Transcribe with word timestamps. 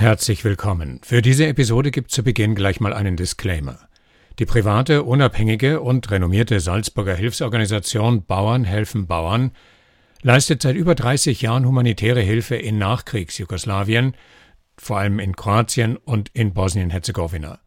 Herzlich 0.00 0.46
willkommen. 0.46 0.98
Für 1.02 1.20
diese 1.20 1.46
Episode 1.46 1.90
gibt 1.90 2.10
zu 2.10 2.22
Beginn 2.24 2.54
gleich 2.54 2.80
mal 2.80 2.94
einen 2.94 3.18
Disclaimer. 3.18 3.80
Die 4.38 4.46
private, 4.46 5.02
unabhängige 5.02 5.82
und 5.82 6.10
renommierte 6.10 6.58
Salzburger 6.58 7.14
Hilfsorganisation 7.14 8.24
Bauern 8.24 8.64
helfen 8.64 9.06
Bauern 9.06 9.50
leistet 10.22 10.62
seit 10.62 10.74
über 10.74 10.94
30 10.94 11.42
Jahren 11.42 11.66
humanitäre 11.66 12.22
Hilfe 12.22 12.56
in 12.56 12.78
Nachkriegsjugoslawien, 12.78 14.16
vor 14.78 14.96
allem 14.96 15.18
in 15.18 15.36
Kroatien 15.36 15.98
und 15.98 16.30
in 16.32 16.54
Bosnien-Herzegowina. 16.54 17.58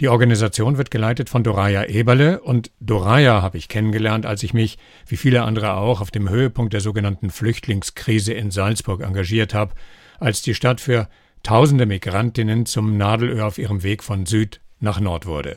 Die 0.00 0.08
Organisation 0.08 0.78
wird 0.78 0.90
geleitet 0.90 1.30
von 1.30 1.44
Doraya 1.44 1.84
Eberle 1.84 2.40
und 2.40 2.72
Doraya 2.80 3.40
habe 3.40 3.56
ich 3.56 3.68
kennengelernt, 3.68 4.26
als 4.26 4.42
ich 4.42 4.52
mich, 4.52 4.78
wie 5.06 5.16
viele 5.16 5.44
andere 5.44 5.74
auch, 5.74 6.00
auf 6.00 6.10
dem 6.10 6.28
Höhepunkt 6.28 6.72
der 6.72 6.80
sogenannten 6.80 7.30
Flüchtlingskrise 7.30 8.32
in 8.32 8.50
Salzburg 8.50 9.00
engagiert 9.00 9.54
habe, 9.54 9.74
als 10.18 10.42
die 10.42 10.56
Stadt 10.56 10.80
für 10.80 11.08
tausende 11.48 11.86
Migrantinnen 11.86 12.66
zum 12.66 12.98
Nadelöhr 12.98 13.46
auf 13.46 13.56
ihrem 13.56 13.82
Weg 13.82 14.04
von 14.04 14.26
Süd 14.26 14.60
nach 14.80 15.00
Nord 15.00 15.24
wurde. 15.24 15.56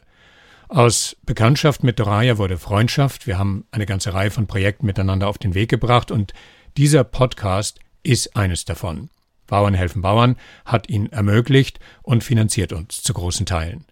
Aus 0.70 1.17
Bekanntschaft 1.26 1.84
mit 1.84 2.00
Doraya 2.00 2.38
wurde 2.38 2.58
Freundschaft. 2.58 3.27
Wir 3.27 3.38
haben 3.38 3.66
eine 3.72 3.86
ganze 3.86 4.14
Reihe 4.14 4.31
von 4.31 4.48
Projekten 4.48 4.86
miteinander 4.86 5.27
auf 5.27 5.38
den 5.38 5.54
Weg 5.54 5.70
gebracht 5.70 6.09
und 6.09 6.31
dieser 6.77 7.04
Podcast 7.04 7.81
ist 8.04 8.38
eines 8.38 8.64
davon. 8.64 9.09
Bauern 9.48 9.73
helfen 9.73 10.02
Bauern 10.02 10.38
hat 10.64 10.88
ihn 10.88 11.08
ermöglicht 11.08 11.81
und 12.03 12.23
finanziert 12.23 12.72
uns 12.72 13.03
zu 13.03 13.12
großen 13.14 13.45
Teilen. 13.45 13.84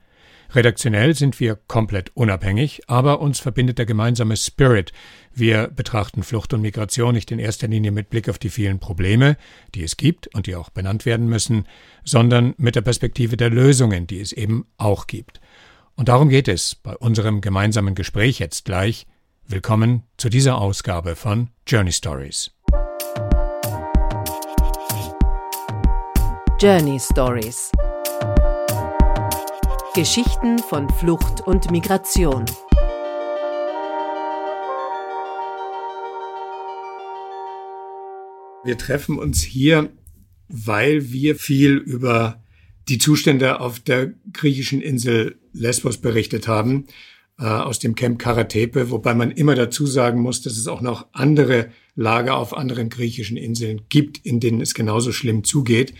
Redaktionell 0.51 1.15
sind 1.15 1.39
wir 1.39 1.55
komplett 1.67 2.09
unabhängig, 2.15 2.81
aber 2.87 3.21
uns 3.21 3.39
verbindet 3.39 3.77
der 3.77 3.85
gemeinsame 3.85 4.35
Spirit. 4.35 4.91
Wir 5.31 5.67
betrachten 5.67 6.23
Flucht 6.23 6.53
und 6.53 6.61
Migration 6.61 7.13
nicht 7.13 7.29
in 7.29 7.37
erster 7.37 7.67
Linie 7.67 7.91
mit 7.91 8.09
Blick 8.09 8.27
auf 8.27 8.39
die 8.39 8.49
vielen 8.49 8.79
Probleme, 8.79 9.37
die 9.75 9.83
es 9.83 9.95
gibt 9.95 10.33
und 10.33 10.47
die 10.47 10.55
auch 10.55 10.71
benannt 10.71 11.05
werden 11.05 11.27
müssen, 11.27 11.65
sondern 12.03 12.55
mit 12.57 12.75
der 12.75 12.81
Perspektive 12.81 13.37
der 13.37 13.51
Lösungen, 13.51 14.07
die 14.07 14.19
es 14.19 14.31
eben 14.31 14.65
auch 14.77 15.05
gibt. 15.05 15.39
Und 15.95 16.09
darum 16.09 16.29
geht 16.29 16.47
es 16.47 16.73
bei 16.73 16.95
unserem 16.95 17.41
gemeinsamen 17.41 17.93
Gespräch 17.93 18.39
jetzt 18.39 18.65
gleich. 18.65 19.05
Willkommen 19.45 20.03
zu 20.17 20.29
dieser 20.29 20.57
Ausgabe 20.57 21.15
von 21.15 21.49
Journey 21.67 21.91
Stories. 21.91 22.51
Journey 26.59 26.99
Stories 26.99 27.71
Geschichten 29.99 30.59
von 30.59 30.89
Flucht 30.89 31.45
und 31.45 31.71
Migration. 31.71 32.45
Wir 38.63 38.77
treffen 38.77 39.19
uns 39.19 39.41
hier, 39.41 39.91
weil 40.47 41.11
wir 41.11 41.35
viel 41.35 41.73
über 41.75 42.41
die 42.87 42.97
Zustände 42.97 43.59
auf 43.59 43.81
der 43.81 44.13
griechischen 44.31 44.79
Insel 44.79 45.37
Lesbos 45.51 45.97
berichtet 45.97 46.47
haben, 46.47 46.87
äh, 47.37 47.43
aus 47.43 47.79
dem 47.79 47.95
Camp 47.95 48.19
Karatepe, 48.19 48.91
wobei 48.91 49.13
man 49.13 49.31
immer 49.31 49.55
dazu 49.55 49.85
sagen 49.85 50.21
muss, 50.21 50.41
dass 50.41 50.55
es 50.55 50.69
auch 50.69 50.79
noch 50.79 51.07
andere 51.11 51.71
Lager 51.95 52.37
auf 52.37 52.55
anderen 52.55 52.87
griechischen 52.87 53.35
Inseln 53.35 53.81
gibt, 53.89 54.25
in 54.25 54.39
denen 54.39 54.61
es 54.61 54.73
genauso 54.73 55.11
schlimm 55.11 55.43
zugeht. 55.43 55.93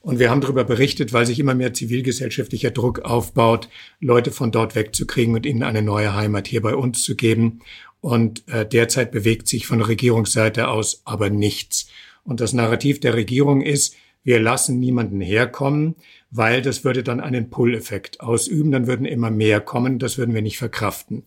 Und 0.00 0.18
wir 0.18 0.30
haben 0.30 0.40
darüber 0.40 0.64
berichtet, 0.64 1.12
weil 1.12 1.26
sich 1.26 1.38
immer 1.38 1.54
mehr 1.54 1.74
zivilgesellschaftlicher 1.74 2.70
Druck 2.70 3.00
aufbaut, 3.00 3.68
Leute 4.00 4.30
von 4.30 4.52
dort 4.52 4.74
wegzukriegen 4.74 5.34
und 5.34 5.44
ihnen 5.44 5.62
eine 5.62 5.82
neue 5.82 6.14
Heimat 6.14 6.46
hier 6.46 6.62
bei 6.62 6.74
uns 6.74 7.02
zu 7.02 7.16
geben. 7.16 7.60
Und 8.00 8.46
äh, 8.48 8.66
derzeit 8.66 9.10
bewegt 9.10 9.48
sich 9.48 9.66
von 9.66 9.82
Regierungsseite 9.82 10.68
aus 10.68 11.02
aber 11.04 11.30
nichts. 11.30 11.88
Und 12.22 12.40
das 12.40 12.52
Narrativ 12.52 13.00
der 13.00 13.14
Regierung 13.14 13.60
ist, 13.60 13.96
wir 14.22 14.40
lassen 14.40 14.78
niemanden 14.78 15.20
herkommen, 15.20 15.96
weil 16.30 16.60
das 16.60 16.84
würde 16.84 17.02
dann 17.02 17.20
einen 17.20 17.50
Pull-Effekt 17.50 18.20
ausüben, 18.20 18.70
dann 18.70 18.86
würden 18.86 19.06
immer 19.06 19.30
mehr 19.30 19.60
kommen, 19.60 19.98
das 19.98 20.18
würden 20.18 20.34
wir 20.34 20.42
nicht 20.42 20.58
verkraften. 20.58 21.24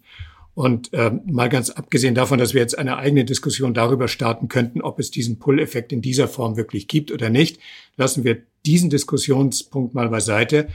Und 0.54 0.92
äh, 0.94 1.12
mal 1.26 1.50
ganz 1.50 1.70
abgesehen 1.70 2.14
davon, 2.14 2.38
dass 2.38 2.54
wir 2.54 2.62
jetzt 2.62 2.78
eine 2.78 2.98
eigene 2.98 3.24
Diskussion 3.24 3.74
darüber 3.74 4.08
starten 4.08 4.50
könnten, 4.50 4.82
ob 4.82 5.00
es 5.00 5.10
diesen 5.10 5.40
Pull-Effekt 5.40 5.94
in 5.94 6.02
dieser 6.02 6.28
Form 6.28 6.58
wirklich 6.58 6.88
gibt 6.88 7.12
oder 7.12 7.30
nicht, 7.30 7.60
lassen 7.96 8.24
wir 8.24 8.42
diesen 8.66 8.90
Diskussionspunkt 8.90 9.94
mal 9.94 10.10
beiseite 10.10 10.68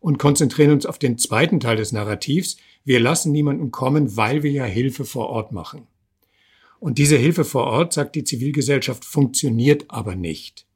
und 0.00 0.18
konzentrieren 0.18 0.70
uns 0.70 0.86
auf 0.86 0.98
den 0.98 1.18
zweiten 1.18 1.60
Teil 1.60 1.76
des 1.76 1.90
Narrativs. 1.90 2.58
Wir 2.84 3.00
lassen 3.00 3.32
niemanden 3.32 3.70
kommen, 3.70 4.16
weil 4.16 4.42
wir 4.42 4.52
ja 4.52 4.64
Hilfe 4.64 5.04
vor 5.04 5.30
Ort 5.30 5.50
machen. 5.50 5.86
Und 6.78 6.98
diese 6.98 7.16
Hilfe 7.16 7.44
vor 7.44 7.64
Ort, 7.64 7.94
sagt 7.94 8.14
die 8.14 8.24
Zivilgesellschaft, 8.24 9.04
funktioniert 9.04 9.86
aber 9.88 10.14
nicht. 10.14 10.66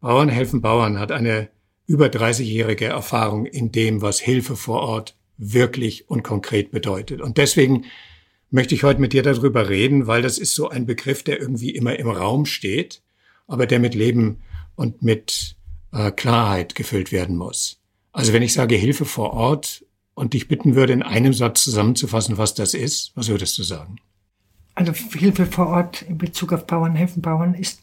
Bauern 0.00 0.30
helfen 0.30 0.62
Bauern 0.62 0.98
hat 0.98 1.12
eine 1.12 1.48
über 1.86 2.06
30-jährige 2.06 2.86
Erfahrung 2.86 3.46
in 3.46 3.70
dem, 3.70 4.00
was 4.00 4.20
Hilfe 4.20 4.56
vor 4.56 4.80
Ort 4.80 5.16
wirklich 5.36 6.08
und 6.08 6.22
konkret 6.22 6.70
bedeutet. 6.70 7.20
Und 7.20 7.38
deswegen 7.38 7.84
möchte 8.50 8.74
ich 8.74 8.84
heute 8.84 9.00
mit 9.00 9.12
dir 9.12 9.22
darüber 9.22 9.68
reden, 9.68 10.06
weil 10.06 10.22
das 10.22 10.38
ist 10.38 10.54
so 10.54 10.68
ein 10.68 10.86
Begriff, 10.86 11.22
der 11.22 11.40
irgendwie 11.40 11.70
immer 11.70 11.98
im 11.98 12.08
Raum 12.08 12.46
steht, 12.46 13.02
aber 13.46 13.66
der 13.66 13.80
mit 13.80 13.94
Leben 13.94 14.42
und 14.76 15.02
mit 15.02 15.56
äh, 15.92 16.10
Klarheit 16.10 16.74
gefüllt 16.74 17.12
werden 17.12 17.36
muss. 17.36 17.80
Also 18.12 18.32
wenn 18.32 18.42
ich 18.42 18.52
sage 18.52 18.76
Hilfe 18.76 19.04
vor 19.04 19.32
Ort 19.32 19.84
und 20.14 20.34
dich 20.34 20.46
bitten 20.46 20.76
würde, 20.76 20.92
in 20.92 21.02
einem 21.02 21.32
Satz 21.32 21.64
zusammenzufassen, 21.64 22.38
was 22.38 22.54
das 22.54 22.74
ist, 22.74 23.12
was 23.16 23.28
würdest 23.28 23.58
du 23.58 23.64
sagen? 23.64 23.96
Also 24.76 24.92
Hilfe 24.92 25.46
vor 25.46 25.66
Ort 25.68 26.02
in 26.02 26.18
Bezug 26.18 26.52
auf 26.52 26.66
Bauern 26.66 26.94
helfen 26.94 27.22
Bauern 27.22 27.54
ist 27.54 27.80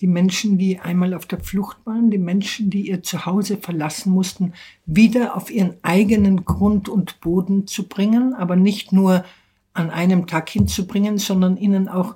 die 0.00 0.06
Menschen, 0.06 0.58
die 0.58 0.78
einmal 0.78 1.14
auf 1.14 1.26
der 1.26 1.40
Flucht 1.40 1.78
waren, 1.84 2.10
die 2.10 2.18
Menschen, 2.18 2.70
die 2.70 2.88
ihr 2.88 3.02
Zuhause 3.02 3.56
verlassen 3.56 4.12
mussten, 4.12 4.52
wieder 4.84 5.36
auf 5.36 5.50
ihren 5.50 5.74
eigenen 5.82 6.44
Grund 6.44 6.88
und 6.88 7.20
Boden 7.20 7.66
zu 7.66 7.88
bringen, 7.88 8.34
aber 8.34 8.56
nicht 8.56 8.92
nur 8.92 9.24
an 9.72 9.90
einem 9.90 10.26
Tag 10.26 10.50
hinzubringen, 10.50 11.18
sondern 11.18 11.56
ihnen 11.56 11.88
auch 11.88 12.14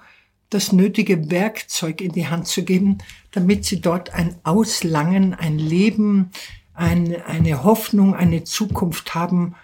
das 0.51 0.73
nötige 0.73 1.31
Werkzeug 1.31 2.01
in 2.01 2.13
die 2.13 2.27
Hand 2.27 2.49
zu 2.49 2.65
geben, 2.65 2.99
damit 3.31 3.65
sie 3.65 3.81
dort 3.81 4.13
ein 4.13 4.35
Auslangen, 4.43 5.35
ein 5.35 5.59
Leben, 5.59 6.31
ein, 6.75 7.17
eine 7.27 7.63
Hoffnung, 7.63 8.15
eine 8.15 8.45
Zukunft 8.45 9.15
haben, 9.15 9.55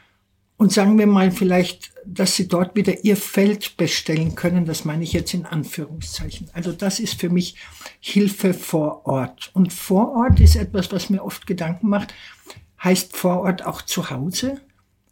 und 0.57 0.73
sagen 0.73 0.99
wir 0.99 1.07
mal 1.07 1.31
vielleicht, 1.31 1.93
dass 2.07 2.37
sie 2.37 2.49
dort 2.49 2.77
wieder 2.77 3.05
ihr 3.05 3.17
Feld 3.17 3.77
bestellen 3.77 4.35
können. 4.35 4.65
Das 4.65 4.85
meine 4.85 5.03
ich 5.03 5.13
jetzt 5.13 5.35
in 5.35 5.45
Anführungszeichen. 5.45 6.49
Also 6.53 6.73
das 6.73 6.99
ist 6.99 7.21
für 7.21 7.29
mich 7.29 7.57
Hilfe 8.01 8.55
vor 8.55 9.07
Ort. 9.07 9.51
Und 9.53 9.73
vor 9.73 10.13
Ort 10.13 10.41
ist 10.41 10.57
etwas, 10.57 10.93
was 10.93 11.11
mir 11.11 11.25
oft 11.25 11.47
Gedanken 11.47 11.89
macht. 11.89 12.15
Heißt 12.83 13.17
vor 13.17 13.41
Ort 13.41 13.67
auch 13.67 13.83
zu 13.83 14.11
Hause? 14.11 14.61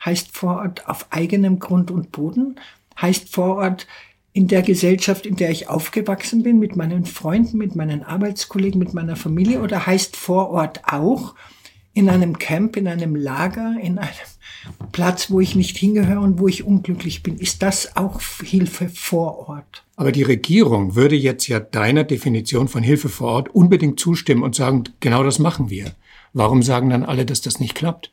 Heißt 0.03 0.34
vor 0.37 0.56
Ort 0.59 0.88
auf 0.88 1.06
eigenem 1.10 1.59
Grund 1.59 1.91
und 1.91 2.12
Boden? 2.12 2.59
Heißt 3.00 3.28
vor 3.28 3.56
Ort 3.56 3.87
in 4.32 4.49
der 4.49 4.62
Gesellschaft, 4.62 5.26
in 5.26 5.37
der 5.37 5.50
ich 5.50 5.69
aufgewachsen 5.69 6.43
bin, 6.43 6.59
mit 6.59 6.75
meinen 6.75 7.05
Freunden, 7.05 7.59
mit 7.59 7.76
meinen 7.76 8.03
Arbeitskollegen, 8.03 8.78
mit 8.78 8.94
meiner 8.94 9.16
Familie? 9.16 9.61
Oder 9.61 9.87
heißt 9.87 10.16
vor 10.16 10.50
Ort 10.50 10.82
auch 10.87 11.34
in 11.93 12.09
einem 12.09 12.38
Camp, 12.38 12.76
in 12.76 12.88
einem 12.88 13.15
Lager, 13.15 13.76
in 13.81 13.99
einem 13.99 14.34
Platz, 14.93 15.31
wo 15.31 15.41
ich 15.41 15.55
nicht 15.55 15.77
hingehöre 15.77 16.21
und 16.21 16.39
wo 16.39 16.49
ich 16.49 16.65
unglücklich 16.65 17.23
bin. 17.23 17.39
Ist 17.39 17.63
das 17.63 17.97
auch 17.97 18.21
Hilfe 18.43 18.89
vor 18.89 19.49
Ort? 19.49 19.85
Aber 19.97 20.13
die 20.13 20.23
Regierung 20.23 20.95
würde 20.95 21.17
jetzt 21.17 21.47
ja 21.49 21.61
deiner 21.61 22.05
Definition 22.05 22.69
von 22.69 22.83
Hilfe 22.83 23.09
vor 23.09 23.29
Ort 23.31 23.55
unbedingt 23.55 24.01
zustimmen 24.01 24.43
und 24.43 24.55
sagen, 24.55 24.85
genau 25.01 25.23
das 25.23 25.39
machen 25.39 25.71
wir. 25.71 25.93
Warum 26.33 26.63
sagen 26.63 26.91
dann 26.91 27.05
alle, 27.05 27.25
dass 27.25 27.41
das 27.41 27.61
nicht 27.61 27.75
klappt? 27.75 28.11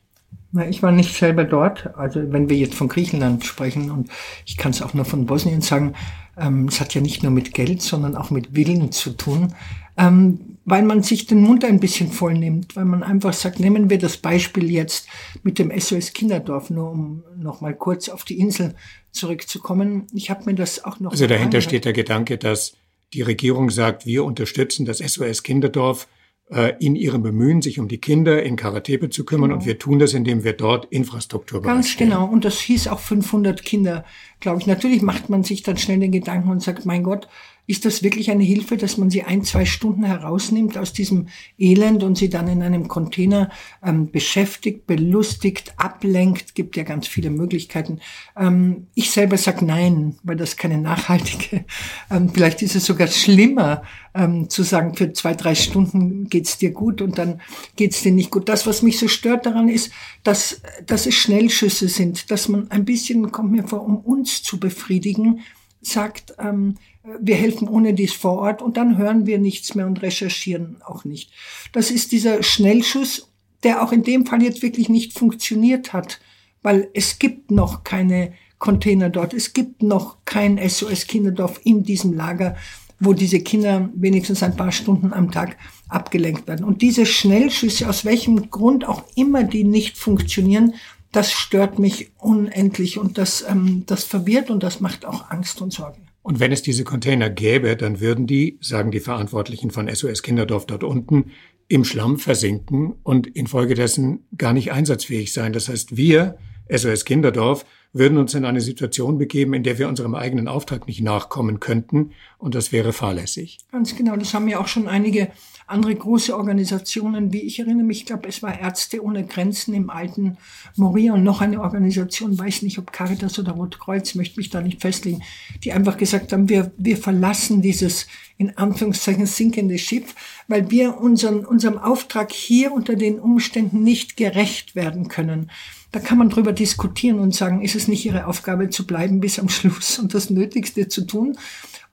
Na, 0.52 0.68
ich 0.68 0.84
war 0.84 0.91
nicht 0.91 1.16
selber 1.16 1.44
dort. 1.44 1.96
Also 1.97 2.31
wenn 2.31 2.50
wir 2.50 2.58
jetzt 2.58 2.75
von 2.75 2.88
Griechenland 2.88 3.46
sprechen 3.46 3.90
und 3.90 4.09
ich 4.46 4.58
kann 4.58 4.72
es 4.72 4.81
auch 4.81 4.94
nur 4.94 5.06
von 5.06 5.25
Bosnien 5.25 5.62
sagen, 5.62 5.94
ähm, 6.38 6.68
es 6.68 6.79
hat 6.79 6.94
ja 6.94 7.02
nicht 7.02 7.23
nur 7.23 7.31
mit 7.31 7.53
Geld, 7.53 7.81
sondern 7.81 8.16
auch 8.16 8.31
mit 8.31 8.56
Willen 8.56 8.91
zu 8.91 9.12
tun. 9.12 9.53
Ähm, 9.97 10.50
weil 10.66 10.83
man 10.83 11.01
sich 11.01 11.25
den 11.25 11.41
Mund 11.41 11.66
ein 11.66 11.79
bisschen 11.79 12.11
voll 12.11 12.35
nimmt, 12.35 12.75
weil 12.75 12.85
man 12.85 13.03
einfach 13.03 13.33
sagt, 13.33 13.59
nehmen 13.59 13.89
wir 13.89 13.97
das 13.97 14.17
Beispiel 14.17 14.72
jetzt 14.72 15.08
mit 15.43 15.58
dem 15.59 15.72
SOS 15.78 16.13
Kinderdorf, 16.13 16.69
nur 16.69 16.91
um 16.91 17.23
noch 17.37 17.61
mal 17.61 17.73
kurz 17.73 18.09
auf 18.09 18.23
die 18.23 18.40
Insel 18.40 18.75
zurückzukommen. 19.11 20.08
Ich 20.13 20.29
habe 20.29 20.46
mir 20.46 20.55
das 20.55 20.84
auch 20.84 20.99
noch. 20.99 21.11
Also 21.11 21.25
dahinter 21.25 21.46
angehört. 21.46 21.63
steht 21.63 21.85
der 21.85 21.93
Gedanke, 21.93 22.37
dass 22.37 22.73
die 23.13 23.23
Regierung 23.23 23.69
sagt, 23.69 24.05
wir 24.05 24.23
unterstützen 24.23 24.85
das 24.85 24.99
SOS 24.99 25.43
Kinderdorf 25.43 26.08
äh, 26.52 26.73
in 26.79 26.96
ihrem 26.96 27.23
Bemühen, 27.23 27.61
sich 27.61 27.79
um 27.79 27.87
die 27.87 27.97
Kinder 27.97 28.43
in 28.43 28.55
Karatepe 28.55 29.09
zu 29.09 29.25
kümmern. 29.25 29.49
Genau. 29.49 29.59
Und 29.59 29.66
wir 29.66 29.79
tun 29.79 29.99
das, 29.99 30.13
indem 30.13 30.43
wir 30.43 30.53
dort 30.53 30.85
Infrastruktur 30.85 31.61
Ganz 31.61 31.97
genau. 31.97 32.25
Und 32.25 32.46
das 32.46 32.59
hieß 32.59 32.87
auch 32.90 32.99
500 32.99 33.63
Kinder, 33.63 34.05
glaube 34.40 34.59
ich. 34.59 34.67
Natürlich 34.67 35.02
macht 35.02 35.29
man 35.29 35.43
sich 35.43 35.63
dann 35.63 35.78
schnell 35.78 35.99
den 35.99 36.11
Gedanken 36.11 36.49
und 36.49 36.61
sagt, 36.61 36.85
mein 36.85 37.03
Gott, 37.03 37.28
ist 37.72 37.85
das 37.85 38.03
wirklich 38.03 38.29
eine 38.29 38.44
Hilfe, 38.44 38.76
dass 38.76 38.97
man 38.97 39.09
sie 39.09 39.23
ein, 39.23 39.44
zwei 39.44 39.64
Stunden 39.64 40.03
herausnimmt 40.03 40.78
aus 40.78 40.91
diesem 40.91 41.28
Elend 41.58 42.03
und 42.03 42.18
sie 42.18 42.29
dann 42.29 42.50
in 42.50 42.62
einem 42.62 42.90
Container 42.90 43.50
ähm, 43.82 44.12
beschäftigt, 44.12 44.85
belustigt, 44.85 45.73
ablenkt? 45.78 46.53
Gibt 46.53 46.76
ja 46.76 46.84
ganz 46.84 47.08
viele 47.08 47.29
Möglichkeiten. 47.29 48.02
Ähm, 48.38 48.88
ich 48.94 49.12
selber 49.12 49.38
sag 49.38 49.62
nein, 49.62 50.18
weil 50.22 50.35
das 50.35 50.58
keine 50.58 50.79
nachhaltige, 50.79 51.64
ähm, 52.12 52.29
vielleicht 52.34 52.62
ist 52.62 52.76
es 52.76 52.85
sogar 52.85 53.08
schlimmer, 53.08 53.84
ähm, 54.14 54.50
zu 54.50 54.64
sagen, 54.64 54.94
für 54.96 55.14
zwei, 55.14 55.34
drei 55.34 55.56
Stunden 55.56 56.28
geht's 56.28 56.58
dir 56.58 56.72
gut 56.72 57.02
und 57.02 57.18
dann 57.18 57.40
geht's 57.78 58.02
dir 58.02 58.12
nicht 58.12 58.32
gut. 58.32 58.50
Das, 58.50 58.68
was 58.68 58.82
mich 58.82 59.00
so 59.00 59.08
stört 59.08 59.46
daran 59.46 59.70
ist, 59.70 59.94
dass, 60.23 60.62
dass 60.85 61.06
es 61.06 61.16
Schnellschüsse 61.16 61.88
sind, 61.88 62.32
dass 62.32 62.50
man 62.50 62.70
ein 62.70 62.84
bisschen, 62.84 63.32
kommt 63.32 63.53
mir 63.53 63.66
vor, 63.66 63.85
um 63.85 63.96
uns 63.96 64.44
zu 64.44 64.59
befriedigen, 64.59 65.40
sagt, 65.82 66.35
ähm, 66.38 66.76
wir 67.03 67.35
helfen 67.35 67.67
ohne 67.67 67.93
dies 67.93 68.13
vor 68.13 68.37
Ort 68.37 68.61
und 68.61 68.77
dann 68.77 68.97
hören 68.97 69.25
wir 69.25 69.39
nichts 69.39 69.75
mehr 69.75 69.87
und 69.87 70.01
recherchieren 70.01 70.77
auch 70.85 71.03
nicht. 71.03 71.31
Das 71.71 71.91
ist 71.91 72.11
dieser 72.11 72.43
Schnellschuss, 72.43 73.29
der 73.63 73.83
auch 73.83 73.91
in 73.91 74.03
dem 74.03 74.25
Fall 74.25 74.43
jetzt 74.43 74.61
wirklich 74.61 74.89
nicht 74.89 75.17
funktioniert 75.17 75.93
hat, 75.93 76.19
weil 76.61 76.89
es 76.93 77.19
gibt 77.19 77.51
noch 77.51 77.83
keine 77.83 78.33
Container 78.59 79.09
dort, 79.09 79.33
es 79.33 79.53
gibt 79.53 79.81
noch 79.81 80.17
kein 80.25 80.59
SOS 80.69 81.07
Kinderdorf 81.07 81.59
in 81.63 81.83
diesem 81.83 82.13
Lager, 82.13 82.55
wo 82.99 83.13
diese 83.13 83.39
Kinder 83.39 83.89
wenigstens 83.95 84.43
ein 84.43 84.55
paar 84.55 84.71
Stunden 84.71 85.11
am 85.11 85.31
Tag 85.31 85.57
abgelenkt 85.89 86.47
werden. 86.47 86.63
Und 86.63 86.83
diese 86.83 87.07
Schnellschüsse, 87.07 87.89
aus 87.89 88.05
welchem 88.05 88.51
Grund 88.51 88.87
auch 88.87 89.03
immer 89.15 89.43
die 89.43 89.63
nicht 89.63 89.97
funktionieren, 89.97 90.75
das 91.11 91.31
stört 91.31 91.79
mich 91.79 92.11
unendlich 92.19 92.99
und 92.99 93.17
das, 93.17 93.43
ähm, 93.47 93.83
das 93.87 94.03
verwirrt 94.03 94.51
und 94.51 94.61
das 94.61 94.79
macht 94.79 95.05
auch 95.05 95.31
Angst 95.31 95.61
und 95.61 95.73
Sorge. 95.73 95.99
Und 96.23 96.40
wenn 96.40 96.52
es 96.52 96.62
diese 96.62 96.84
Container 96.84 97.29
gäbe, 97.29 97.76
dann 97.76 98.00
würden 98.00 98.28
die, 98.28 98.58
sagen 98.62 98.91
die 98.91 99.00
Verantwortlichen 99.00 99.72
von 99.72 99.94
SOS 99.94 100.22
Kinderdorf 100.22 100.66
dort 100.66 100.84
unten, 100.84 101.32
im 101.68 101.84
Schlamm 101.84 102.20
versinken 102.20 102.94
und 103.03 103.28
infolgedessen 103.28 104.26
gar 104.38 104.53
nicht 104.53 104.72
einsatzfähig 104.72 105.34
sein. 105.34 105.53
Das 105.53 105.70
heißt, 105.70 105.96
wir, 105.97 106.38
SOS 106.76 107.06
Kinderdorf, 107.06 107.66
würden 107.94 108.18
uns 108.18 108.34
in 108.34 108.46
eine 108.46 108.62
Situation 108.62 109.18
begeben, 109.18 109.53
in 109.53 109.64
der 109.64 109.78
wir 109.78 109.90
unserem 109.90 110.16
eigenen 110.16 110.47
Auftrag 110.47 110.88
nicht 110.88 111.02
nachkommen 111.02 111.59
könnten. 111.59 112.12
Und 112.38 112.56
das 112.56 112.72
wäre 112.72 112.94
fahrlässig. 112.94 113.59
Ganz 113.72 113.96
genau. 113.96 114.16
Das 114.16 114.34
haben 114.34 114.47
ja 114.47 114.59
auch 114.59 114.68
schon 114.68 114.88
einige 114.88 115.29
andere 115.68 115.96
große 115.96 116.35
Organisationen, 116.35 117.32
wie 117.32 117.41
ich 117.41 117.59
erinnere 117.59 117.85
mich, 117.85 118.00
ich 118.00 118.06
glaube, 118.06 118.28
es 118.28 118.44
war 118.44 118.59
Ärzte 118.59 119.03
ohne 119.03 119.26
Grenzen 119.26 119.73
im 119.73 119.90
alten 119.90 120.38
Moria 120.76 121.14
und 121.14 121.23
noch 121.23 121.41
eine 121.41 121.62
Organisation, 121.62 122.38
weiß 122.38 122.64
nicht, 122.64 122.78
ob 122.78 122.91
Caritas 122.91 123.40
oder 123.40 123.53
Rotkreuz, 123.53 124.16
möchte 124.16 124.38
mich 124.38 124.50
da 124.50 124.62
nicht 124.62 124.82
festlegen, 124.82 125.23
die 125.64 125.72
einfach 125.72 125.97
gesagt 125.97 126.34
haben, 126.34 126.50
wir, 126.50 126.72
wir 126.78 126.97
verlassen 126.97 127.62
dieses 127.62 128.08
in 128.38 128.58
Anführungszeichen 128.58 129.26
sinkende 129.26 129.78
Schiff, 129.78 130.16
weil 130.47 130.72
wir 130.72 130.97
unseren, 130.97 131.46
unserem 131.46 131.78
Auftrag 131.78 132.34
hier 132.34 132.73
unter 132.73 132.96
den 132.96 133.20
Umständen 133.20 133.84
nicht 133.84 134.18
gerecht 134.18 134.76
werden 134.76 135.08
können. 135.08 135.52
Da 135.91 135.99
kann 135.99 136.17
man 136.17 136.29
drüber 136.29 136.53
diskutieren 136.53 137.20
und 137.20 137.35
sagen, 137.35 137.61
ist 137.61 137.76
es 137.76 137.88
nicht 137.88 138.05
Ihre 138.05 138.28
Aufgabe 138.28 138.70
zu 138.70 138.88
bleiben 138.88 139.20
bis 139.20 139.40
am 139.40 139.49
Schluss 139.49 139.99
und 139.99 140.14
das 140.14 140.29
Nötigste 140.29 140.88
zu 140.88 141.05
tun? 141.05 141.38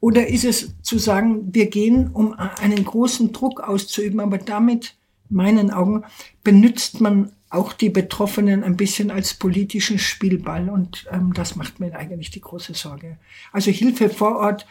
Oder 0.01 0.29
ist 0.29 0.45
es 0.45 0.75
zu 0.83 0.99
sagen, 0.99 1.53
wir 1.53 1.67
gehen, 1.67 2.11
um 2.13 2.33
einen 2.35 2.85
großen 2.85 3.33
Druck 3.33 3.61
auszuüben, 3.61 4.21
aber 4.21 4.39
damit, 4.39 4.95
meinen 5.29 5.73
Augen, 5.73 6.05
benützt 6.45 7.01
man 7.01 7.33
auch 7.51 7.73
die 7.73 7.91
Betroffenen 7.91 8.63
ein 8.63 8.77
bisschen 8.77 9.11
als 9.11 9.35
politischen 9.35 9.99
Spielball 9.99 10.69
und 10.69 11.07
ähm, 11.11 11.33
das 11.33 11.57
macht 11.57 11.81
mir 11.81 11.97
eigentlich 11.97 12.31
die 12.31 12.41
große 12.41 12.75
Sorge. 12.75 13.19
Also 13.53 13.71
Hilfe 13.71 14.11
vor 14.11 14.37
Ort, 14.37 14.67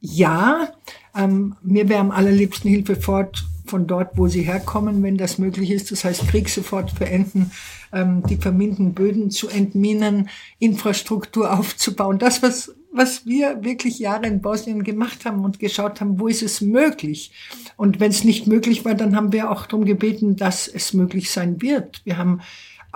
ja, 0.00 0.68
ähm, 1.16 1.56
mir 1.62 1.88
wäre 1.88 2.00
am 2.00 2.10
allerliebsten 2.10 2.70
Hilfe 2.70 2.96
vor 2.96 3.16
Ort 3.16 3.46
von 3.68 3.86
dort, 3.86 4.16
wo 4.16 4.28
sie 4.28 4.42
herkommen, 4.42 5.02
wenn 5.02 5.16
das 5.16 5.38
möglich 5.38 5.70
ist. 5.70 5.92
Das 5.92 6.04
heißt, 6.04 6.28
Krieg 6.28 6.48
sofort 6.48 6.98
beenden, 6.98 7.50
ähm, 7.92 8.22
die 8.28 8.36
verminten 8.36 8.94
Böden 8.94 9.30
zu 9.30 9.48
entminen, 9.48 10.28
Infrastruktur 10.58 11.56
aufzubauen. 11.58 12.18
Das, 12.18 12.42
was 12.42 12.74
was 12.90 13.26
wir 13.26 13.62
wirklich 13.64 13.98
Jahre 13.98 14.26
in 14.26 14.40
Bosnien 14.40 14.82
gemacht 14.82 15.24
haben 15.24 15.44
und 15.44 15.58
geschaut 15.58 16.00
haben, 16.00 16.18
wo 16.20 16.28
ist 16.28 16.42
es 16.42 16.60
möglich. 16.60 17.32
Und 17.76 18.00
wenn 18.00 18.10
es 18.10 18.24
nicht 18.24 18.46
möglich 18.46 18.84
war, 18.84 18.94
dann 18.94 19.14
haben 19.14 19.32
wir 19.32 19.50
auch 19.50 19.66
darum 19.66 19.84
gebeten, 19.84 20.36
dass 20.36 20.68
es 20.68 20.94
möglich 20.94 21.30
sein 21.30 21.60
wird. 21.60 22.00
Wir 22.04 22.18
haben 22.18 22.40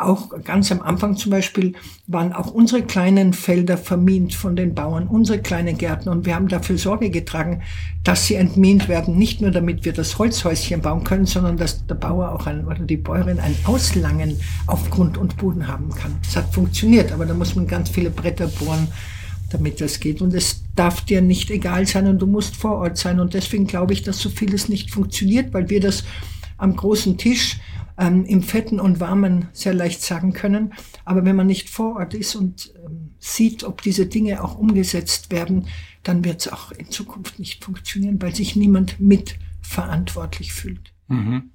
auch 0.05 0.31
ganz 0.45 0.71
am 0.73 0.83
Anfang 0.83 1.17
zum 1.17 1.31
Beispiel 1.31 1.75
waren 2.07 2.33
auch 2.33 2.53
unsere 2.53 2.83
kleinen 2.83 3.33
Felder 3.33 3.79
vermint 3.79 4.35
von 4.35 4.57
den 4.57 4.75
Bauern, 4.75 5.07
unsere 5.07 5.41
kleinen 5.41 5.79
Gärten. 5.79 6.09
Und 6.09 6.27
wir 6.27 6.35
haben 6.35 6.49
dafür 6.49 6.79
Sorge 6.79 7.11
getragen, 7.11 7.63
dass 8.05 8.27
sie 8.27 8.35
entmint 8.35 8.89
werden. 8.89 9.17
Nicht 9.17 9.41
nur 9.41 9.51
damit 9.51 9.85
wir 9.85 9.93
das 9.93 10.19
Holzhäuschen 10.19 10.81
bauen 10.81 11.05
können, 11.05 11.27
sondern 11.27 11.57
dass 11.57 11.87
der 11.87 11.95
Bauer 11.95 12.33
auch 12.33 12.47
ein, 12.47 12.67
oder 12.67 12.81
die 12.81 12.97
Bäuerin 12.97 13.41
ein 13.41 13.55
Auslangen 13.65 14.39
auf 14.67 14.91
Grund 14.91 15.19
und 15.19 15.37
Boden 15.37 15.69
haben 15.69 15.91
kann. 15.91 16.17
Es 16.23 16.37
hat 16.37 16.53
funktioniert, 16.53 17.13
aber 17.13 17.27
da 17.27 17.35
muss 17.35 17.55
man 17.55 17.67
ganz 17.67 17.91
viele 17.91 18.11
Bretter 18.11 18.47
bohren 18.47 18.89
damit 19.53 19.81
das 19.81 20.01
geht. 20.01 20.23
Und 20.23 20.35
es 20.35 20.63
darf 20.75 21.03
dir 21.03 21.21
nicht 21.21 21.51
egal 21.51 21.87
sein 21.87 22.07
und 22.07 22.19
du 22.21 22.27
musst 22.27 22.57
vor 22.57 22.79
Ort 22.79 22.97
sein. 22.97 23.21
Und 23.21 23.35
deswegen 23.35 23.67
glaube 23.67 23.93
ich, 23.93 24.03
dass 24.03 24.19
so 24.19 24.31
vieles 24.31 24.69
nicht 24.69 24.91
funktioniert, 24.91 25.53
weil 25.53 25.69
wir 25.69 25.81
das 25.81 26.05
am 26.59 26.77
großen 26.77 27.19
Tisch 27.19 27.59
ähm, 28.03 28.25
im 28.25 28.43
Fetten 28.43 28.81
und 28.81 28.99
Warmen 28.99 29.49
sehr 29.53 29.75
leicht 29.75 30.03
sagen 30.03 30.33
können. 30.33 30.75
Aber 31.05 31.25
wenn 31.25 31.37
man 31.37 31.47
nicht 31.47 31.71
vor 31.71 31.97
Ort 31.97 32.15
ist 32.15 32.35
und 32.35 32.75
ähm, 32.85 33.15
sieht, 33.19 33.63
ob 33.63 33.81
diese 33.81 34.07
Dinge 34.07 34.43
auch 34.43 34.59
umgesetzt 34.59 35.31
werden, 35.31 35.69
dann 36.03 36.25
wird 36.25 36.41
es 36.41 36.53
auch 36.53 36.73
in 36.73 36.91
Zukunft 36.91 37.39
nicht 37.39 37.65
funktionieren, 37.65 38.21
weil 38.21 38.35
sich 38.35 38.57
niemand 38.57 38.99
mitverantwortlich 38.99 40.53
fühlt. 40.53 40.93
Mhm. 41.07 41.53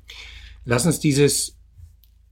Lass 0.64 0.86
uns 0.86 1.02
dieses 1.02 1.58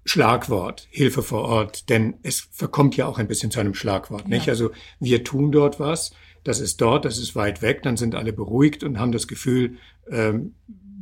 Schlagwort, 0.06 0.88
Hilfe 0.92 1.22
vor 1.22 1.42
Ort, 1.42 1.90
denn 1.90 2.16
es 2.24 2.48
verkommt 2.52 2.96
ja 2.96 3.08
auch 3.08 3.18
ein 3.18 3.28
bisschen 3.28 3.52
zu 3.52 3.60
einem 3.60 3.74
Schlagwort, 3.74 4.30
nicht? 4.30 4.48
Also 4.48 4.72
wir 5.00 5.24
tun 5.24 5.52
dort 5.52 5.80
was, 5.80 6.12
das 6.44 6.60
ist 6.60 6.80
dort, 6.80 7.06
das 7.06 7.18
ist 7.18 7.36
weit 7.36 7.62
weg, 7.62 7.84
dann 7.84 7.98
sind 7.98 8.16
alle 8.16 8.32
beruhigt 8.32 8.84
und 8.84 9.00
haben 9.00 9.12
das 9.12 9.28
Gefühl, 9.28 9.78
ähm, 10.10 10.54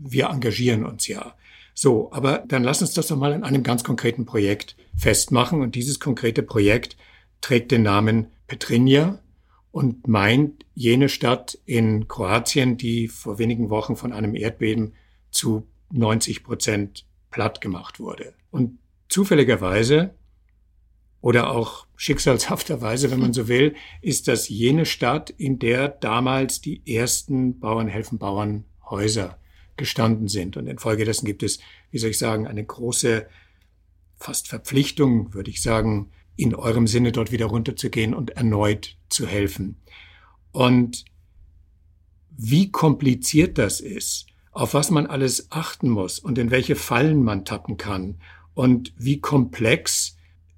wir 0.01 0.29
engagieren 0.29 0.85
uns 0.85 1.07
ja. 1.07 1.35
So, 1.73 2.11
aber 2.11 2.43
dann 2.47 2.63
lass 2.63 2.81
uns 2.81 2.93
das 2.93 3.07
doch 3.07 3.17
mal 3.17 3.33
in 3.33 3.43
einem 3.43 3.63
ganz 3.63 3.83
konkreten 3.83 4.25
Projekt 4.25 4.75
festmachen 4.95 5.61
und 5.61 5.75
dieses 5.75 5.99
konkrete 5.99 6.43
Projekt 6.43 6.97
trägt 7.41 7.71
den 7.71 7.83
Namen 7.83 8.27
Petrinja 8.47 9.19
und 9.71 10.07
meint 10.07 10.65
jene 10.75 11.09
Stadt 11.09 11.57
in 11.65 12.07
Kroatien, 12.07 12.77
die 12.77 13.07
vor 13.07 13.39
wenigen 13.39 13.69
Wochen 13.69 13.95
von 13.95 14.13
einem 14.13 14.35
Erdbeben 14.35 14.93
zu 15.31 15.67
90 15.91 16.43
Prozent 16.43 17.05
platt 17.31 17.59
gemacht 17.59 17.99
wurde. 17.99 18.33
Und 18.51 18.77
Zufälligerweise 19.13 20.15
oder 21.21 21.51
auch 21.51 21.85
schicksalshafterweise, 21.95 23.11
wenn 23.11 23.19
man 23.19 23.31
so 23.31 23.47
will, 23.47 23.75
ist 24.01 24.27
das 24.27 24.49
jene 24.49 24.87
Stadt, 24.87 25.29
in 25.29 25.59
der 25.59 25.87
damals 25.87 26.61
die 26.61 26.81
ersten 26.91 27.59
Bauernhelfen 27.59 28.17
Bauernhäuser 28.17 29.37
gestanden 29.77 30.27
sind. 30.27 30.57
Und 30.57 30.67
infolgedessen 30.67 31.25
gibt 31.25 31.43
es, 31.43 31.59
wie 31.91 31.97
soll 31.97 32.11
ich 32.11 32.17
sagen, 32.17 32.47
eine 32.47 32.63
große 32.63 33.27
fast 34.15 34.47
Verpflichtung, 34.47 35.33
würde 35.33 35.49
ich 35.49 35.61
sagen, 35.61 36.11
in 36.35 36.55
eurem 36.55 36.87
Sinne 36.87 37.11
dort 37.11 37.31
wieder 37.31 37.45
runterzugehen 37.47 38.13
und 38.13 38.31
erneut 38.31 38.97
zu 39.09 39.27
helfen. 39.27 39.77
Und 40.51 41.05
wie 42.29 42.71
kompliziert 42.71 43.57
das 43.57 43.79
ist, 43.79 44.27
auf 44.51 44.73
was 44.73 44.91
man 44.91 45.07
alles 45.07 45.51
achten 45.51 45.89
muss 45.89 46.19
und 46.19 46.37
in 46.37 46.51
welche 46.51 46.75
Fallen 46.75 47.23
man 47.23 47.45
tappen 47.45 47.77
kann 47.77 48.19
und 48.53 48.93
wie 48.97 49.19
komplex 49.19 50.17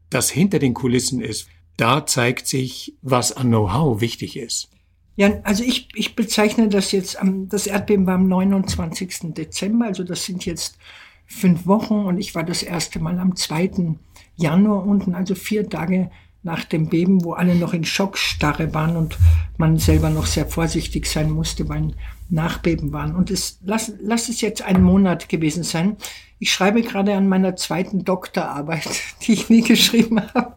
das 0.09 0.29
hinter 0.29 0.59
den 0.59 0.73
Kulissen 0.73 1.21
ist. 1.21 1.47
Da 1.77 2.05
zeigt 2.05 2.47
sich, 2.47 2.95
was 3.01 3.33
an 3.33 3.47
Know-how 3.47 3.99
wichtig 3.99 4.37
ist. 4.37 4.69
Ja, 5.15 5.31
also 5.43 5.63
ich, 5.63 5.87
ich 5.95 6.15
bezeichne 6.15 6.67
das 6.67 6.91
jetzt, 6.91 7.17
das 7.49 7.67
Erdbeben 7.67 8.05
war 8.05 8.15
am 8.15 8.27
29. 8.27 9.33
Dezember, 9.33 9.85
also 9.85 10.03
das 10.03 10.25
sind 10.25 10.45
jetzt 10.45 10.77
fünf 11.25 11.65
Wochen 11.65 12.05
und 12.05 12.17
ich 12.17 12.35
war 12.35 12.43
das 12.43 12.63
erste 12.63 12.99
Mal 12.99 13.19
am 13.19 13.35
2. 13.35 13.95
Januar 14.35 14.85
unten, 14.85 15.15
also 15.15 15.33
vier 15.33 15.69
Tage 15.69 16.11
nach 16.43 16.63
dem 16.63 16.89
Beben, 16.89 17.23
wo 17.23 17.33
alle 17.33 17.55
noch 17.55 17.73
in 17.73 17.85
Schockstarre 17.85 18.73
waren 18.73 18.95
und 18.95 19.17
man 19.57 19.79
selber 19.79 20.11
noch 20.11 20.27
sehr 20.27 20.45
vorsichtig 20.45 21.07
sein 21.07 21.31
musste, 21.31 21.67
weil 21.67 21.93
Nachbeben 22.29 22.93
waren. 22.93 23.15
Und 23.15 23.31
es, 23.31 23.59
lass, 23.63 23.93
lass 23.99 24.29
es 24.29 24.41
jetzt 24.41 24.61
ein 24.61 24.81
Monat 24.81 25.27
gewesen 25.27 25.63
sein. 25.63 25.97
Ich 26.37 26.51
schreibe 26.51 26.81
gerade 26.83 27.15
an 27.15 27.27
meiner 27.27 27.55
zweiten 27.55 28.03
Doktorarbeit, 28.03 28.87
die 29.21 29.33
ich 29.33 29.49
nie 29.49 29.61
geschrieben 29.61 30.21
habe. 30.33 30.55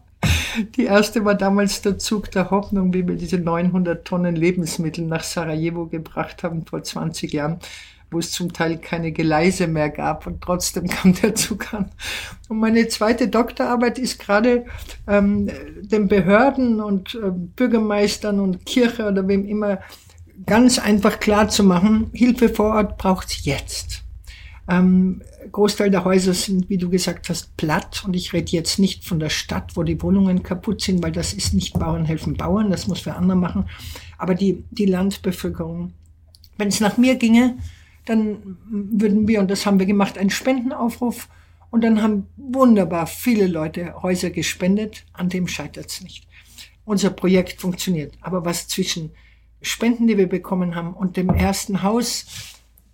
Die 0.75 0.85
erste 0.85 1.25
war 1.25 1.35
damals 1.35 1.81
der 1.81 1.97
Zug 1.97 2.31
der 2.31 2.51
Hoffnung, 2.51 2.93
wie 2.93 3.07
wir 3.07 3.15
diese 3.15 3.37
900 3.37 4.05
Tonnen 4.05 4.35
Lebensmittel 4.35 5.05
nach 5.05 5.23
Sarajevo 5.23 5.85
gebracht 5.85 6.43
haben 6.43 6.65
vor 6.65 6.83
20 6.83 7.33
Jahren, 7.33 7.59
wo 8.11 8.19
es 8.19 8.31
zum 8.31 8.53
Teil 8.53 8.77
keine 8.77 9.11
Geleise 9.11 9.67
mehr 9.67 9.89
gab 9.89 10.27
und 10.27 10.41
trotzdem 10.41 10.87
kam 10.89 11.13
der 11.13 11.35
Zug 11.35 11.73
an. 11.73 11.91
Und 12.47 12.59
meine 12.59 12.87
zweite 12.87 13.27
Doktorarbeit 13.27 13.99
ist 13.99 14.19
gerade 14.19 14.65
ähm, 15.07 15.49
den 15.81 16.07
Behörden 16.07 16.81
und 16.81 17.15
äh, 17.15 17.31
Bürgermeistern 17.31 18.39
und 18.39 18.65
Kirche 18.65 19.07
oder 19.07 19.27
wem 19.27 19.45
immer 19.45 19.79
ganz 20.45 20.79
einfach 20.79 21.19
klar 21.19 21.49
zu 21.49 21.63
machen, 21.63 22.09
Hilfe 22.13 22.49
vor 22.49 22.75
Ort 22.75 22.97
braucht's 22.97 23.43
jetzt. 23.45 24.03
Ähm, 24.69 25.21
Großteil 25.51 25.89
der 25.89 26.05
Häuser 26.05 26.33
sind, 26.33 26.69
wie 26.69 26.77
du 26.77 26.89
gesagt 26.89 27.29
hast, 27.29 27.57
platt. 27.57 28.03
Und 28.05 28.15
ich 28.15 28.33
rede 28.33 28.51
jetzt 28.51 28.77
nicht 28.77 29.03
von 29.03 29.19
der 29.19 29.29
Stadt, 29.29 29.75
wo 29.75 29.83
die 29.83 30.01
Wohnungen 30.01 30.43
kaputt 30.43 30.81
sind, 30.81 31.01
weil 31.01 31.11
das 31.11 31.33
ist 31.33 31.53
nicht 31.53 31.73
Bauern 31.73 32.05
helfen 32.05 32.35
Bauern, 32.35 32.69
das 32.69 32.87
muss 32.87 32.99
für 32.99 33.15
andere 33.15 33.37
machen. 33.37 33.67
Aber 34.17 34.35
die, 34.35 34.63
die 34.69 34.85
Landbevölkerung. 34.85 35.93
Wenn 36.57 36.67
es 36.67 36.81
nach 36.81 36.97
mir 36.97 37.15
ginge, 37.15 37.57
dann 38.05 38.57
würden 38.69 39.27
wir, 39.27 39.39
und 39.39 39.49
das 39.49 39.65
haben 39.65 39.79
wir 39.79 39.85
gemacht, 39.85 40.17
einen 40.17 40.29
Spendenaufruf. 40.29 41.29
Und 41.71 41.83
dann 41.83 42.01
haben 42.01 42.27
wunderbar 42.37 43.07
viele 43.07 43.47
Leute 43.47 44.01
Häuser 44.01 44.29
gespendet. 44.29 45.05
An 45.13 45.29
dem 45.29 45.47
scheitert's 45.47 46.01
nicht. 46.01 46.27
Unser 46.85 47.11
Projekt 47.11 47.61
funktioniert. 47.61 48.13
Aber 48.21 48.45
was 48.45 48.67
zwischen 48.67 49.11
Spenden, 49.61 50.07
die 50.07 50.17
wir 50.17 50.27
bekommen 50.27 50.75
haben, 50.75 50.93
und 50.93 51.17
dem 51.17 51.29
ersten 51.29 51.83
Haus, 51.83 52.25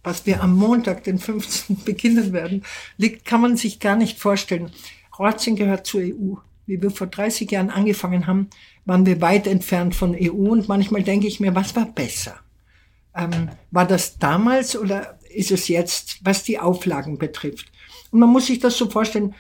was 0.06 0.26
wir 0.26 0.42
am 0.42 0.56
Montag, 0.56 1.04
den 1.04 1.20
15. 1.20 1.78
beginnen 1.86 2.32
werden, 2.32 2.64
liegt, 2.98 3.26
kann 3.26 3.42
man 3.42 3.58
sich 3.58 3.80
gar 3.80 3.96
nicht 3.96 4.20
vorstellen. 4.20 4.72
Kroatien 5.12 5.56
gehört 5.56 5.86
zur 5.86 6.02
EU. 6.02 6.36
Wie 6.68 6.82
wir 6.82 6.90
vor 6.90 7.08
30 7.08 7.50
Jahren 7.52 7.70
angefangen 7.70 8.26
haben, 8.26 8.50
waren 8.86 9.06
wir 9.06 9.22
weit 9.22 9.46
entfernt 9.46 9.94
von 9.96 10.16
EU 10.20 10.52
und 10.52 10.68
manchmal 10.68 11.04
denke 11.04 11.28
ich 11.28 11.40
mir, 11.40 11.54
was 11.54 11.76
war 11.76 11.86
besser? 11.86 12.40
Ähm, 13.16 13.50
war 13.72 13.86
das 13.86 14.18
damals 14.18 14.76
oder 14.76 15.20
ist 15.30 15.52
es 15.52 15.68
jetzt, 15.68 16.20
was 16.24 16.44
die 16.44 16.60
Auflagen 16.60 17.18
betrifft? 17.18 17.72
Und 18.12 18.20
man 18.20 18.30
muss 18.30 18.48
sich 18.48 18.60
das 18.60 18.78
so 18.78 18.90
vorstellen, 18.90 19.36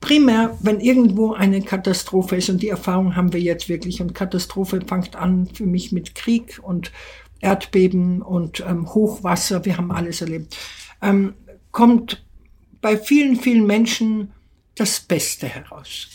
primär, 0.00 0.56
wenn 0.60 0.80
irgendwo 0.80 1.32
eine 1.32 1.62
Katastrophe 1.62 2.36
ist, 2.36 2.50
und 2.50 2.62
die 2.62 2.68
Erfahrung 2.68 3.16
haben 3.16 3.32
wir 3.32 3.40
jetzt 3.40 3.68
wirklich, 3.68 4.00
und 4.00 4.14
Katastrophe 4.14 4.80
fängt 4.86 5.16
an 5.16 5.46
für 5.46 5.66
mich 5.66 5.92
mit 5.92 6.14
Krieg 6.14 6.60
und 6.62 6.92
Erdbeben 7.40 8.22
und 8.22 8.60
ähm, 8.60 8.92
Hochwasser, 8.92 9.64
wir 9.64 9.76
haben 9.76 9.92
alles 9.92 10.20
erlebt, 10.20 10.56
ähm, 11.02 11.34
kommt 11.70 12.24
bei 12.80 12.96
vielen, 12.96 13.36
vielen 13.36 13.66
Menschen 13.66 14.32
das 14.74 15.00
Beste 15.00 15.46
heraus. 15.46 16.08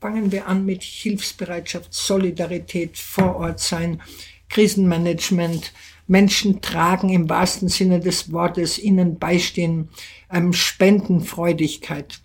Fangen 0.00 0.32
wir 0.32 0.46
an 0.46 0.64
mit 0.64 0.82
Hilfsbereitschaft, 0.82 1.92
Solidarität, 1.92 2.98
vor 2.98 3.36
Ort 3.36 3.60
sein, 3.60 4.02
Krisenmanagement, 4.48 5.72
Menschen 6.06 6.60
tragen 6.60 7.08
im 7.08 7.28
wahrsten 7.28 7.68
Sinne 7.68 8.00
des 8.00 8.30
Wortes, 8.32 8.78
ihnen 8.78 9.18
beistehen, 9.18 9.88
ähm, 10.30 10.52
Spendenfreudigkeit. 10.52 12.20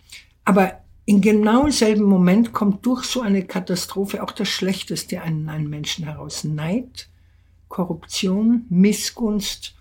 Aber 0.45 0.81
in 1.05 1.21
genau 1.21 1.69
selben 1.69 2.03
Moment 2.03 2.53
kommt 2.53 2.85
durch 2.85 3.05
so 3.05 3.21
eine 3.21 3.43
Katastrophe 3.45 4.21
auch 4.21 4.31
das 4.31 4.49
Schlechteste 4.49 5.21
an 5.21 5.49
einen 5.49 5.69
Menschen 5.69 6.05
heraus. 6.05 6.43
Neid, 6.43 7.08
Korruption, 7.69 8.65
Missgunst, 8.69 9.75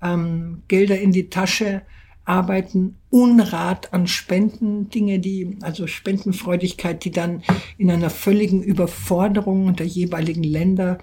ähm, 0.00 0.62
Gelder 0.68 0.98
in 0.98 1.12
die 1.12 1.28
Tasche, 1.28 1.82
arbeiten, 2.24 2.96
Unrat 3.10 3.92
an 3.92 4.06
Spenden, 4.06 4.88
Dinge, 4.88 5.18
die, 5.18 5.58
also 5.60 5.86
Spendenfreudigkeit, 5.86 7.04
die 7.04 7.10
dann 7.10 7.42
in 7.78 7.90
einer 7.90 8.10
völligen 8.10 8.62
Überforderung 8.62 9.74
der 9.74 9.86
jeweiligen 9.86 10.44
Länder 10.44 10.98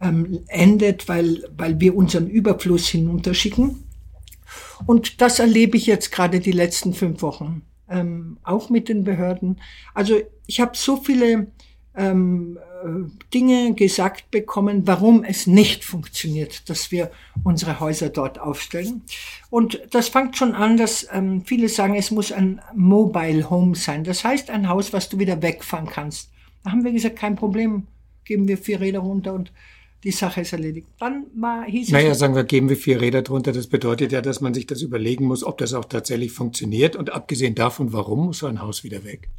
ähm, 0.00 0.40
endet, 0.48 1.08
weil, 1.08 1.44
weil 1.56 1.80
wir 1.80 1.96
unseren 1.96 2.26
Überfluss 2.26 2.88
hinunterschicken. 2.88 3.84
Und 4.86 5.20
das 5.20 5.38
erlebe 5.38 5.76
ich 5.76 5.86
jetzt 5.86 6.10
gerade 6.10 6.40
die 6.40 6.52
letzten 6.52 6.92
fünf 6.92 7.22
Wochen, 7.22 7.62
ähm, 7.88 8.38
auch 8.42 8.68
mit 8.68 8.88
den 8.88 9.04
Behörden. 9.04 9.60
Also 9.94 10.20
ich 10.46 10.60
habe 10.60 10.72
so 10.74 10.96
viele 10.96 11.46
ähm, 11.96 12.58
äh, 12.84 12.88
Dinge 13.32 13.74
gesagt 13.74 14.30
bekommen, 14.30 14.86
warum 14.86 15.24
es 15.24 15.46
nicht 15.46 15.84
funktioniert, 15.84 16.68
dass 16.68 16.90
wir 16.90 17.10
unsere 17.42 17.80
Häuser 17.80 18.08
dort 18.08 18.38
aufstellen. 18.38 19.02
Und 19.50 19.80
das 19.90 20.08
fängt 20.08 20.36
schon 20.36 20.54
an, 20.54 20.76
dass 20.76 21.06
ähm, 21.12 21.42
viele 21.44 21.68
sagen, 21.68 21.94
es 21.94 22.10
muss 22.10 22.32
ein 22.32 22.60
Mobile 22.74 23.48
Home 23.50 23.74
sein. 23.74 24.04
Das 24.04 24.24
heißt 24.24 24.50
ein 24.50 24.68
Haus, 24.68 24.92
was 24.92 25.08
du 25.08 25.18
wieder 25.18 25.40
wegfahren 25.42 25.86
kannst. 25.86 26.30
Da 26.64 26.72
haben 26.72 26.84
wir 26.84 26.92
gesagt, 26.92 27.16
kein 27.16 27.36
Problem, 27.36 27.86
geben 28.24 28.48
wir 28.48 28.58
vier 28.58 28.80
Räder 28.80 29.00
runter 29.00 29.34
und 29.34 29.52
die 30.02 30.10
Sache 30.10 30.42
ist 30.42 30.52
erledigt. 30.52 30.86
Dann 30.98 31.24
war, 31.34 31.64
hieß 31.64 31.86
es. 31.86 31.92
Naja, 31.92 32.14
sagen 32.14 32.34
wir, 32.34 32.44
geben 32.44 32.68
wir 32.68 32.76
vier 32.76 33.00
Räder 33.00 33.22
drunter. 33.22 33.52
Das 33.52 33.68
bedeutet 33.68 34.12
ja, 34.12 34.20
dass 34.20 34.42
man 34.42 34.52
sich 34.52 34.66
das 34.66 34.82
überlegen 34.82 35.24
muss, 35.24 35.42
ob 35.44 35.56
das 35.58 35.72
auch 35.72 35.86
tatsächlich 35.86 36.32
funktioniert. 36.32 36.94
Und 36.94 37.10
abgesehen 37.10 37.54
davon, 37.54 37.92
warum 37.94 38.26
muss 38.26 38.38
so 38.38 38.46
ein 38.46 38.60
Haus 38.60 38.84
wieder 38.84 39.04
weg? 39.04 39.30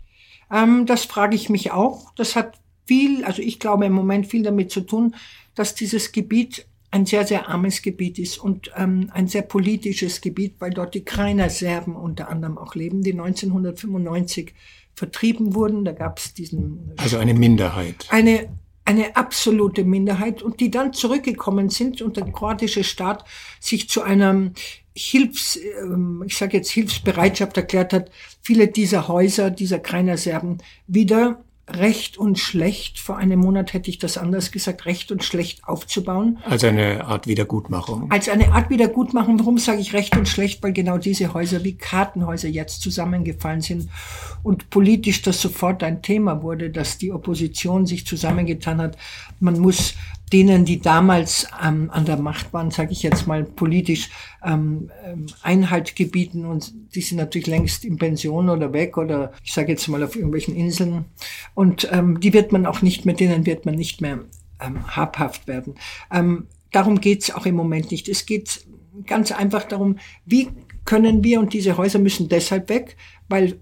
Ähm, 0.52 0.86
das 0.86 1.06
frage 1.06 1.36
ich 1.36 1.50
mich 1.50 1.72
auch. 1.72 2.14
Das 2.16 2.36
hat 2.36 2.60
viel, 2.86 3.24
also 3.26 3.42
ich 3.42 3.60
glaube 3.60 3.86
im 3.86 3.94
Moment 3.94 4.28
viel 4.28 4.44
damit 4.44 4.72
zu 4.72 4.82
tun, 4.82 5.16
dass 5.56 5.76
dieses 5.76 6.12
Gebiet 6.12 6.68
ein 6.92 7.06
sehr, 7.06 7.28
sehr 7.28 7.50
armes 7.50 7.82
Gebiet 7.82 8.20
ist 8.20 8.38
und 8.38 8.72
ähm, 8.78 9.10
ein 9.12 9.28
sehr 9.28 9.42
politisches 9.42 10.22
Gebiet, 10.22 10.56
weil 10.60 10.72
dort 10.72 10.94
die 10.94 11.04
Kreiner 11.04 11.50
Serben 11.50 11.96
unter 11.96 12.30
anderem 12.30 12.58
auch 12.58 12.74
leben, 12.76 13.02
die 13.02 13.12
1995 13.12 14.54
vertrieben 14.94 15.56
wurden. 15.56 15.84
Da 15.84 15.92
gab 15.92 16.20
es 16.20 16.34
diesen. 16.34 16.94
Also 16.96 17.18
eine 17.18 17.34
Minderheit. 17.34 18.08
Eine, 18.12 18.48
eine 18.86 19.16
absolute 19.18 19.84
Minderheit 19.84 20.42
und 20.42 20.62
die 20.62 20.72
dann 20.72 20.94
zurückgekommen 20.94 21.70
sind 21.70 22.02
und 22.02 22.16
der 22.16 22.32
kroatische 22.32 22.86
Staat 22.86 23.26
sich 23.60 23.90
zu 23.90 24.02
einer 24.02 24.52
Hilfs, 24.96 25.60
ähm, 25.82 26.24
ich 26.26 26.38
sage 26.38 26.58
jetzt 26.58 26.72
Hilfsbereitschaft 26.72 27.58
erklärt 27.58 27.94
hat, 27.94 28.10
viele 28.42 28.68
dieser 28.68 29.08
Häuser, 29.08 29.52
dieser 29.52 29.80
Kreiner 29.80 30.18
Serben 30.18 30.60
wieder 30.88 31.44
recht 31.68 32.18
und 32.18 32.38
schlecht, 32.38 33.00
vor 33.00 33.18
einem 33.18 33.40
Monat 33.40 33.74
hätte 33.74 33.90
ich 33.90 33.98
das 33.98 34.18
anders 34.18 34.52
gesagt, 34.52 34.86
recht 34.86 35.12
und 35.12 35.24
schlecht 35.24 35.68
aufzubauen. 35.68 36.38
Als 36.46 36.64
eine 36.64 37.06
Art 37.06 37.26
Wiedergutmachung. 37.26 38.12
Als 38.12 38.30
eine 38.30 38.52
Art 38.52 38.70
Wiedergutmachung. 38.70 39.40
Warum 39.40 39.58
sage 39.58 39.82
ich 39.82 39.94
recht 39.94 40.16
und 40.16 40.30
schlecht? 40.30 40.62
Weil 40.62 40.74
genau 40.74 41.00
diese 41.00 41.34
Häuser 41.34 41.64
wie 41.64 41.76
Kartenhäuser 41.76 42.50
jetzt 42.50 42.82
zusammengefallen 42.82 43.62
sind 43.62 43.90
und 44.44 44.70
politisch 44.70 45.24
das 45.24 45.42
sofort 45.42 45.82
ein 45.82 46.04
Thema 46.04 46.44
wurde, 46.44 46.70
dass 46.70 47.00
die 47.00 47.12
Opposition 47.12 47.88
sich 47.88 48.06
zusammengetan 48.06 48.80
hat. 48.80 48.98
Man 49.40 49.60
muss 49.60 49.96
denen, 50.34 50.66
die 50.66 50.80
damals 50.80 51.48
ähm, 51.64 51.90
an 51.92 52.06
der 52.06 52.18
Macht 52.18 52.52
waren, 52.54 52.72
sage 52.72 52.92
ich 52.92 53.04
jetzt 53.04 53.28
mal 53.28 53.44
politisch, 53.44 54.10
ähm, 54.44 54.90
ähm, 55.04 55.28
Einhalt 55.44 55.96
gebieten 55.96 56.46
und 56.46 56.74
die 56.96 57.02
sind 57.02 57.18
natürlich 57.18 57.48
längst 57.48 57.86
in 57.86 57.98
Pension 57.98 58.50
oder 58.50 58.74
weg 58.74 58.98
oder 58.98 59.32
ich 59.44 59.54
sage 59.54 59.72
jetzt 59.72 59.88
mal 59.88 60.04
auf 60.04 60.16
irgendwelchen 60.16 60.56
Inseln 60.56 61.06
und 61.54 61.88
ähm, 61.92 62.20
die 62.20 62.34
wird 62.34 62.52
man 62.52 62.66
auch 62.66 62.82
nicht, 62.82 63.06
mit 63.06 63.20
denen 63.20 63.46
wird 63.46 63.66
man 63.66 63.76
nicht 63.76 64.02
mehr 64.02 64.20
ähm, 64.60 64.96
habhaft 64.96 65.48
werden. 65.48 65.76
Ähm, 66.12 66.48
darum 66.72 67.00
geht's 67.00 67.34
auch 67.34 67.46
im 67.46 67.56
Moment 67.56 67.92
nicht. 67.92 68.10
Es 68.10 68.26
geht 68.26 68.66
ganz 69.06 69.32
einfach 69.32 69.66
darum, 69.66 69.98
wie 70.26 70.50
können 70.86 71.24
wir, 71.24 71.40
und 71.40 71.54
diese 71.54 71.78
Häuser 71.78 72.00
müssen 72.00 72.30
deshalb 72.30 72.70
weg, 72.70 72.96
weil 73.28 73.60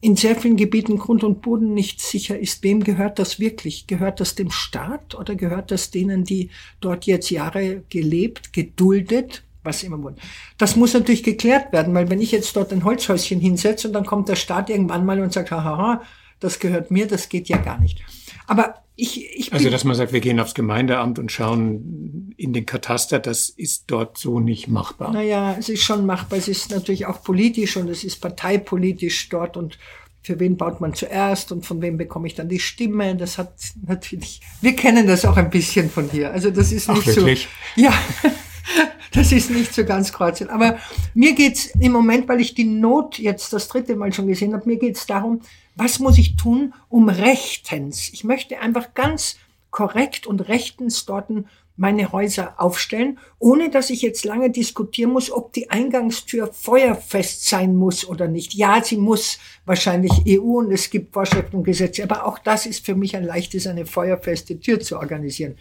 in 0.00 0.16
sehr 0.16 0.36
vielen 0.36 0.56
Gebieten 0.56 0.98
Grund 0.98 1.24
und 1.24 1.42
Boden 1.42 1.74
nicht 1.74 2.00
sicher 2.00 2.38
ist, 2.38 2.62
wem 2.62 2.84
gehört 2.84 3.18
das 3.18 3.40
wirklich? 3.40 3.86
Gehört 3.86 4.20
das 4.20 4.34
dem 4.34 4.50
Staat 4.50 5.14
oder 5.14 5.34
gehört 5.34 5.70
das 5.70 5.90
denen, 5.90 6.24
die 6.24 6.50
dort 6.80 7.06
jetzt 7.06 7.30
Jahre 7.30 7.82
gelebt, 7.88 8.52
geduldet, 8.52 9.42
was 9.64 9.82
immer 9.82 10.00
wollen? 10.02 10.16
Das 10.56 10.76
muss 10.76 10.94
natürlich 10.94 11.24
geklärt 11.24 11.72
werden, 11.72 11.94
weil 11.94 12.10
wenn 12.10 12.20
ich 12.20 12.30
jetzt 12.30 12.54
dort 12.54 12.72
ein 12.72 12.84
Holzhäuschen 12.84 13.40
hinsetze 13.40 13.88
und 13.88 13.92
dann 13.92 14.06
kommt 14.06 14.28
der 14.28 14.36
Staat 14.36 14.70
irgendwann 14.70 15.04
mal 15.04 15.20
und 15.20 15.32
sagt, 15.32 15.50
haha, 15.50 16.02
das 16.38 16.60
gehört 16.60 16.92
mir, 16.92 17.08
das 17.08 17.28
geht 17.28 17.48
ja 17.48 17.56
gar 17.56 17.80
nicht. 17.80 18.00
Aber 18.46 18.74
ich, 19.00 19.38
ich 19.38 19.52
also, 19.52 19.70
dass 19.70 19.84
man 19.84 19.94
sagt, 19.94 20.12
wir 20.12 20.18
gehen 20.18 20.40
aufs 20.40 20.54
Gemeindeamt 20.54 21.20
und 21.20 21.30
schauen 21.30 22.34
in 22.36 22.52
den 22.52 22.66
Kataster, 22.66 23.20
das 23.20 23.48
ist 23.48 23.84
dort 23.86 24.18
so 24.18 24.40
nicht 24.40 24.66
machbar. 24.66 25.12
Naja, 25.12 25.54
es 25.56 25.68
ist 25.68 25.84
schon 25.84 26.04
machbar. 26.04 26.36
Es 26.36 26.48
ist 26.48 26.72
natürlich 26.72 27.06
auch 27.06 27.22
politisch 27.22 27.76
und 27.76 27.88
es 27.88 28.02
ist 28.02 28.20
parteipolitisch 28.20 29.28
dort 29.28 29.56
und 29.56 29.78
für 30.22 30.40
wen 30.40 30.56
baut 30.56 30.80
man 30.80 30.94
zuerst 30.94 31.52
und 31.52 31.64
von 31.64 31.80
wem 31.80 31.96
bekomme 31.96 32.26
ich 32.26 32.34
dann 32.34 32.48
die 32.48 32.58
Stimme? 32.58 33.14
Das 33.14 33.38
hat 33.38 33.54
natürlich, 33.86 34.40
wir 34.62 34.74
kennen 34.74 35.06
das 35.06 35.24
auch 35.24 35.36
ein 35.36 35.50
bisschen 35.50 35.88
von 35.90 36.10
hier. 36.10 36.32
Also 36.32 36.50
das 36.50 36.72
ist 36.72 36.88
nicht 36.88 37.08
Ach, 37.08 37.12
so. 37.12 37.28
Ja. 37.76 37.92
Das 39.12 39.32
ist 39.32 39.50
nicht 39.50 39.74
so 39.74 39.84
ganz 39.84 40.12
Kroatien. 40.12 40.50
Aber 40.50 40.78
mir 41.14 41.34
geht's 41.34 41.66
im 41.78 41.92
Moment, 41.92 42.28
weil 42.28 42.40
ich 42.40 42.54
die 42.54 42.64
Not 42.64 43.18
jetzt 43.18 43.52
das 43.52 43.68
dritte 43.68 43.96
Mal 43.96 44.12
schon 44.12 44.26
gesehen 44.26 44.54
habe, 44.54 44.68
mir 44.68 44.78
geht's 44.78 45.06
darum, 45.06 45.40
was 45.74 45.98
muss 45.98 46.18
ich 46.18 46.36
tun, 46.36 46.74
um 46.88 47.08
rechtens, 47.08 48.12
ich 48.12 48.24
möchte 48.24 48.58
einfach 48.58 48.94
ganz 48.94 49.36
korrekt 49.70 50.26
und 50.26 50.48
rechtens 50.48 51.04
dort 51.04 51.30
meine 51.78 52.10
Häuser 52.10 52.54
aufstellen, 52.58 53.18
ohne 53.38 53.70
dass 53.70 53.88
ich 53.90 54.02
jetzt 54.02 54.24
lange 54.24 54.50
diskutieren 54.50 55.12
muss, 55.12 55.30
ob 55.30 55.52
die 55.52 55.70
Eingangstür 55.70 56.52
feuerfest 56.52 57.48
sein 57.48 57.76
muss 57.76 58.06
oder 58.06 58.26
nicht. 58.26 58.54
Ja, 58.54 58.82
sie 58.82 58.96
muss 58.96 59.38
wahrscheinlich 59.64 60.12
EU 60.26 60.58
und 60.58 60.72
es 60.72 60.90
gibt 60.90 61.14
Vorschriften 61.14 61.56
und 61.56 61.64
Gesetze, 61.64 62.02
aber 62.02 62.26
auch 62.26 62.40
das 62.40 62.66
ist 62.66 62.84
für 62.84 62.96
mich 62.96 63.16
ein 63.16 63.22
leichtes, 63.22 63.68
eine 63.68 63.86
feuerfeste 63.86 64.58
Tür 64.58 64.80
zu 64.80 64.98
organisieren. 64.98 65.54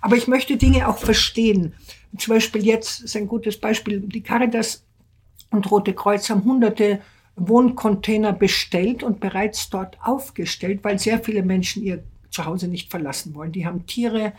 Aber 0.00 0.16
ich 0.16 0.28
möchte 0.28 0.56
Dinge 0.56 0.88
auch 0.88 0.98
verstehen. 0.98 1.74
Zum 2.16 2.34
Beispiel 2.34 2.64
jetzt 2.64 3.00
ist 3.00 3.16
ein 3.16 3.26
gutes 3.26 3.58
Beispiel, 3.58 4.00
die 4.00 4.22
Caritas 4.22 4.84
und 5.50 5.70
Rote 5.70 5.94
Kreuz 5.94 6.30
haben 6.30 6.44
hunderte 6.44 7.00
Wohncontainer 7.36 8.32
bestellt 8.32 9.02
und 9.02 9.20
bereits 9.20 9.68
dort 9.70 9.98
aufgestellt, 10.02 10.80
weil 10.82 10.98
sehr 10.98 11.18
viele 11.18 11.42
Menschen 11.42 11.82
ihr 11.82 12.04
zu 12.34 12.44
Hause 12.44 12.68
nicht 12.68 12.90
verlassen 12.90 13.34
wollen. 13.34 13.52
Die 13.52 13.64
haben 13.64 13.86
Tiere, 13.86 14.32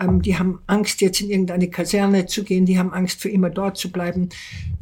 ähm, 0.00 0.22
die 0.22 0.38
haben 0.38 0.60
Angst, 0.66 1.00
jetzt 1.00 1.20
in 1.20 1.30
irgendeine 1.30 1.68
Kaserne 1.68 2.26
zu 2.26 2.44
gehen, 2.44 2.66
die 2.66 2.78
haben 2.78 2.92
Angst, 2.92 3.20
für 3.20 3.28
immer 3.28 3.50
dort 3.50 3.76
zu 3.76 3.92
bleiben. 3.92 4.30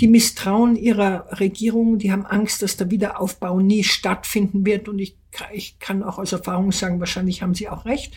Die 0.00 0.08
misstrauen 0.08 0.76
ihrer 0.76 1.26
Regierung, 1.40 1.98
die 1.98 2.12
haben 2.12 2.24
Angst, 2.24 2.62
dass 2.62 2.76
der 2.76 2.90
Wiederaufbau 2.90 3.60
nie 3.60 3.84
stattfinden 3.84 4.64
wird. 4.64 4.88
Und 4.88 5.00
ich, 5.00 5.16
ich 5.52 5.78
kann 5.80 6.02
auch 6.02 6.18
aus 6.18 6.32
Erfahrung 6.32 6.72
sagen, 6.72 7.00
wahrscheinlich 7.00 7.42
haben 7.42 7.54
sie 7.54 7.68
auch 7.68 7.84
recht. 7.84 8.14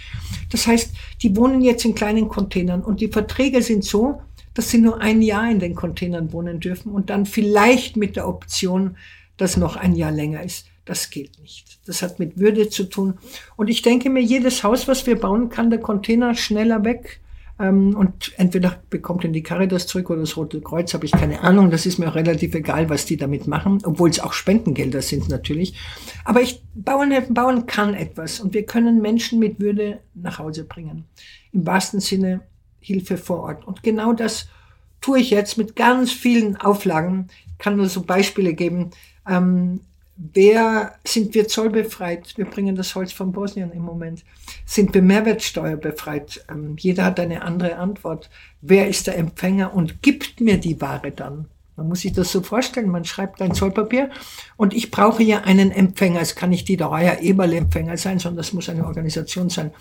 Das 0.51 0.67
heißt, 0.67 0.91
die 1.21 1.35
wohnen 1.35 1.61
jetzt 1.61 1.83
in 1.83 1.95
kleinen 1.95 2.29
Containern 2.29 2.81
und 2.81 3.01
die 3.01 3.09
Verträge 3.09 3.61
sind 3.61 3.83
so, 3.83 4.21
dass 4.53 4.69
sie 4.69 4.77
nur 4.77 5.01
ein 5.01 5.23
Jahr 5.23 5.49
in 5.49 5.59
den 5.59 5.73
Containern 5.73 6.31
wohnen 6.31 6.59
dürfen 6.59 6.91
und 6.91 7.09
dann 7.09 7.25
vielleicht 7.25 7.97
mit 7.97 8.15
der 8.15 8.27
Option, 8.27 8.97
dass 9.37 9.57
noch 9.57 9.75
ein 9.75 9.95
Jahr 9.95 10.11
länger 10.11 10.43
ist. 10.43 10.67
Das 10.85 11.09
geht 11.09 11.39
nicht. 11.39 11.79
Das 11.87 12.01
hat 12.01 12.19
mit 12.19 12.37
Würde 12.37 12.69
zu 12.69 12.83
tun. 12.83 13.17
Und 13.55 13.69
ich 13.69 13.81
denke 13.81 14.09
mir, 14.09 14.21
jedes 14.21 14.63
Haus, 14.63 14.87
was 14.87 15.05
wir 15.07 15.19
bauen, 15.19 15.49
kann 15.49 15.69
der 15.69 15.79
Container 15.79 16.35
schneller 16.35 16.83
weg. 16.83 17.21
Ähm, 17.59 17.95
und 17.95 18.33
entweder 18.37 18.81
bekommt 18.89 19.23
ihn 19.23 19.31
die 19.31 19.43
Caritas 19.43 19.87
zurück 19.87 20.09
oder 20.09 20.21
das 20.21 20.35
Rote 20.35 20.59
Kreuz, 20.59 20.93
habe 20.93 21.05
ich 21.05 21.11
keine 21.11 21.41
Ahnung. 21.41 21.71
Das 21.71 21.85
ist 21.85 21.99
mir 21.99 22.09
auch 22.09 22.15
relativ 22.15 22.55
egal, 22.55 22.89
was 22.89 23.05
die 23.05 23.15
damit 23.15 23.47
machen, 23.47 23.79
obwohl 23.83 24.09
es 24.09 24.19
auch 24.19 24.33
Spendengelder 24.33 25.01
sind 25.01 25.29
natürlich. 25.29 25.75
Aber 26.25 26.41
ich, 26.41 26.63
Bauernhilfen 26.73 27.33
bauen 27.33 27.65
kann 27.65 27.93
etwas 27.93 28.39
und 28.39 28.53
wir 28.53 28.65
können 28.65 29.01
Menschen 29.01 29.39
mit 29.39 29.59
Würde 29.59 29.99
nach 30.15 30.39
Hause 30.39 30.65
bringen. 30.65 31.05
Im 31.51 31.65
wahrsten 31.65 31.99
Sinne 31.99 32.41
Hilfe 32.79 33.17
vor 33.17 33.41
Ort. 33.41 33.65
Und 33.65 33.83
genau 33.83 34.13
das 34.13 34.47
tue 34.99 35.19
ich 35.19 35.29
jetzt 35.29 35.57
mit 35.57 35.75
ganz 35.75 36.11
vielen 36.11 36.57
Auflagen. 36.57 37.27
Ich 37.47 37.57
kann 37.59 37.77
nur 37.77 37.87
so 37.87 38.01
Beispiele 38.01 38.53
geben. 38.53 38.91
Ähm, 39.29 39.81
Wer 40.15 40.93
sind 41.05 41.33
wir 41.33 41.47
zollbefreit? 41.47 42.37
Wir 42.37 42.45
bringen 42.45 42.75
das 42.75 42.93
Holz 42.93 43.11
von 43.11 43.31
Bosnien 43.31 43.71
im 43.71 43.81
Moment. 43.81 44.23
Sind 44.65 44.93
wir 44.93 45.01
Mehrwertsteuerbefreit? 45.01 46.45
Ähm, 46.49 46.75
jeder 46.77 47.05
hat 47.05 47.19
eine 47.19 47.41
andere 47.41 47.77
Antwort. 47.77 48.29
Wer 48.61 48.87
ist 48.87 49.07
der 49.07 49.17
Empfänger 49.17 49.73
und 49.73 50.03
gibt 50.03 50.39
mir 50.39 50.57
die 50.57 50.79
Ware 50.79 51.11
dann? 51.11 51.47
Man 51.75 51.87
muss 51.87 52.01
sich 52.01 52.13
das 52.13 52.31
so 52.31 52.41
vorstellen. 52.41 52.89
Man 52.89 53.05
schreibt 53.05 53.41
ein 53.41 53.55
Zollpapier 53.55 54.11
und 54.55 54.75
ich 54.75 54.91
brauche 54.91 55.23
ja 55.23 55.41
einen 55.41 55.71
Empfänger. 55.71 56.21
Es 56.21 56.35
kann 56.35 56.51
nicht 56.51 56.67
die 56.67 56.77
Dreier 56.77 57.21
Eberle-Empfänger 57.21 57.97
sein, 57.97 58.19
sondern 58.19 58.41
es 58.41 58.53
muss 58.53 58.69
eine 58.69 58.85
Organisation 58.85 59.49
sein. 59.49 59.71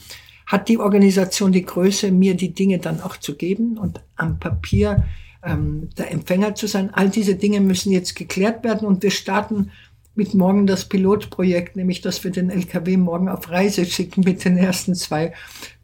Hat 0.47 0.69
die 0.69 0.79
Organisation 0.79 1.53
die 1.53 1.67
Größe, 1.67 2.11
mir 2.11 2.35
die 2.35 2.55
Dinge 2.55 2.79
dann 2.79 3.03
auch 3.03 3.19
zu 3.19 3.37
geben 3.37 3.77
und 3.77 4.03
am 4.17 4.39
Papier 4.39 5.05
ähm, 5.45 5.91
der 5.99 6.11
Empfänger 6.11 6.55
zu 6.55 6.67
sein? 6.67 6.89
All 6.95 7.11
diese 7.11 7.35
Dinge 7.35 7.61
müssen 7.61 7.93
jetzt 7.93 8.17
geklärt 8.17 8.65
werden 8.65 8.89
und 8.89 9.03
wir 9.03 9.11
starten 9.11 9.71
mit 10.14 10.35
morgen 10.35 10.66
das 10.66 10.88
Pilotprojekt, 10.88 11.76
nämlich 11.76 12.00
dass 12.00 12.23
wir 12.23 12.31
den 12.31 12.50
LKW 12.50 12.97
morgen 12.97 13.28
auf 13.28 13.50
Reise 13.50 13.87
schicken 13.87 14.23
mit 14.25 14.45
den 14.45 14.59
ersten 14.59 14.95
zwei 14.95 15.33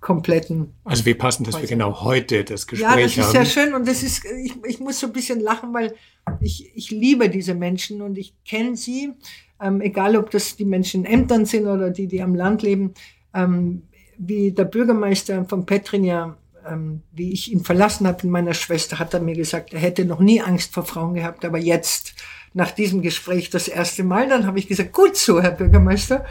kompletten. 0.00 0.74
Also 0.84 1.06
wie 1.06 1.14
passend, 1.14 1.48
dass 1.48 1.60
wir 1.60 1.68
genau 1.68 2.02
heute 2.02 2.44
das 2.44 2.66
Gespräch 2.66 2.88
haben. 2.88 2.98
Ja, 2.98 3.04
das 3.04 3.16
ist 3.16 3.24
haben. 3.24 3.32
sehr 3.32 3.44
schön 3.46 3.74
und 3.74 3.88
das 3.88 4.02
ist, 4.02 4.24
ich, 4.24 4.54
ich 4.66 4.80
muss 4.80 5.00
so 5.00 5.06
ein 5.06 5.12
bisschen 5.12 5.40
lachen, 5.40 5.72
weil 5.72 5.94
ich, 6.40 6.70
ich 6.74 6.90
liebe 6.90 7.30
diese 7.30 7.54
Menschen 7.54 8.02
und 8.02 8.18
ich 8.18 8.34
kenne 8.44 8.76
sie, 8.76 9.12
ähm, 9.60 9.80
egal 9.80 10.16
ob 10.16 10.30
das 10.30 10.56
die 10.56 10.66
Menschen 10.66 11.04
in 11.04 11.20
Ämtern 11.20 11.46
sind 11.46 11.66
oder 11.66 11.90
die, 11.90 12.06
die 12.06 12.22
am 12.22 12.34
Land 12.34 12.62
leben, 12.62 12.94
ähm, 13.34 13.82
wie 14.18 14.52
der 14.52 14.64
Bürgermeister 14.64 15.44
von 15.46 15.64
Petrinja 15.64 16.36
ähm, 16.68 17.02
wie 17.12 17.32
ich 17.32 17.52
ihn 17.52 17.64
verlassen 17.64 18.06
habe 18.06 18.24
in 18.24 18.30
meiner 18.30 18.54
Schwester, 18.54 18.98
hat 18.98 19.14
er 19.14 19.20
mir 19.20 19.34
gesagt, 19.34 19.72
er 19.72 19.80
hätte 19.80 20.04
noch 20.04 20.20
nie 20.20 20.40
Angst 20.40 20.74
vor 20.74 20.84
Frauen 20.84 21.14
gehabt, 21.14 21.44
aber 21.44 21.58
jetzt 21.58 22.14
nach 22.54 22.70
diesem 22.70 23.02
Gespräch 23.02 23.50
das 23.50 23.68
erste 23.68 24.04
Mal. 24.04 24.28
Dann 24.28 24.46
habe 24.46 24.58
ich 24.58 24.68
gesagt, 24.68 24.92
gut 24.92 25.16
so, 25.16 25.40
Herr 25.40 25.52
Bürgermeister. 25.52 26.24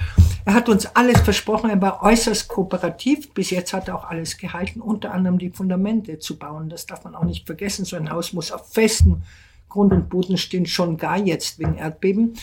Er 0.46 0.54
hat 0.54 0.70
uns 0.70 0.86
alles 0.96 1.22
versprochen. 1.22 1.70
Er 1.70 1.82
war 1.82 2.04
äußerst 2.04 2.48
kooperativ. 2.48 3.34
Bis 3.34 3.50
jetzt 3.50 3.74
hat 3.74 3.88
er 3.88 3.96
auch 3.96 4.06
alles 4.06 4.38
gehalten, 4.38 4.82
unter 4.82 5.14
anderem 5.14 5.38
die 5.38 5.50
Fundamente 5.50 6.20
zu 6.20 6.38
bauen. 6.38 6.70
Das 6.70 6.86
darf 6.86 7.04
man 7.04 7.16
auch 7.16 7.24
nicht 7.24 7.46
vergessen. 7.46 7.86
So 7.86 7.96
ein 7.96 8.10
Haus 8.10 8.34
muss 8.34 8.52
auf 8.52 8.72
festen 8.72 9.24
Grund 9.70 9.94
und 9.94 10.10
Boden 10.10 10.38
stehen, 10.38 10.66
schon 10.66 10.98
gar 10.98 11.18
jetzt 11.18 11.60
wegen 11.60 11.76
Erdbeben. 11.76 12.34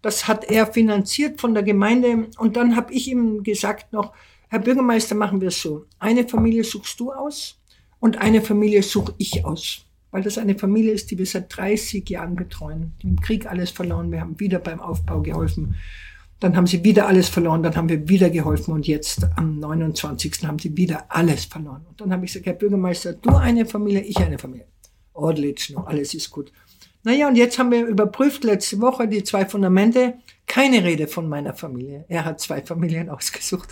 Das 0.00 0.26
hat 0.26 0.44
er 0.50 0.66
finanziert 0.66 1.40
von 1.40 1.54
der 1.54 1.62
Gemeinde. 1.62 2.28
Und 2.38 2.56
dann 2.56 2.76
habe 2.76 2.92
ich 2.92 3.08
ihm 3.08 3.42
gesagt 3.42 3.92
noch, 3.92 4.12
Herr 4.48 4.58
Bürgermeister, 4.58 5.14
machen 5.14 5.40
wir 5.40 5.48
es 5.48 5.62
so. 5.62 5.86
Eine 5.98 6.28
Familie 6.28 6.64
suchst 6.64 6.98
du 7.00 7.12
aus 7.12 7.58
und 8.00 8.18
eine 8.18 8.42
Familie 8.42 8.82
suche 8.82 9.14
ich 9.16 9.44
aus 9.44 9.86
weil 10.12 10.22
das 10.22 10.38
eine 10.38 10.56
Familie 10.56 10.92
ist, 10.92 11.10
die 11.10 11.18
wir 11.18 11.26
seit 11.26 11.56
30 11.56 12.08
Jahren 12.08 12.36
betreuen, 12.36 12.92
im 13.02 13.20
Krieg 13.20 13.46
alles 13.50 13.70
verloren. 13.70 14.12
Wir 14.12 14.20
haben 14.20 14.38
wieder 14.38 14.60
beim 14.60 14.78
Aufbau 14.78 15.22
geholfen. 15.22 15.74
Dann 16.38 16.56
haben 16.56 16.66
sie 16.66 16.84
wieder 16.84 17.06
alles 17.06 17.28
verloren, 17.28 17.62
dann 17.62 17.76
haben 17.76 17.88
wir 17.88 18.08
wieder 18.08 18.28
geholfen 18.28 18.74
und 18.74 18.86
jetzt 18.86 19.24
am 19.36 19.58
29. 19.60 20.44
haben 20.44 20.58
sie 20.58 20.76
wieder 20.76 21.06
alles 21.08 21.44
verloren. 21.44 21.86
Und 21.88 22.00
dann 22.00 22.12
habe 22.12 22.24
ich 22.24 22.32
gesagt, 22.32 22.46
Herr 22.46 22.54
Bürgermeister, 22.54 23.12
du 23.14 23.30
eine 23.36 23.64
Familie, 23.64 24.02
ich 24.02 24.18
eine 24.18 24.38
Familie. 24.38 24.66
Ordentlich, 25.12 25.70
noch 25.70 25.86
alles 25.86 26.14
ist 26.14 26.30
gut. 26.30 26.52
Naja, 27.04 27.28
und 27.28 27.36
jetzt 27.36 27.58
haben 27.58 27.70
wir 27.70 27.86
überprüft 27.86 28.44
letzte 28.44 28.80
Woche 28.80 29.08
die 29.08 29.24
zwei 29.24 29.46
Fundamente. 29.46 30.14
Keine 30.46 30.84
Rede 30.84 31.06
von 31.06 31.28
meiner 31.28 31.54
Familie. 31.54 32.04
Er 32.08 32.24
hat 32.24 32.40
zwei 32.40 32.60
Familien 32.60 33.08
ausgesucht. 33.08 33.68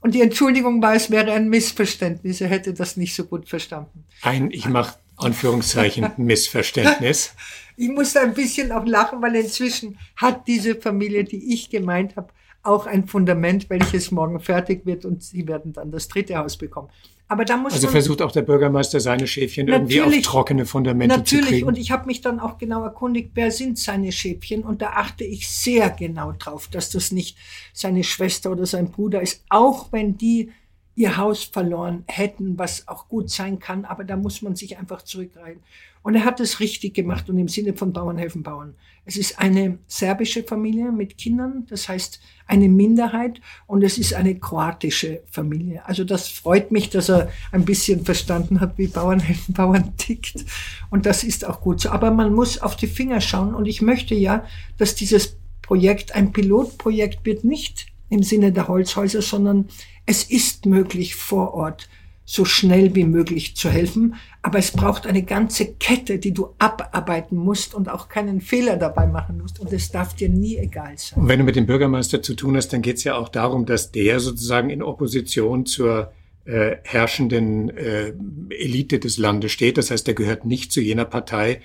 Und 0.00 0.14
die 0.14 0.22
Entschuldigung 0.22 0.80
war, 0.80 0.94
es 0.94 1.10
wäre 1.10 1.32
ein 1.32 1.48
Missverständnis. 1.50 2.40
Er 2.40 2.48
hätte 2.48 2.72
das 2.72 2.96
nicht 2.96 3.14
so 3.14 3.24
gut 3.24 3.48
verstanden. 3.48 4.04
Ein, 4.22 4.50
ich 4.50 4.66
mache 4.66 4.96
Anführungszeichen 5.22 6.10
Missverständnis. 6.16 7.34
Ich 7.76 7.88
musste 7.88 8.20
ein 8.20 8.34
bisschen 8.34 8.72
auch 8.72 8.84
lachen, 8.86 9.22
weil 9.22 9.36
inzwischen 9.36 9.98
hat 10.16 10.46
diese 10.46 10.74
Familie, 10.74 11.24
die 11.24 11.54
ich 11.54 11.70
gemeint 11.70 12.16
habe, 12.16 12.28
auch 12.62 12.86
ein 12.86 13.06
Fundament, 13.06 13.70
welches 13.70 14.10
morgen 14.10 14.38
fertig 14.40 14.84
wird 14.84 15.04
und 15.04 15.22
sie 15.22 15.48
werden 15.48 15.72
dann 15.72 15.90
das 15.90 16.08
dritte 16.08 16.36
Haus 16.36 16.56
bekommen. 16.56 16.88
Aber 17.30 17.44
da 17.44 17.56
muss 17.56 17.72
also 17.74 17.86
versucht 17.86 18.22
auch 18.22 18.32
der 18.32 18.42
Bürgermeister 18.42 18.98
seine 18.98 19.28
Schäfchen 19.28 19.68
irgendwie 19.68 20.02
auf 20.02 20.12
trockene 20.20 20.66
Fundamente 20.66 21.22
zu 21.22 21.36
kriegen. 21.36 21.42
Natürlich, 21.42 21.64
und 21.64 21.78
ich 21.78 21.92
habe 21.92 22.06
mich 22.06 22.20
dann 22.22 22.40
auch 22.40 22.58
genau 22.58 22.82
erkundigt, 22.82 23.30
wer 23.34 23.52
sind 23.52 23.78
seine 23.78 24.10
Schäfchen 24.10 24.64
und 24.64 24.82
da 24.82 24.88
achte 24.94 25.22
ich 25.22 25.48
sehr 25.48 25.90
genau 25.90 26.32
drauf, 26.32 26.66
dass 26.66 26.90
das 26.90 27.12
nicht 27.12 27.38
seine 27.72 28.02
Schwester 28.02 28.50
oder 28.50 28.66
sein 28.66 28.90
Bruder 28.90 29.22
ist, 29.22 29.44
auch 29.48 29.92
wenn 29.92 30.18
die 30.18 30.50
ihr 30.94 31.16
Haus 31.16 31.44
verloren 31.44 32.04
hätten, 32.06 32.58
was 32.58 32.86
auch 32.88 33.08
gut 33.08 33.30
sein 33.30 33.58
kann, 33.58 33.84
aber 33.84 34.04
da 34.04 34.16
muss 34.16 34.42
man 34.42 34.56
sich 34.56 34.78
einfach 34.78 35.02
zurückreihen. 35.02 35.60
Und 36.02 36.14
er 36.14 36.24
hat 36.24 36.40
es 36.40 36.60
richtig 36.60 36.94
gemacht 36.94 37.28
und 37.28 37.38
im 37.38 37.48
Sinne 37.48 37.74
von 37.74 37.92
Bauern 37.92 38.16
helfen 38.16 38.42
Bauern. 38.42 38.74
Es 39.04 39.16
ist 39.16 39.38
eine 39.38 39.78
serbische 39.86 40.42
Familie 40.44 40.92
mit 40.92 41.18
Kindern, 41.18 41.66
das 41.68 41.88
heißt 41.88 42.20
eine 42.46 42.68
Minderheit 42.68 43.40
und 43.66 43.82
es 43.82 43.98
ist 43.98 44.14
eine 44.14 44.38
kroatische 44.38 45.22
Familie. 45.30 45.82
Also 45.86 46.04
das 46.04 46.28
freut 46.28 46.70
mich, 46.70 46.90
dass 46.90 47.10
er 47.10 47.28
ein 47.52 47.64
bisschen 47.64 48.04
verstanden 48.04 48.60
hat, 48.60 48.78
wie 48.78 48.86
Bauern 48.86 49.20
helfen 49.20 49.52
Bauern 49.52 49.96
tickt. 49.96 50.44
Und 50.90 51.06
das 51.06 51.22
ist 51.22 51.44
auch 51.44 51.60
gut 51.60 51.80
so. 51.80 51.90
Aber 51.90 52.10
man 52.10 52.34
muss 52.34 52.58
auf 52.58 52.76
die 52.76 52.86
Finger 52.86 53.20
schauen 53.20 53.54
und 53.54 53.66
ich 53.66 53.82
möchte 53.82 54.14
ja, 54.14 54.44
dass 54.78 54.94
dieses 54.94 55.36
Projekt 55.60 56.14
ein 56.14 56.32
Pilotprojekt 56.32 57.24
wird, 57.24 57.44
nicht 57.44 57.89
im 58.10 58.22
Sinne 58.22 58.52
der 58.52 58.68
Holzhäuser, 58.68 59.22
sondern 59.22 59.68
es 60.04 60.24
ist 60.24 60.66
möglich 60.66 61.14
vor 61.14 61.54
Ort 61.54 61.88
so 62.30 62.44
schnell 62.44 62.94
wie 62.94 63.04
möglich 63.04 63.56
zu 63.56 63.68
helfen, 63.70 64.14
aber 64.40 64.58
es 64.58 64.70
braucht 64.70 65.04
eine 65.04 65.24
ganze 65.24 65.74
Kette, 65.74 66.20
die 66.20 66.32
du 66.32 66.54
abarbeiten 66.60 67.36
musst 67.36 67.74
und 67.74 67.88
auch 67.88 68.08
keinen 68.08 68.40
Fehler 68.40 68.76
dabei 68.76 69.08
machen 69.08 69.38
musst 69.38 69.58
und 69.58 69.72
es 69.72 69.90
darf 69.90 70.14
dir 70.14 70.28
nie 70.28 70.56
egal 70.56 70.96
sein. 70.96 71.22
Und 71.22 71.28
wenn 71.28 71.40
du 71.40 71.44
mit 71.44 71.56
dem 71.56 71.66
Bürgermeister 71.66 72.22
zu 72.22 72.34
tun 72.34 72.56
hast, 72.56 72.68
dann 72.72 72.82
geht 72.82 72.98
es 72.98 73.04
ja 73.04 73.16
auch 73.16 73.28
darum, 73.28 73.66
dass 73.66 73.90
der 73.90 74.20
sozusagen 74.20 74.70
in 74.70 74.80
Opposition 74.80 75.66
zur 75.66 76.12
äh, 76.44 76.76
herrschenden 76.84 77.76
äh, 77.76 78.12
Elite 78.50 79.00
des 79.00 79.18
Landes 79.18 79.50
steht. 79.50 79.76
Das 79.76 79.90
heißt, 79.90 80.06
er 80.06 80.14
gehört 80.14 80.44
nicht 80.44 80.70
zu 80.70 80.80
jener 80.80 81.06
Partei, 81.06 81.60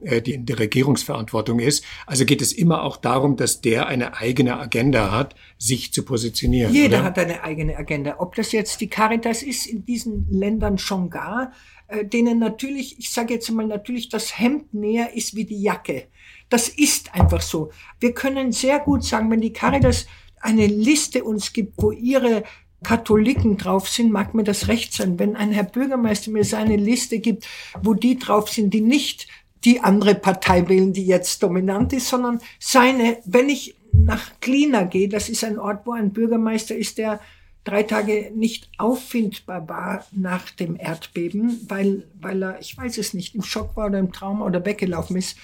die 0.00 0.32
in 0.32 0.46
der 0.46 0.58
Regierungsverantwortung 0.58 1.58
ist. 1.58 1.84
Also 2.06 2.24
geht 2.24 2.42
es 2.42 2.52
immer 2.52 2.82
auch 2.82 2.96
darum, 2.96 3.36
dass 3.36 3.60
der 3.60 3.86
eine 3.86 4.16
eigene 4.16 4.58
Agenda 4.58 5.10
hat, 5.10 5.34
sich 5.58 5.92
zu 5.92 6.04
positionieren. 6.04 6.72
Jeder 6.72 6.98
oder? 6.98 7.04
hat 7.04 7.18
eine 7.18 7.42
eigene 7.42 7.76
Agenda. 7.76 8.16
Ob 8.18 8.34
das 8.34 8.52
jetzt 8.52 8.80
die 8.80 8.88
Caritas 8.88 9.42
ist 9.42 9.66
in 9.66 9.84
diesen 9.84 10.26
Ländern 10.30 10.78
schon 10.78 11.10
gar, 11.10 11.52
äh, 11.88 12.04
denen 12.04 12.38
natürlich, 12.38 12.98
ich 12.98 13.10
sage 13.10 13.34
jetzt 13.34 13.50
mal 13.50 13.66
natürlich, 13.66 14.08
das 14.08 14.38
Hemd 14.38 14.72
näher 14.72 15.14
ist 15.14 15.34
wie 15.34 15.44
die 15.44 15.60
Jacke. 15.60 16.06
Das 16.48 16.68
ist 16.68 17.14
einfach 17.14 17.42
so. 17.42 17.70
Wir 17.98 18.12
können 18.12 18.52
sehr 18.52 18.78
gut 18.80 19.04
sagen, 19.04 19.30
wenn 19.30 19.40
die 19.40 19.52
Caritas 19.52 20.06
eine 20.40 20.66
Liste 20.66 21.24
uns 21.24 21.52
gibt, 21.52 21.74
wo 21.76 21.92
ihre 21.92 22.44
Katholiken 22.82 23.58
drauf 23.58 23.88
sind, 23.88 24.10
mag 24.10 24.34
mir 24.34 24.44
das 24.44 24.68
recht 24.68 24.92
sein. 24.94 25.18
Wenn 25.18 25.36
ein 25.36 25.52
Herr 25.52 25.64
Bürgermeister 25.64 26.30
mir 26.30 26.44
seine 26.44 26.76
Liste 26.76 27.18
gibt, 27.18 27.46
wo 27.82 27.94
die 27.94 28.18
drauf 28.18 28.48
sind, 28.48 28.72
die 28.72 28.80
nicht 28.80 29.28
die 29.64 29.80
andere 29.80 30.14
Partei 30.14 30.68
wählen, 30.68 30.92
die 30.92 31.06
jetzt 31.06 31.42
dominant 31.42 31.92
ist, 31.92 32.08
sondern 32.08 32.40
seine, 32.58 33.18
wenn 33.24 33.48
ich 33.48 33.76
nach 33.92 34.40
Klina 34.40 34.84
gehe, 34.84 35.08
das 35.08 35.28
ist 35.28 35.44
ein 35.44 35.58
Ort, 35.58 35.86
wo 35.86 35.92
ein 35.92 36.12
Bürgermeister 36.12 36.76
ist, 36.76 36.98
der 36.98 37.20
drei 37.64 37.82
Tage 37.82 38.32
nicht 38.34 38.70
auffindbar 38.78 39.68
war 39.68 40.06
nach 40.12 40.50
dem 40.50 40.76
Erdbeben, 40.76 41.60
weil, 41.68 42.06
weil 42.20 42.42
er, 42.42 42.60
ich 42.60 42.76
weiß 42.76 42.98
es 42.98 43.12
nicht, 43.14 43.34
im 43.34 43.42
Schock 43.42 43.76
war 43.76 43.86
oder 43.86 43.98
im 43.98 44.12
Trauma 44.12 44.46
oder 44.46 44.64
weggelaufen 44.64 45.16
ist, 45.16 45.36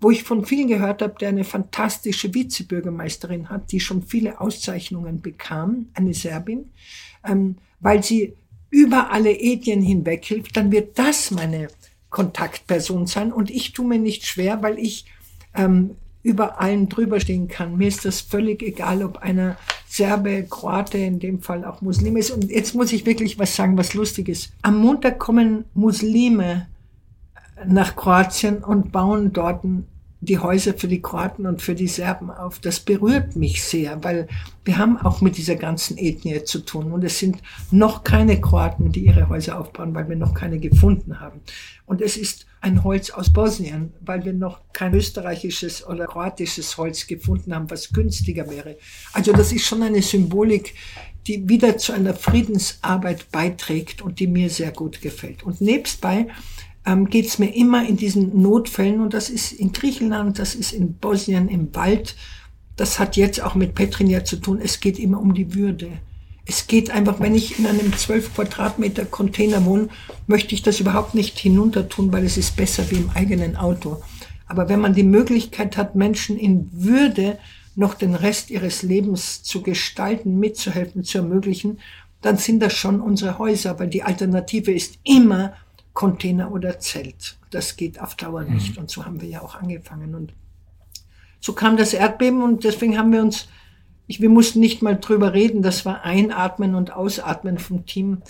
wo 0.00 0.10
ich 0.10 0.24
von 0.24 0.44
vielen 0.44 0.68
gehört 0.68 1.02
habe, 1.02 1.14
der 1.20 1.28
eine 1.28 1.44
fantastische 1.44 2.32
Vizebürgermeisterin 2.34 3.50
hat, 3.50 3.70
die 3.70 3.80
schon 3.80 4.02
viele 4.02 4.40
Auszeichnungen 4.40 5.20
bekam, 5.20 5.88
eine 5.94 6.14
Serbin, 6.14 6.70
ähm, 7.24 7.56
weil 7.80 8.02
sie 8.02 8.34
über 8.70 9.12
alle 9.12 9.38
Ethnien 9.38 9.82
hinweg 9.82 10.24
hilft, 10.24 10.56
dann 10.56 10.72
wird 10.72 10.98
das 10.98 11.30
meine 11.30 11.68
Kontaktperson 12.10 13.06
sein. 13.06 13.32
Und 13.32 13.50
ich 13.50 13.72
tue 13.72 13.86
mir 13.86 13.98
nicht 13.98 14.26
schwer, 14.26 14.62
weil 14.62 14.78
ich 14.78 15.06
ähm, 15.54 15.96
über 16.22 16.60
allen 16.60 16.88
drüber 16.88 17.18
stehen 17.20 17.48
kann. 17.48 17.78
Mir 17.78 17.88
ist 17.88 18.04
das 18.04 18.20
völlig 18.20 18.62
egal, 18.62 19.02
ob 19.02 19.18
einer 19.18 19.56
Serbe, 19.86 20.44
Kroate, 20.48 20.98
in 20.98 21.18
dem 21.18 21.40
Fall 21.40 21.64
auch 21.64 21.80
Muslim 21.80 22.16
ist. 22.16 22.30
Und 22.30 22.50
jetzt 22.50 22.74
muss 22.74 22.92
ich 22.92 23.06
wirklich 23.06 23.38
was 23.38 23.56
sagen, 23.56 23.76
was 23.78 23.94
lustig 23.94 24.28
ist. 24.28 24.52
Am 24.62 24.78
Montag 24.78 25.18
kommen 25.18 25.64
Muslime 25.74 26.68
nach 27.66 27.96
Kroatien 27.96 28.58
und 28.58 28.92
bauen 28.92 29.32
dort 29.32 29.64
die 30.22 30.38
Häuser 30.38 30.74
für 30.74 30.88
die 30.88 31.00
Kroaten 31.00 31.46
und 31.46 31.62
für 31.62 31.74
die 31.74 31.88
Serben 31.88 32.30
auf. 32.30 32.58
Das 32.58 32.80
berührt 32.80 33.36
mich 33.36 33.62
sehr, 33.62 34.04
weil 34.04 34.28
wir 34.64 34.76
haben 34.76 34.98
auch 34.98 35.22
mit 35.22 35.38
dieser 35.38 35.56
ganzen 35.56 35.96
Ethnie 35.96 36.44
zu 36.44 36.60
tun. 36.60 36.92
Und 36.92 37.04
es 37.04 37.18
sind 37.18 37.38
noch 37.70 38.04
keine 38.04 38.38
Kroaten, 38.40 38.92
die 38.92 39.06
ihre 39.06 39.28
Häuser 39.30 39.58
aufbauen, 39.58 39.94
weil 39.94 40.08
wir 40.08 40.16
noch 40.16 40.34
keine 40.34 40.58
gefunden 40.58 41.20
haben. 41.20 41.40
Und 41.86 42.02
es 42.02 42.18
ist 42.18 42.46
ein 42.60 42.84
Holz 42.84 43.10
aus 43.10 43.32
Bosnien, 43.32 43.94
weil 44.00 44.24
wir 44.24 44.34
noch 44.34 44.60
kein 44.74 44.94
österreichisches 44.94 45.86
oder 45.86 46.06
kroatisches 46.06 46.76
Holz 46.76 47.06
gefunden 47.06 47.54
haben, 47.54 47.70
was 47.70 47.90
günstiger 47.90 48.50
wäre. 48.50 48.76
Also 49.14 49.32
das 49.32 49.52
ist 49.52 49.64
schon 49.64 49.82
eine 49.82 50.02
Symbolik, 50.02 50.74
die 51.26 51.48
wieder 51.48 51.78
zu 51.78 51.92
einer 51.92 52.14
Friedensarbeit 52.14 53.30
beiträgt 53.30 54.02
und 54.02 54.20
die 54.20 54.26
mir 54.26 54.50
sehr 54.50 54.72
gut 54.72 55.00
gefällt. 55.00 55.42
Und 55.42 55.62
nebstbei 55.62 56.26
ähm, 56.86 57.08
geht 57.08 57.26
es 57.26 57.38
mir 57.38 57.54
immer 57.54 57.86
in 57.86 57.96
diesen 57.96 58.40
Notfällen, 58.40 59.00
und 59.00 59.14
das 59.14 59.30
ist 59.30 59.52
in 59.52 59.72
Griechenland, 59.72 60.38
das 60.38 60.54
ist 60.54 60.72
in 60.72 60.94
Bosnien 60.94 61.48
im 61.48 61.74
Wald, 61.74 62.16
das 62.76 62.98
hat 62.98 63.16
jetzt 63.16 63.42
auch 63.42 63.54
mit 63.54 63.74
Petrinja 63.74 64.24
zu 64.24 64.36
tun, 64.36 64.60
es 64.62 64.80
geht 64.80 64.98
immer 64.98 65.20
um 65.20 65.34
die 65.34 65.54
Würde. 65.54 65.90
Es 66.46 66.66
geht 66.66 66.90
einfach, 66.90 67.20
wenn 67.20 67.34
ich 67.34 67.58
in 67.58 67.66
einem 67.66 67.92
12 67.92 68.34
Quadratmeter 68.34 69.04
Container 69.04 69.64
wohne, 69.66 69.88
möchte 70.26 70.54
ich 70.54 70.62
das 70.62 70.80
überhaupt 70.80 71.14
nicht 71.14 71.38
hinunter 71.38 71.88
tun, 71.88 72.12
weil 72.12 72.24
es 72.24 72.36
ist 72.36 72.56
besser 72.56 72.90
wie 72.90 72.96
im 72.96 73.10
eigenen 73.10 73.56
Auto. 73.56 74.02
Aber 74.46 74.68
wenn 74.68 74.80
man 74.80 74.94
die 74.94 75.04
Möglichkeit 75.04 75.76
hat, 75.76 75.94
Menschen 75.94 76.36
in 76.36 76.68
Würde 76.72 77.38
noch 77.76 77.94
den 77.94 78.14
Rest 78.14 78.50
ihres 78.50 78.82
Lebens 78.82 79.42
zu 79.44 79.62
gestalten, 79.62 80.40
mitzuhelfen, 80.40 81.04
zu 81.04 81.18
ermöglichen, 81.18 81.78
dann 82.20 82.36
sind 82.36 82.60
das 82.60 82.72
schon 82.72 83.00
unsere 83.00 83.38
Häuser, 83.38 83.78
weil 83.78 83.88
die 83.88 84.02
Alternative 84.02 84.72
ist 84.72 84.98
immer 85.04 85.54
Container 86.00 86.50
oder 86.50 86.78
Zelt. 86.78 87.36
Das 87.50 87.76
geht 87.76 88.00
auf 88.00 88.14
Dauer 88.14 88.44
mhm. 88.44 88.54
nicht. 88.54 88.78
Und 88.78 88.88
so 88.88 89.04
haben 89.04 89.20
wir 89.20 89.28
ja 89.28 89.42
auch 89.42 89.54
angefangen. 89.54 90.14
Und 90.14 90.32
so 91.40 91.52
kam 91.52 91.76
das 91.76 91.92
Erdbeben 91.92 92.42
und 92.42 92.64
deswegen 92.64 92.96
haben 92.96 93.12
wir 93.12 93.20
uns, 93.20 93.48
ich, 94.06 94.18
wir 94.22 94.30
mussten 94.30 94.60
nicht 94.60 94.80
mal 94.80 94.98
drüber 94.98 95.34
reden, 95.34 95.60
das 95.60 95.84
war 95.84 96.02
Einatmen 96.02 96.74
und 96.74 96.90
Ausatmen 96.90 97.58
vom 97.58 97.84
Team. 97.84 98.22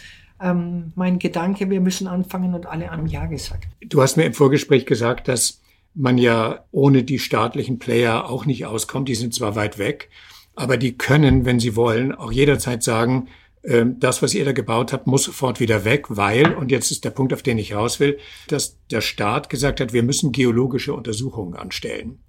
Ähm, 0.43 0.91
mein 0.97 1.21
Gedanke, 1.21 1.71
wir 1.71 1.81
müssen 1.81 2.09
anfangen 2.09 2.55
und 2.55 2.67
alle 2.67 2.91
haben 2.91 3.07
Ja 3.07 3.27
gesagt. 3.27 3.69
Du 3.87 4.03
hast 4.03 4.17
mir 4.17 4.25
im 4.25 4.35
Vorgespräch 4.35 4.85
gesagt, 4.85 5.29
dass 5.29 5.61
man 5.95 6.19
ja 6.19 6.65
ohne 6.73 7.05
die 7.05 7.21
staatlichen 7.21 7.79
Player 7.79 8.29
auch 8.29 8.47
nicht 8.47 8.67
auskommt. 8.67 9.09
Die 9.09 9.15
sind 9.15 9.33
zwar 9.33 9.55
weit 9.55 9.79
weg, 9.79 10.11
aber 10.57 10.77
die 10.77 10.99
können, 10.99 11.45
wenn 11.45 11.61
sie 11.61 11.77
wollen, 11.77 12.13
auch 12.13 12.33
jederzeit 12.33 12.83
sagen, 12.83 13.29
das, 13.62 14.23
was 14.23 14.33
ihr 14.35 14.46
da 14.46 14.53
gebaut 14.53 14.92
habt, 14.92 15.07
muss 15.07 15.25
sofort 15.25 15.61
wieder 15.61 15.85
weg, 15.85 16.07
weil, 16.09 16.55
und 16.55 16.70
jetzt 16.70 16.90
ist 16.90 17.05
der 17.05 17.11
Punkt, 17.11 17.35
auf 17.35 17.42
den 17.42 17.59
ich 17.59 17.75
raus 17.75 18.01
will, 18.01 18.18
dass 18.49 18.79
der 18.90 19.03
Staat 19.03 19.51
gesagt 19.51 19.81
hat, 19.81 19.92
wir 19.92 20.03
müssen 20.03 20.33
geologische 20.33 20.94
Untersuchungen 20.94 21.55
anstellen. 21.55 22.20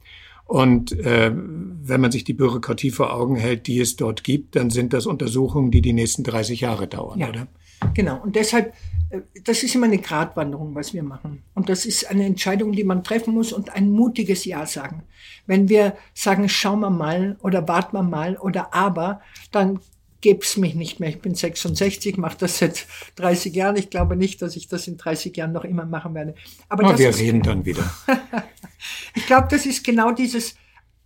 Und 0.52 0.92
äh, 1.00 1.32
wenn 1.34 2.02
man 2.02 2.12
sich 2.12 2.26
die 2.26 2.34
Bürokratie 2.34 2.92
vor 2.92 3.14
Augen 3.14 3.38
hält, 3.38 3.68
die 3.68 3.80
es 3.80 3.96
dort 3.96 4.26
gibt, 4.26 4.58
dann 4.58 4.70
sind 4.70 4.92
das 4.92 5.06
Untersuchungen, 5.06 5.72
die 5.72 5.82
die 5.82 5.94
nächsten 5.94 6.26
30 6.26 6.60
Jahre 6.60 6.88
dauern, 6.88 7.20
ja, 7.20 7.30
oder? 7.30 7.48
Genau. 7.94 8.22
Und 8.22 8.36
deshalb, 8.36 8.74
äh, 9.12 9.22
das 9.46 9.64
ist 9.64 9.76
immer 9.76 9.86
eine 9.86 10.00
Gratwanderung, 10.00 10.76
was 10.76 10.94
wir 10.94 11.04
machen. 11.04 11.42
Und 11.54 11.70
das 11.70 11.86
ist 11.86 12.10
eine 12.12 12.26
Entscheidung, 12.26 12.74
die 12.74 12.84
man 12.84 13.06
treffen 13.06 13.34
muss 13.34 13.54
und 13.54 13.74
ein 13.74 13.92
mutiges 13.92 14.44
Ja 14.44 14.66
sagen. 14.66 15.04
Wenn 15.48 15.70
wir 15.70 15.96
sagen, 16.14 16.50
schauen 16.50 16.82
wir 16.82 16.90
mal 16.90 17.38
oder 17.42 17.66
warten 17.70 17.96
wir 17.96 18.04
mal 18.04 18.36
oder 18.36 18.74
aber, 18.74 19.22
dann 19.52 19.80
gäb's 20.22 20.58
mich 20.58 20.76
nicht 20.76 21.00
mehr. 21.00 21.10
Ich 21.10 21.20
bin 21.20 21.36
66, 21.36 22.18
mache 22.18 22.38
das 22.40 22.60
seit 22.60 22.86
30 23.16 23.54
Jahren. 23.54 23.76
Ich 23.76 23.90
glaube 23.90 24.16
nicht, 24.16 24.42
dass 24.42 24.56
ich 24.56 24.68
das 24.68 24.88
in 24.88 24.98
30 24.98 25.36
Jahren 25.36 25.52
noch 25.52 25.66
immer 25.66 25.86
machen 25.86 26.14
werde. 26.14 26.36
Aber 26.70 26.90
oh, 26.94 26.98
wir 26.98 27.10
ist, 27.10 27.20
reden 27.20 27.42
dann 27.42 27.66
wieder. 27.66 27.84
ich 29.16 29.26
glaube, 29.26 29.48
das 29.50 29.66
ist 29.66 29.84
genau 29.84 30.12
dieses 30.12 30.56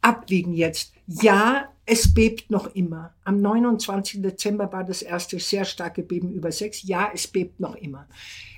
Abwiegen 0.01 0.53
jetzt. 0.53 0.93
Ja, 1.07 1.69
es 1.85 2.13
bebt 2.13 2.51
noch 2.51 2.75
immer. 2.75 3.13
Am 3.23 3.41
29. 3.41 4.21
Dezember 4.21 4.71
war 4.71 4.83
das 4.83 5.01
erste 5.01 5.39
sehr 5.39 5.65
starke 5.65 6.03
Beben 6.03 6.31
über 6.31 6.51
sechs. 6.51 6.83
Ja, 6.83 7.11
es 7.13 7.27
bebt 7.27 7.59
noch 7.59 7.75
immer. 7.75 8.07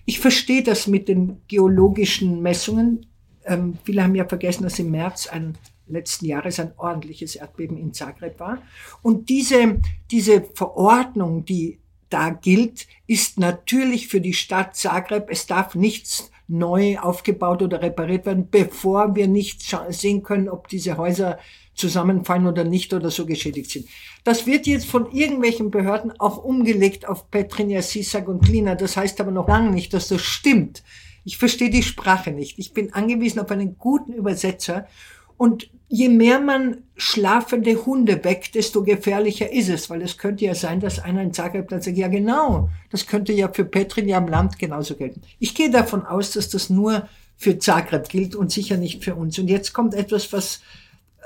Ich 0.05 0.19
verstehe 0.19 0.63
das 0.63 0.87
mit 0.87 1.07
den 1.07 1.41
geologischen 1.47 2.41
Messungen. 2.41 3.05
Ähm, 3.45 3.77
viele 3.83 4.03
haben 4.03 4.15
ja 4.15 4.25
vergessen, 4.27 4.63
dass 4.63 4.79
im 4.79 4.91
März 4.91 5.27
ein 5.27 5.57
letzten 5.89 6.25
Jahres 6.25 6.59
ein 6.59 6.73
ordentliches 6.77 7.35
Erdbeben 7.35 7.77
in 7.77 7.93
Zagreb 7.93 8.39
war. 8.39 8.61
Und 9.01 9.29
diese, 9.29 9.79
diese 10.11 10.41
Verordnung, 10.53 11.45
die 11.45 11.79
da 12.09 12.29
gilt, 12.29 12.87
ist 13.05 13.39
natürlich 13.39 14.07
für 14.07 14.21
die 14.21 14.33
Stadt 14.33 14.75
Zagreb. 14.75 15.27
Es 15.29 15.45
darf 15.45 15.75
nichts 15.75 16.31
neu 16.47 16.97
aufgebaut 16.99 17.61
oder 17.61 17.81
repariert 17.81 18.25
werden, 18.25 18.49
bevor 18.49 19.15
wir 19.15 19.27
nicht 19.27 19.61
sehen 19.89 20.23
können, 20.23 20.47
ob 20.47 20.67
diese 20.69 20.97
Häuser 20.97 21.39
zusammenfallen 21.73 22.47
oder 22.47 22.63
nicht 22.63 22.93
oder 22.93 23.11
so 23.11 23.25
geschädigt 23.25 23.69
sind. 23.69 23.87
Das 24.23 24.45
wird 24.45 24.65
jetzt 24.65 24.87
von 24.87 25.11
irgendwelchen 25.11 25.71
Behörden 25.71 26.11
auch 26.19 26.43
umgelegt 26.43 27.07
auf 27.07 27.29
Petrinja, 27.29 27.81
Sisak 27.81 28.27
und 28.27 28.43
Klina. 28.43 28.75
Das 28.75 28.97
heißt 28.97 29.21
aber 29.21 29.31
noch 29.31 29.47
lange 29.47 29.71
nicht, 29.71 29.93
dass 29.93 30.07
das 30.07 30.21
stimmt. 30.21 30.83
Ich 31.23 31.37
verstehe 31.37 31.69
die 31.69 31.83
Sprache 31.83 32.31
nicht. 32.31 32.57
Ich 32.57 32.73
bin 32.73 32.93
angewiesen 32.93 33.39
auf 33.39 33.51
einen 33.51 33.77
guten 33.77 34.13
Übersetzer 34.13 34.87
und 35.35 35.69
je 35.89 36.09
mehr 36.09 36.39
man 36.39 36.77
schlafende 36.95 37.85
Hunde 37.85 38.23
weckt, 38.23 38.55
desto 38.55 38.83
gefährlicher 38.83 39.51
ist 39.51 39.69
es, 39.69 39.89
weil 39.89 40.01
es 40.01 40.17
könnte 40.17 40.45
ja 40.45 40.55
sein, 40.55 40.79
dass 40.79 40.99
einer 40.99 41.21
in 41.21 41.33
Zagreb 41.33 41.69
dann 41.69 41.81
sagt, 41.81 41.97
ja 41.97 42.07
genau, 42.07 42.69
das 42.89 43.07
könnte 43.07 43.33
ja 43.33 43.47
für 43.49 43.65
Petrin 43.65 44.09
ja 44.09 44.17
am 44.17 44.27
Land 44.27 44.59
genauso 44.59 44.95
gelten. 44.95 45.21
Ich 45.39 45.55
gehe 45.55 45.69
davon 45.69 46.05
aus, 46.05 46.31
dass 46.31 46.49
das 46.49 46.69
nur 46.69 47.07
für 47.37 47.59
Zagreb 47.59 48.09
gilt 48.09 48.35
und 48.35 48.51
sicher 48.51 48.77
nicht 48.77 49.03
für 49.03 49.15
uns. 49.15 49.37
Und 49.39 49.47
jetzt 49.47 49.73
kommt 49.73 49.93
etwas, 49.93 50.33
was, 50.33 50.61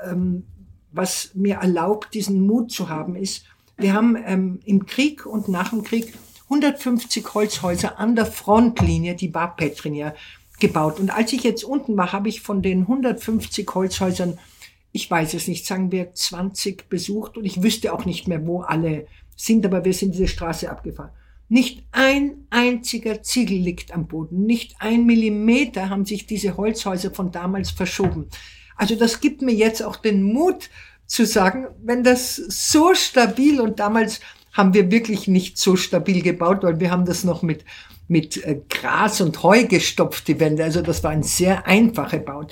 ähm, 0.04 0.44
was 0.92 1.30
mir 1.34 1.56
erlaubt, 1.56 2.14
diesen 2.14 2.46
Mut 2.46 2.70
zu 2.70 2.88
haben, 2.88 3.16
ist, 3.16 3.44
wir 3.78 3.94
haben 3.94 4.16
ähm, 4.26 4.60
im 4.64 4.86
Krieg 4.86 5.26
und 5.26 5.48
nach 5.48 5.70
dem 5.70 5.82
Krieg 5.82 6.12
150 6.44 7.34
Holzhäuser 7.34 7.98
an 7.98 8.14
der 8.14 8.26
Frontlinie, 8.26 9.14
die 9.14 9.32
war 9.34 9.56
Petrin 9.56 9.94
ja, 9.94 10.14
gebaut. 10.60 11.00
Und 11.00 11.10
als 11.10 11.32
ich 11.32 11.42
jetzt 11.42 11.64
unten 11.64 11.96
war, 11.96 12.12
habe 12.12 12.28
ich 12.28 12.42
von 12.42 12.60
den 12.62 12.82
150 12.82 13.68
Holzhäusern, 13.74 14.38
ich 14.92 15.10
weiß 15.10 15.34
es 15.34 15.48
nicht, 15.48 15.66
sagen 15.66 15.90
wir 15.90 16.12
20 16.12 16.88
besucht 16.88 17.36
und 17.36 17.44
ich 17.44 17.62
wüsste 17.62 17.92
auch 17.92 18.04
nicht 18.04 18.28
mehr, 18.28 18.46
wo 18.46 18.60
alle 18.60 19.06
sind, 19.36 19.64
aber 19.64 19.84
wir 19.84 19.94
sind 19.94 20.14
diese 20.14 20.28
Straße 20.28 20.70
abgefahren. 20.70 21.10
Nicht 21.48 21.84
ein 21.92 22.46
einziger 22.50 23.22
Ziegel 23.22 23.58
liegt 23.58 23.92
am 23.92 24.06
Boden, 24.06 24.46
nicht 24.46 24.76
ein 24.78 25.04
Millimeter 25.06 25.90
haben 25.90 26.04
sich 26.04 26.26
diese 26.26 26.56
Holzhäuser 26.56 27.10
von 27.10 27.30
damals 27.30 27.70
verschoben. 27.70 28.28
Also 28.76 28.94
das 28.94 29.20
gibt 29.20 29.42
mir 29.42 29.54
jetzt 29.54 29.82
auch 29.82 29.96
den 29.96 30.22
Mut 30.22 30.70
zu 31.06 31.26
sagen, 31.26 31.66
wenn 31.82 32.04
das 32.04 32.36
so 32.36 32.94
stabil 32.94 33.60
und 33.60 33.80
damals 33.80 34.20
haben 34.52 34.74
wir 34.74 34.90
wirklich 34.90 35.28
nicht 35.28 35.58
so 35.58 35.76
stabil 35.76 36.22
gebaut, 36.22 36.62
weil 36.62 36.80
wir 36.80 36.90
haben 36.90 37.06
das 37.06 37.24
noch 37.24 37.42
mit 37.42 37.64
mit 38.08 38.44
äh, 38.44 38.60
Gras 38.68 39.20
und 39.22 39.42
Heu 39.42 39.64
gestopft, 39.64 40.28
die 40.28 40.38
Wände. 40.38 40.62
Also 40.64 40.82
das 40.82 41.02
war 41.02 41.12
ein 41.12 41.22
sehr 41.22 41.66
einfacher 41.66 42.18
Bau. 42.18 42.46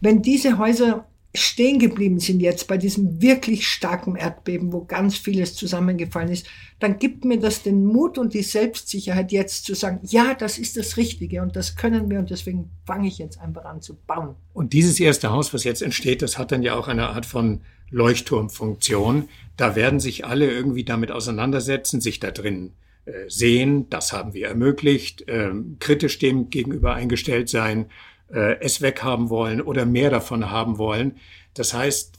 Wenn 0.00 0.22
diese 0.22 0.58
Häuser 0.58 1.06
stehen 1.34 1.80
geblieben 1.80 2.20
sind 2.20 2.40
jetzt 2.40 2.68
bei 2.68 2.76
diesem 2.78 3.20
wirklich 3.20 3.66
starken 3.66 4.14
Erdbeben, 4.14 4.72
wo 4.72 4.84
ganz 4.84 5.16
vieles 5.16 5.54
zusammengefallen 5.54 6.28
ist, 6.28 6.46
dann 6.78 6.98
gibt 6.98 7.24
mir 7.24 7.40
das 7.40 7.62
den 7.62 7.84
Mut 7.84 8.18
und 8.18 8.34
die 8.34 8.42
Selbstsicherheit 8.42 9.32
jetzt 9.32 9.64
zu 9.64 9.74
sagen, 9.74 10.00
ja, 10.04 10.34
das 10.34 10.58
ist 10.58 10.76
das 10.76 10.96
Richtige 10.96 11.42
und 11.42 11.56
das 11.56 11.76
können 11.76 12.08
wir 12.08 12.20
und 12.20 12.30
deswegen 12.30 12.70
fange 12.86 13.08
ich 13.08 13.18
jetzt 13.18 13.40
einfach 13.40 13.64
an 13.64 13.82
zu 13.82 13.96
bauen. 14.06 14.36
Und 14.52 14.72
dieses 14.72 15.00
erste 15.00 15.30
Haus, 15.30 15.52
was 15.52 15.64
jetzt 15.64 15.82
entsteht, 15.82 16.22
das 16.22 16.38
hat 16.38 16.52
dann 16.52 16.62
ja 16.62 16.76
auch 16.76 16.86
eine 16.86 17.08
Art 17.08 17.26
von 17.26 17.60
Leuchtturmfunktion. 17.90 19.28
Da 19.56 19.76
werden 19.76 19.98
sich 19.98 20.24
alle 20.24 20.50
irgendwie 20.50 20.84
damit 20.84 21.10
auseinandersetzen, 21.10 22.00
sich 22.00 22.20
da 22.20 22.30
drin 22.30 22.72
äh, 23.06 23.28
sehen, 23.28 23.90
das 23.90 24.12
haben 24.12 24.34
wir 24.34 24.48
ermöglicht, 24.48 25.24
ähm, 25.28 25.76
kritisch 25.80 26.18
dem 26.18 26.50
gegenüber 26.50 26.94
eingestellt 26.94 27.48
sein, 27.48 27.86
äh, 28.34 28.60
es 28.60 28.80
weghaben 28.80 29.30
wollen 29.30 29.60
oder 29.60 29.86
mehr 29.86 30.10
davon 30.10 30.50
haben 30.50 30.78
wollen. 30.78 31.16
Das 31.54 31.72
heißt, 31.72 32.18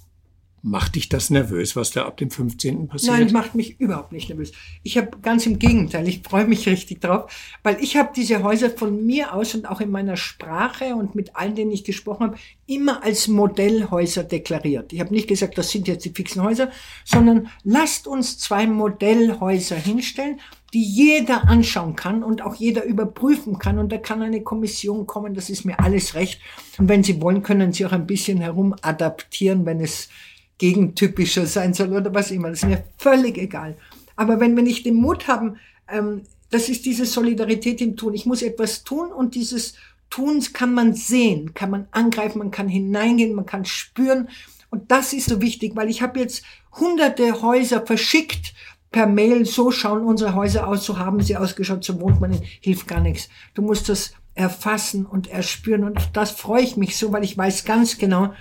Macht 0.67 0.95
dich 0.95 1.10
das 1.10 1.30
nervös, 1.30 1.75
was 1.75 1.91
da 1.91 2.08
ab 2.08 2.17
dem 2.17 2.32
15. 2.32 2.88
passiert? 2.88 3.13
Nein, 3.15 3.32
macht 3.32 3.54
mich 3.54 3.80
überhaupt 3.80 4.12
nicht 4.12 4.30
nervös. 4.30 4.51
Ich 4.82 4.97
habe 4.97 5.12
ganz 5.21 5.45
im 5.45 5.60
Gegenteil, 5.60 6.08
ich 6.08 6.23
freue 6.23 6.47
mich 6.47 6.67
richtig 6.67 7.01
drauf, 7.01 7.32
weil 7.62 7.78
ich 7.84 7.97
habe 7.97 8.10
diese 8.15 8.41
Häuser 8.41 8.71
von 8.71 9.06
mir 9.06 9.36
aus 9.36 9.54
und 9.54 9.69
auch 9.69 9.80
in 9.80 9.91
meiner 9.91 10.17
Sprache 10.17 10.95
und 10.95 11.13
mit 11.13 11.36
allen, 11.36 11.54
denen 11.54 11.69
ich 11.69 11.84
gesprochen 11.84 12.23
habe, 12.23 12.38
immer 12.65 13.04
als 13.04 13.28
Modellhäuser 13.28 14.23
deklariert. 14.23 14.91
Ich 14.91 14.99
habe 15.01 15.13
nicht 15.13 15.28
gesagt, 15.28 15.56
das 15.60 15.69
sind 15.69 15.88
jetzt 15.88 16.04
die 16.04 16.13
fixen 16.15 16.41
Häuser, 16.41 16.71
sondern 17.04 17.47
lasst 17.63 18.08
uns 18.08 18.39
zwei 18.39 18.65
Modellhäuser 18.65 19.75
hinstellen, 19.75 20.39
die 20.75 20.83
jeder 20.83 21.47
anschauen 21.47 21.95
kann 21.95 22.21
und 22.21 22.41
auch 22.41 22.55
jeder 22.55 22.83
überprüfen 22.83 23.57
kann. 23.59 23.79
Und 23.79 23.93
da 23.93 23.97
kann 23.97 24.21
eine 24.21 24.41
Kommission 24.41 25.07
kommen, 25.07 25.33
das 25.33 25.49
ist 25.49 25.63
mir 25.63 25.79
alles 25.79 26.15
recht. 26.15 26.41
Und 26.77 26.89
wenn 26.89 27.01
Sie 27.01 27.21
wollen, 27.21 27.43
können 27.43 27.71
Sie 27.71 27.85
auch 27.85 27.93
ein 27.93 28.05
bisschen 28.05 28.41
herum 28.41 28.75
adaptieren, 28.81 29.65
wenn 29.65 29.79
es 29.79 30.09
gegentypischer 30.57 31.45
sein 31.45 31.73
soll 31.73 31.93
oder 31.93 32.13
was 32.13 32.29
immer. 32.29 32.49
Das 32.49 32.63
ist 32.63 32.67
mir 32.67 32.83
völlig 32.97 33.38
egal. 33.38 33.77
Aber 34.17 34.41
wenn 34.41 34.53
wir 34.57 34.63
nicht 34.63 34.85
den 34.85 34.95
Mut 34.95 35.29
haben, 35.29 35.55
ähm, 35.89 36.23
das 36.49 36.67
ist 36.67 36.85
diese 36.85 37.05
Solidarität 37.05 37.79
im 37.79 37.95
Tun. 37.95 38.13
Ich 38.13 38.25
muss 38.25 38.41
etwas 38.41 38.83
tun 38.83 39.13
und 39.13 39.33
dieses 39.35 39.75
Tun 40.09 40.43
kann 40.51 40.73
man 40.73 40.93
sehen, 40.93 41.53
kann 41.53 41.69
man 41.69 41.88
angreifen, 41.91 42.39
man 42.39 42.51
kann 42.51 42.67
hineingehen, 42.67 43.33
man 43.33 43.45
kann 43.45 43.63
spüren. 43.63 44.27
Und 44.71 44.91
das 44.91 45.13
ist 45.13 45.29
so 45.29 45.41
wichtig, 45.41 45.77
weil 45.77 45.89
ich 45.89 46.01
habe 46.01 46.19
jetzt 46.19 46.43
hunderte 46.73 47.41
Häuser 47.41 47.85
verschickt 47.85 48.53
per 48.95 49.08
Mail, 49.08 49.45
so 49.45 49.71
schauen 49.71 50.05
unsere 50.05 50.36
Häuser 50.36 50.69
aus, 50.69 50.86
so 50.86 50.97
haben 50.97 51.21
sie 51.21 51.36
ausgeschaut, 51.36 51.84
so 51.84 51.99
wohnt 51.99 52.21
man 52.21 52.31
in, 52.31 52.41
hilft 52.62 52.88
gar 52.88 53.01
nichts. 53.01 53.27
Du 53.53 53.62
musst 53.62 53.89
das 53.89 54.13
erfassen 54.36 55.05
und 55.05 55.27
erspüren 55.27 55.84
und 55.84 55.99
das 56.13 56.31
freue 56.31 56.63
ich 56.63 56.77
mich 56.77 56.95
so, 56.95 57.12
weil 57.12 57.25
ich 57.25 57.38
weiß 57.38 57.65
ganz 57.65 57.97
genau, 57.97 58.34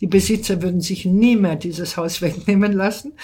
die 0.00 0.06
Besitzer 0.06 0.62
würden 0.62 0.80
sich 0.80 1.06
nie 1.06 1.34
mehr 1.34 1.56
dieses 1.56 1.96
Haus 1.96 2.22
wegnehmen 2.22 2.72
lassen. 2.72 3.14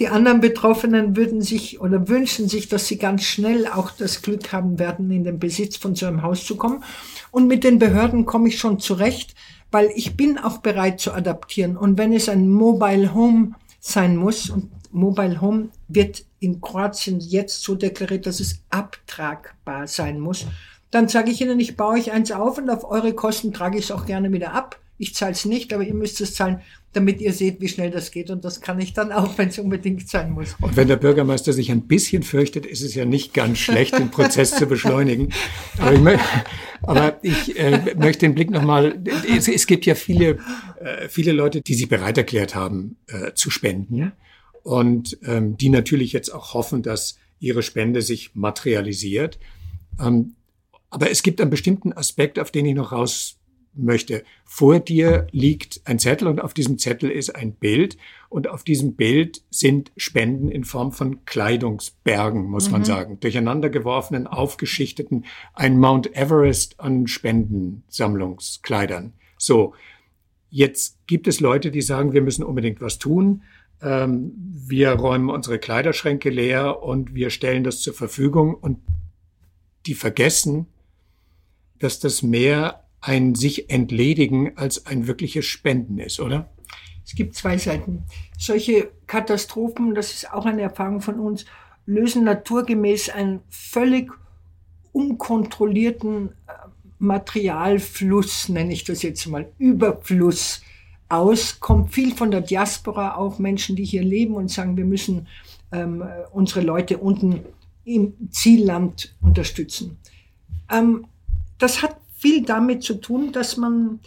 Die 0.00 0.08
anderen 0.08 0.40
Betroffenen 0.40 1.14
würden 1.14 1.42
sich 1.42 1.80
oder 1.80 2.08
wünschen 2.08 2.48
sich, 2.48 2.68
dass 2.68 2.88
sie 2.88 2.98
ganz 2.98 3.22
schnell 3.22 3.68
auch 3.68 3.92
das 3.92 4.20
Glück 4.20 4.52
haben 4.52 4.80
werden, 4.80 5.12
in 5.12 5.22
den 5.22 5.38
Besitz 5.38 5.76
von 5.76 5.94
so 5.94 6.06
einem 6.06 6.22
Haus 6.22 6.44
zu 6.44 6.56
kommen. 6.56 6.82
Und 7.30 7.46
mit 7.46 7.62
den 7.62 7.78
Behörden 7.78 8.26
komme 8.26 8.48
ich 8.48 8.58
schon 8.58 8.80
zurecht, 8.80 9.36
weil 9.70 9.92
ich 9.94 10.16
bin 10.16 10.38
auch 10.38 10.58
bereit 10.58 10.98
zu 10.98 11.12
adaptieren. 11.12 11.76
Und 11.76 11.98
wenn 11.98 12.12
es 12.12 12.28
ein 12.28 12.48
Mobile 12.48 13.14
Home 13.14 13.52
sein 13.78 14.16
muss, 14.16 14.50
und 14.50 14.70
Mobile 14.92 15.40
Home 15.40 15.70
wird 15.88 16.24
in 16.38 16.60
Kroatien 16.60 17.20
jetzt 17.20 17.62
so 17.62 17.74
deklariert, 17.74 18.26
dass 18.26 18.40
es 18.40 18.62
abtragbar 18.70 19.86
sein 19.86 20.20
muss, 20.20 20.46
dann 20.90 21.08
sage 21.08 21.30
ich 21.30 21.40
Ihnen, 21.40 21.58
ich 21.58 21.76
baue 21.76 21.94
euch 21.94 22.12
eins 22.12 22.30
auf 22.30 22.58
und 22.58 22.68
auf 22.68 22.84
eure 22.84 23.14
Kosten 23.14 23.52
trage 23.52 23.78
ich 23.78 23.86
es 23.86 23.90
auch 23.90 24.04
gerne 24.06 24.30
wieder 24.30 24.52
ab. 24.52 24.78
Ich 24.98 25.14
zahle 25.14 25.32
es 25.32 25.46
nicht, 25.46 25.72
aber 25.72 25.82
ihr 25.82 25.94
müsst 25.94 26.20
es 26.20 26.34
zahlen, 26.34 26.60
damit 26.92 27.20
ihr 27.22 27.32
seht, 27.32 27.60
wie 27.60 27.68
schnell 27.68 27.90
das 27.90 28.10
geht. 28.10 28.30
Und 28.30 28.44
das 28.44 28.60
kann 28.60 28.78
ich 28.78 28.92
dann 28.92 29.10
auch, 29.10 29.38
wenn 29.38 29.48
es 29.48 29.58
unbedingt 29.58 30.08
sein 30.08 30.30
muss. 30.32 30.54
Und 30.60 30.76
wenn 30.76 30.88
der 30.88 30.96
Bürgermeister 30.96 31.52
sich 31.54 31.72
ein 31.72 31.88
bisschen 31.88 32.22
fürchtet, 32.22 32.66
ist 32.66 32.82
es 32.82 32.94
ja 32.94 33.06
nicht 33.06 33.32
ganz 33.32 33.58
schlecht, 33.58 33.98
den 33.98 34.10
Prozess 34.10 34.54
zu 34.54 34.66
beschleunigen. 34.66 35.32
Aber 35.78 35.92
ich, 35.92 36.00
mö 36.00 36.16
aber 36.82 37.18
ich 37.22 37.58
äh, 37.58 37.94
möchte 37.96 38.26
den 38.26 38.34
Blick 38.34 38.50
nochmal, 38.50 39.00
es, 39.28 39.48
es 39.48 39.66
gibt 39.66 39.86
ja 39.86 39.94
viele, 39.94 40.38
äh, 40.80 41.08
viele 41.08 41.32
Leute, 41.32 41.62
die 41.62 41.74
sich 41.74 41.88
bereit 41.88 42.18
erklärt 42.18 42.54
haben, 42.54 42.96
äh, 43.06 43.32
zu 43.34 43.50
spenden. 43.50 44.12
Und 44.62 45.18
ähm, 45.24 45.56
die 45.56 45.68
natürlich 45.68 46.12
jetzt 46.12 46.30
auch 46.30 46.54
hoffen, 46.54 46.82
dass 46.82 47.18
ihre 47.40 47.62
Spende 47.62 48.02
sich 48.02 48.34
materialisiert. 48.34 49.38
Ähm, 50.00 50.36
aber 50.90 51.10
es 51.10 51.22
gibt 51.22 51.40
einen 51.40 51.50
bestimmten 51.50 51.92
Aspekt, 51.92 52.38
auf 52.38 52.50
den 52.50 52.66
ich 52.66 52.74
noch 52.74 52.92
raus 52.92 53.38
möchte. 53.74 54.24
Vor 54.44 54.80
dir 54.80 55.26
liegt 55.30 55.80
ein 55.84 55.98
Zettel 55.98 56.28
und 56.28 56.40
auf 56.40 56.54
diesem 56.54 56.78
Zettel 56.78 57.10
ist 57.10 57.34
ein 57.34 57.54
Bild 57.54 57.96
und 58.28 58.48
auf 58.48 58.64
diesem 58.64 58.94
Bild 58.94 59.42
sind 59.50 59.92
Spenden 59.96 60.50
in 60.50 60.64
Form 60.64 60.92
von 60.92 61.24
Kleidungsbergen, 61.24 62.44
muss 62.44 62.66
mhm. 62.66 62.72
man 62.72 62.84
sagen, 62.84 63.20
durcheinander 63.20 63.70
geworfenen, 63.70 64.26
aufgeschichteten, 64.26 65.24
ein 65.54 65.78
Mount 65.78 66.14
Everest 66.14 66.80
an 66.80 67.06
Spendensammlungskleidern. 67.06 69.14
So, 69.38 69.74
jetzt 70.50 70.98
gibt 71.06 71.26
es 71.26 71.40
Leute, 71.40 71.70
die 71.70 71.82
sagen, 71.82 72.12
wir 72.12 72.22
müssen 72.22 72.44
unbedingt 72.44 72.80
was 72.80 72.98
tun. 72.98 73.42
Ähm, 73.82 74.32
wir 74.36 74.90
räumen 74.92 75.28
unsere 75.28 75.58
Kleiderschränke 75.58 76.30
leer 76.30 76.82
und 76.82 77.14
wir 77.14 77.30
stellen 77.30 77.64
das 77.64 77.80
zur 77.80 77.94
Verfügung 77.94 78.54
und 78.54 78.78
die 79.86 79.94
vergessen, 79.94 80.66
dass 81.78 81.98
das 81.98 82.22
mehr 82.22 82.84
ein 83.00 83.34
sich 83.34 83.68
entledigen 83.68 84.56
als 84.56 84.86
ein 84.86 85.08
wirkliches 85.08 85.44
Spenden 85.46 85.98
ist, 85.98 86.20
oder? 86.20 86.48
Es 87.04 87.16
gibt 87.16 87.34
zwei 87.34 87.58
Seiten. 87.58 88.04
Solche 88.38 88.92
Katastrophen, 89.08 89.94
das 89.94 90.14
ist 90.14 90.32
auch 90.32 90.46
eine 90.46 90.62
Erfahrung 90.62 91.00
von 91.00 91.18
uns, 91.18 91.44
lösen 91.84 92.22
naturgemäß 92.22 93.10
einen 93.10 93.40
völlig 93.48 94.12
unkontrollierten 94.92 96.28
äh, 96.46 96.52
Materialfluss, 96.98 98.48
nenne 98.48 98.72
ich 98.72 98.84
das 98.84 99.02
jetzt 99.02 99.26
mal, 99.26 99.50
Überfluss 99.58 100.62
aus. 101.12 101.60
Kommt 101.60 101.92
viel 101.92 102.14
von 102.14 102.30
der 102.30 102.40
Diaspora, 102.40 103.16
auch 103.16 103.38
Menschen, 103.38 103.76
die 103.76 103.84
hier 103.84 104.02
leben 104.02 104.34
und 104.34 104.50
sagen, 104.50 104.76
wir 104.76 104.84
müssen 104.84 105.26
ähm, 105.72 106.02
unsere 106.32 106.60
Leute 106.60 106.98
unten 106.98 107.40
im 107.84 108.14
Zielland 108.30 109.14
unterstützen. 109.20 109.98
Ähm, 110.70 111.06
das 111.58 111.82
hat 111.82 111.96
viel 112.16 112.44
damit 112.44 112.82
zu 112.82 112.94
tun, 112.94 113.32
dass 113.32 113.56
man 113.56 114.00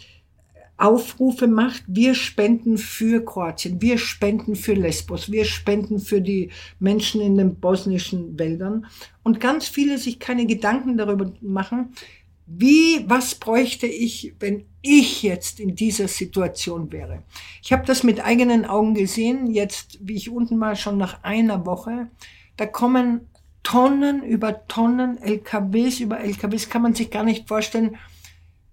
Aufrufe 0.78 1.46
macht, 1.46 1.84
wir 1.86 2.14
spenden 2.14 2.76
für 2.76 3.24
Kroatien, 3.24 3.80
wir 3.80 3.96
spenden 3.96 4.56
für 4.56 4.74
Lesbos, 4.74 5.32
wir 5.32 5.46
spenden 5.46 5.98
für 5.98 6.20
die 6.20 6.50
Menschen 6.78 7.22
in 7.22 7.38
den 7.38 7.54
bosnischen 7.54 8.38
Wäldern 8.38 8.86
und 9.22 9.40
ganz 9.40 9.68
viele 9.68 9.96
sich 9.96 10.18
keine 10.18 10.46
Gedanken 10.46 10.98
darüber 10.98 11.32
machen, 11.40 11.94
wie, 12.46 13.04
was 13.08 13.34
bräuchte 13.34 13.86
ich, 13.86 14.34
wenn 14.38 14.64
ich 14.80 15.22
jetzt 15.22 15.58
in 15.58 15.74
dieser 15.74 16.06
Situation 16.06 16.92
wäre. 16.92 17.24
Ich 17.62 17.72
habe 17.72 17.84
das 17.84 18.04
mit 18.04 18.24
eigenen 18.24 18.64
Augen 18.64 18.94
gesehen, 18.94 19.48
jetzt, 19.48 19.98
wie 20.00 20.14
ich 20.14 20.30
unten 20.30 20.60
war, 20.60 20.76
schon 20.76 20.96
nach 20.96 21.24
einer 21.24 21.66
Woche. 21.66 22.08
Da 22.56 22.66
kommen 22.66 23.28
Tonnen 23.64 24.22
über 24.22 24.66
Tonnen, 24.68 25.18
LKWs 25.18 25.98
über 25.98 26.20
LKWs, 26.20 26.68
kann 26.68 26.82
man 26.82 26.94
sich 26.94 27.10
gar 27.10 27.24
nicht 27.24 27.48
vorstellen, 27.48 27.96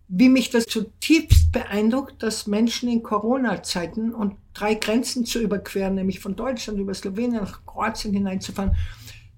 wie 0.07 0.29
mich 0.29 0.51
das 0.51 0.65
zutiefst 0.65 1.51
beeindruckt, 1.51 2.21
dass 2.21 2.45
Menschen 2.45 2.89
in 2.89 3.01
Corona-Zeiten 3.01 4.13
und 4.13 4.35
drei 4.53 4.75
Grenzen 4.75 5.25
zu 5.25 5.39
überqueren, 5.39 5.95
nämlich 5.95 6.19
von 6.19 6.35
Deutschland 6.35 6.77
über 6.77 6.93
Slowenien 6.93 7.41
nach 7.41 7.65
Kroatien 7.65 8.13
hineinzufahren, 8.13 8.75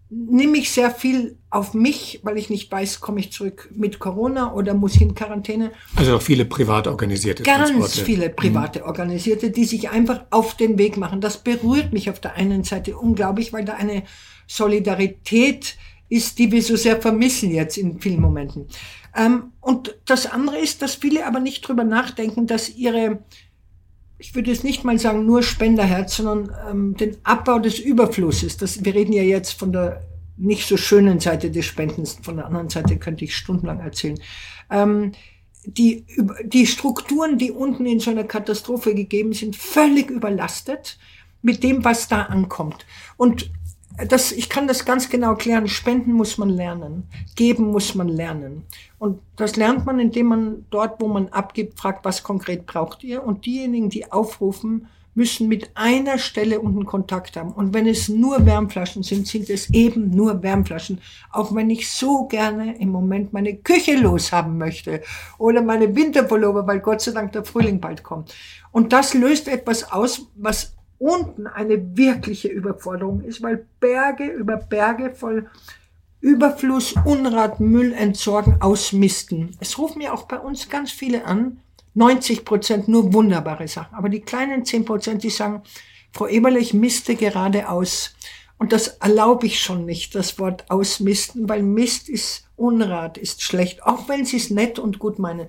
nehme 0.09 0.57
ich 0.57 0.71
sehr 0.71 0.91
viel 0.91 1.37
auf 1.49 1.73
mich, 1.73 2.19
weil 2.23 2.37
ich 2.37 2.49
nicht 2.49 2.71
weiß, 2.71 2.99
komme 2.99 3.19
ich 3.19 3.31
zurück 3.31 3.69
mit 3.73 3.99
Corona 3.99 4.53
oder 4.53 4.73
muss 4.73 4.95
ich 4.95 5.01
in 5.01 5.15
Quarantäne. 5.15 5.71
Also 5.95 6.15
auch 6.15 6.21
viele 6.21 6.45
privat 6.45 6.87
organisierte 6.87 7.43
Ganz 7.43 7.71
Transporte. 7.71 8.05
viele 8.05 8.29
private 8.29 8.79
mhm. 8.79 8.85
Organisierte, 8.85 9.49
die 9.49 9.65
sich 9.65 9.89
einfach 9.89 10.25
auf 10.29 10.55
den 10.55 10.77
Weg 10.77 10.97
machen. 10.97 11.21
Das 11.21 11.37
berührt 11.37 11.91
mich 11.91 12.09
auf 12.09 12.19
der 12.19 12.35
einen 12.35 12.63
Seite 12.63 12.97
unglaublich, 12.97 13.51
weil 13.51 13.65
da 13.65 13.73
eine 13.73 14.03
Solidarität 14.47 15.75
ist, 16.07 16.37
die 16.37 16.51
wir 16.51 16.61
so 16.61 16.75
sehr 16.75 17.01
vermissen 17.01 17.51
jetzt 17.51 17.77
in 17.77 17.99
vielen 17.99 18.21
Momenten. 18.21 18.67
Ähm, 19.15 19.53
und 19.61 19.97
das 20.05 20.27
andere 20.27 20.59
ist, 20.59 20.81
dass 20.81 20.95
viele 20.95 21.25
aber 21.25 21.39
nicht 21.39 21.67
drüber 21.67 21.83
nachdenken, 21.83 22.47
dass 22.47 22.69
ihre, 22.69 23.23
ich 24.17 24.33
würde 24.35 24.51
jetzt 24.51 24.63
nicht 24.63 24.83
mal 24.83 24.97
sagen 24.97 25.25
nur 25.25 25.43
Spenderherz, 25.43 26.17
sondern 26.17 26.55
ähm, 26.69 26.97
den 26.97 27.17
Abbau 27.23 27.59
des 27.59 27.79
Überflusses. 27.79 28.57
Das, 28.57 28.85
wir 28.85 28.93
reden 28.93 29.13
ja 29.13 29.23
jetzt 29.23 29.53
von 29.53 29.71
der 29.71 30.03
nicht 30.37 30.67
so 30.67 30.77
schönen 30.77 31.19
Seite 31.19 31.51
des 31.51 31.65
Spendens, 31.65 32.17
von 32.21 32.37
der 32.37 32.45
anderen 32.45 32.69
Seite 32.69 32.97
könnte 32.97 33.25
ich 33.25 33.35
stundenlang 33.35 33.79
erzählen. 33.79 34.19
Ähm, 34.69 35.11
die, 35.65 36.05
die 36.43 36.67
Strukturen, 36.67 37.37
die 37.37 37.51
unten 37.51 37.85
in 37.85 37.99
so 37.99 38.11
einer 38.11 38.23
Katastrophe 38.23 38.93
gegeben 38.93 39.33
sind, 39.33 39.55
völlig 39.55 40.11
überlastet 40.11 40.99
mit 41.41 41.63
dem, 41.63 41.83
was 41.83 42.07
da 42.07 42.23
ankommt. 42.23 42.85
Und 43.17 43.49
das, 44.07 44.31
ich 44.31 44.49
kann 44.49 44.67
das 44.67 44.85
ganz 44.85 45.09
genau 45.09 45.31
erklären. 45.31 45.67
Spenden 45.67 46.13
muss 46.13 46.37
man 46.37 46.49
lernen. 46.49 47.03
Geben 47.35 47.71
muss 47.71 47.95
man 47.95 48.07
lernen. 48.07 48.63
Und 48.99 49.19
das 49.35 49.55
lernt 49.55 49.85
man, 49.85 49.99
indem 49.99 50.27
man 50.27 50.65
dort, 50.69 51.01
wo 51.01 51.07
man 51.07 51.29
abgibt, 51.29 51.79
fragt, 51.79 52.05
was 52.05 52.23
konkret 52.23 52.65
braucht 52.65 53.03
ihr? 53.03 53.23
Und 53.23 53.45
diejenigen, 53.45 53.89
die 53.89 54.11
aufrufen, 54.11 54.87
müssen 55.15 55.47
mit 55.47 55.71
einer 55.75 56.17
Stelle 56.17 56.59
unten 56.59 56.85
Kontakt 56.85 57.37
haben. 57.37 57.53
Und 57.53 57.73
wenn 57.73 57.87
es 57.87 58.09
nur 58.09 58.45
Wärmflaschen 58.45 59.01
sind, 59.01 59.27
sind 59.27 59.49
es 59.49 59.69
eben 59.69 60.11
nur 60.11 60.43
Wärmflaschen. 60.43 60.99
Auch 61.31 61.55
wenn 61.55 61.69
ich 61.69 61.89
so 61.89 62.25
gerne 62.25 62.77
im 62.79 62.89
Moment 62.89 63.31
meine 63.31 63.55
Küche 63.55 63.95
loshaben 63.95 64.57
möchte 64.57 65.01
oder 65.37 65.61
meine 65.61 65.95
Winterpullover, 65.95 66.67
weil 66.67 66.81
Gott 66.81 67.01
sei 67.01 67.11
Dank 67.11 67.31
der 67.31 67.45
Frühling 67.45 67.79
bald 67.79 68.03
kommt. 68.03 68.35
Und 68.71 68.91
das 68.91 69.13
löst 69.13 69.47
etwas 69.47 69.89
aus, 69.89 70.27
was 70.35 70.74
unten 71.05 71.45
eine 71.45 71.95
wirkliche 71.95 72.47
Überforderung 72.47 73.21
ist, 73.21 73.43
weil 73.43 73.67
Berge 73.79 74.25
über 74.25 74.57
Berge 74.57 75.13
voll 75.13 75.47
Überfluss, 76.19 76.95
Unrat, 77.05 77.59
Müll 77.59 77.93
entsorgen, 77.93 78.59
ausmisten. 78.59 79.55
Es 79.59 79.77
rufen 79.77 79.99
mir 79.99 80.11
auch 80.11 80.23
bei 80.23 80.39
uns 80.39 80.67
ganz 80.69 80.91
viele 80.91 81.25
an, 81.25 81.59
90 81.93 82.43
Prozent 82.43 82.87
nur 82.87 83.13
wunderbare 83.13 83.67
Sachen. 83.67 83.93
Aber 83.93 84.09
die 84.09 84.21
kleinen 84.21 84.65
10 84.65 84.85
Prozent, 84.85 85.23
die 85.23 85.29
sagen, 85.29 85.61
Frau 86.11 86.27
Eberle, 86.27 86.57
ich 86.57 86.73
misste 86.73 87.13
gerade 87.15 87.69
aus. 87.69 88.15
Und 88.57 88.71
das 88.71 88.87
erlaube 88.87 89.45
ich 89.45 89.59
schon 89.59 89.85
nicht, 89.85 90.15
das 90.15 90.39
Wort 90.39 90.65
ausmisten, 90.71 91.47
weil 91.47 91.61
Mist 91.61 92.09
ist 92.09 92.47
Unrat, 92.55 93.19
ist 93.19 93.43
schlecht, 93.43 93.83
auch 93.83 94.07
wenn 94.07 94.25
sie 94.25 94.37
es 94.37 94.49
nett 94.49 94.79
und 94.79 94.97
gut 94.97 95.19
meinen. 95.19 95.47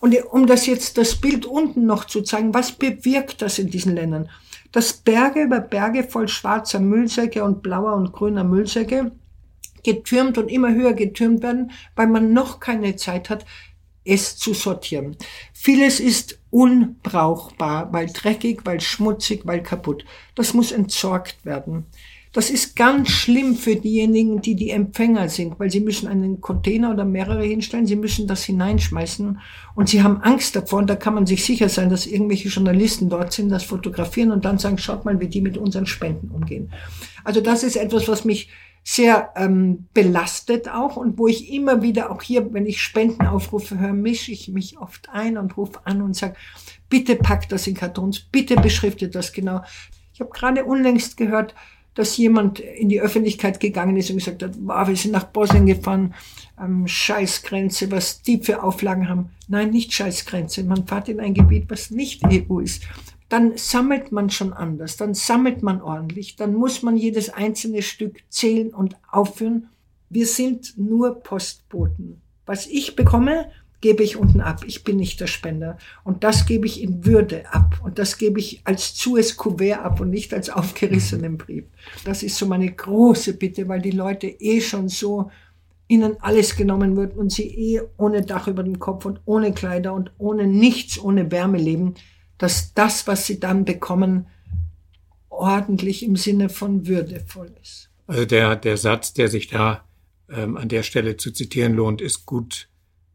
Und 0.00 0.16
um 0.30 0.46
das 0.46 0.64
jetzt, 0.64 0.96
das 0.96 1.16
Bild 1.16 1.44
unten 1.44 1.84
noch 1.84 2.04
zu 2.04 2.22
zeigen, 2.22 2.54
was 2.54 2.72
bewirkt 2.72 3.42
das 3.42 3.58
in 3.58 3.70
diesen 3.70 3.94
Ländern? 3.94 4.30
Dass 4.74 4.92
Berge 4.92 5.44
über 5.44 5.60
Berge 5.60 6.02
voll 6.02 6.26
schwarzer 6.26 6.80
Müllsäcke 6.80 7.44
und 7.44 7.62
blauer 7.62 7.94
und 7.94 8.10
grüner 8.10 8.42
Müllsäcke 8.42 9.12
getürmt 9.84 10.36
und 10.36 10.48
immer 10.48 10.74
höher 10.74 10.94
getürmt 10.94 11.44
werden, 11.44 11.70
weil 11.94 12.08
man 12.08 12.32
noch 12.32 12.58
keine 12.58 12.96
Zeit 12.96 13.30
hat, 13.30 13.46
es 14.04 14.36
zu 14.36 14.52
sortieren. 14.52 15.16
Vieles 15.52 16.00
ist 16.00 16.40
unbrauchbar, 16.50 17.92
weil 17.92 18.08
dreckig, 18.12 18.62
weil 18.64 18.80
schmutzig, 18.80 19.42
weil 19.46 19.62
kaputt. 19.62 20.04
Das 20.34 20.54
muss 20.54 20.72
entsorgt 20.72 21.44
werden. 21.44 21.86
Das 22.34 22.50
ist 22.50 22.74
ganz 22.74 23.10
schlimm 23.10 23.54
für 23.54 23.76
diejenigen, 23.76 24.42
die 24.42 24.56
die 24.56 24.70
Empfänger 24.70 25.28
sind, 25.28 25.60
weil 25.60 25.70
sie 25.70 25.78
müssen 25.78 26.08
einen 26.08 26.40
Container 26.40 26.90
oder 26.90 27.04
mehrere 27.04 27.44
hinstellen, 27.44 27.86
sie 27.86 27.94
müssen 27.94 28.26
das 28.26 28.42
hineinschmeißen 28.42 29.38
und 29.76 29.88
sie 29.88 30.02
haben 30.02 30.20
Angst 30.20 30.56
davor 30.56 30.80
und 30.80 30.90
da 30.90 30.96
kann 30.96 31.14
man 31.14 31.26
sich 31.26 31.44
sicher 31.44 31.68
sein, 31.68 31.90
dass 31.90 32.06
irgendwelche 32.06 32.48
Journalisten 32.48 33.08
dort 33.08 33.32
sind, 33.32 33.50
das 33.50 33.62
fotografieren 33.62 34.32
und 34.32 34.44
dann 34.44 34.58
sagen, 34.58 34.78
schaut 34.78 35.04
mal, 35.04 35.20
wie 35.20 35.28
die 35.28 35.40
mit 35.40 35.56
unseren 35.56 35.86
Spenden 35.86 36.32
umgehen. 36.32 36.72
Also 37.22 37.40
das 37.40 37.62
ist 37.62 37.76
etwas, 37.76 38.08
was 38.08 38.24
mich 38.24 38.50
sehr 38.82 39.30
ähm, 39.36 39.86
belastet 39.94 40.68
auch 40.68 40.96
und 40.96 41.18
wo 41.18 41.28
ich 41.28 41.52
immer 41.52 41.82
wieder 41.82 42.10
auch 42.10 42.20
hier, 42.20 42.52
wenn 42.52 42.66
ich 42.66 42.82
Spenden 42.82 43.28
aufrufe, 43.28 43.78
höre, 43.78 43.92
mische 43.92 44.32
ich 44.32 44.48
mich 44.48 44.76
oft 44.76 45.08
ein 45.12 45.38
und 45.38 45.56
rufe 45.56 45.86
an 45.86 46.02
und 46.02 46.16
sage, 46.16 46.34
bitte 46.90 47.14
packt 47.14 47.52
das 47.52 47.68
in 47.68 47.74
Kartons, 47.74 48.18
bitte 48.18 48.56
beschriftet 48.56 49.14
das 49.14 49.32
genau. 49.32 49.62
Ich 50.12 50.20
habe 50.20 50.30
gerade 50.30 50.64
unlängst 50.64 51.16
gehört, 51.16 51.54
dass 51.94 52.16
jemand 52.16 52.58
in 52.58 52.88
die 52.88 53.00
Öffentlichkeit 53.00 53.60
gegangen 53.60 53.96
ist 53.96 54.10
und 54.10 54.16
gesagt 54.16 54.42
hat, 54.42 54.52
wow, 54.60 54.86
wir 54.86 54.96
sind 54.96 55.12
nach 55.12 55.24
Bosnien 55.24 55.66
gefahren, 55.66 56.14
ähm, 56.60 56.86
Scheißgrenze, 56.86 57.90
was 57.90 58.22
die 58.22 58.38
für 58.38 58.62
Auflagen 58.62 59.08
haben. 59.08 59.30
Nein, 59.48 59.70
nicht 59.70 59.92
Scheißgrenze. 59.92 60.64
Man 60.64 60.86
fährt 60.86 61.08
in 61.08 61.20
ein 61.20 61.34
Gebiet, 61.34 61.66
was 61.68 61.90
nicht 61.90 62.22
EU 62.24 62.58
ist 62.60 62.82
dann 63.34 63.56
sammelt 63.56 64.12
man 64.12 64.30
schon 64.30 64.52
anders, 64.52 64.96
dann 64.96 65.14
sammelt 65.14 65.62
man 65.62 65.82
ordentlich, 65.82 66.36
dann 66.36 66.54
muss 66.54 66.82
man 66.82 66.96
jedes 66.96 67.30
einzelne 67.30 67.82
Stück 67.82 68.22
zählen 68.28 68.72
und 68.72 68.96
aufführen. 69.10 69.70
Wir 70.08 70.26
sind 70.26 70.78
nur 70.78 71.20
Postboten. 71.20 72.20
Was 72.46 72.66
ich 72.66 72.94
bekomme, 72.94 73.50
gebe 73.84 74.02
ich 74.02 74.16
unten 74.16 74.40
ab. 74.40 74.64
Ich 74.66 74.82
bin 74.82 74.96
nicht 74.96 75.20
der 75.20 75.26
Spender. 75.26 75.76
Und 76.02 76.24
das 76.24 76.46
gebe 76.46 76.66
ich 76.66 76.82
in 76.82 77.04
Würde 77.04 77.44
ab. 77.52 77.78
Und 77.84 77.98
das 77.98 78.16
gebe 78.18 78.40
ich 78.40 78.62
als 78.64 78.94
zues 78.94 79.36
Kuvert 79.36 79.80
ab 79.80 80.00
und 80.00 80.08
nicht 80.08 80.32
als 80.32 80.48
aufgerissenen 80.50 81.36
Brief. 81.38 81.64
Das 82.04 82.22
ist 82.22 82.36
so 82.36 82.46
meine 82.46 82.72
große 82.72 83.34
Bitte, 83.34 83.68
weil 83.68 83.82
die 83.82 83.90
Leute 83.90 84.26
eh 84.26 84.60
schon 84.60 84.88
so 84.88 85.30
ihnen 85.86 86.16
alles 86.20 86.56
genommen 86.56 86.96
wird 86.96 87.14
und 87.14 87.30
sie 87.30 87.46
eh 87.46 87.82
ohne 87.98 88.22
Dach 88.22 88.48
über 88.48 88.62
dem 88.62 88.78
Kopf 88.78 89.04
und 89.04 89.20
ohne 89.26 89.52
Kleider 89.52 89.92
und 89.92 90.10
ohne 90.16 90.46
nichts, 90.46 90.98
ohne 90.98 91.30
Wärme 91.30 91.58
leben 91.58 91.94
dass 92.38 92.74
das, 92.74 93.06
was 93.06 93.26
sie 93.26 93.40
dann 93.40 93.64
bekommen, 93.64 94.26
ordentlich 95.28 96.04
im 96.04 96.16
Sinne 96.16 96.48
von 96.48 96.86
würdevoll 96.86 97.52
ist. 97.62 97.90
Also 98.06 98.24
der, 98.24 98.56
der 98.56 98.76
Satz, 98.76 99.14
der 99.14 99.28
sich 99.28 99.48
da 99.48 99.84
ähm, 100.28 100.56
an 100.56 100.68
der 100.68 100.82
Stelle 100.82 101.16
zu 101.16 101.32
zitieren 101.32 101.74
lohnt, 101.74 102.00
ist 102.00 102.26
gut 102.26 102.68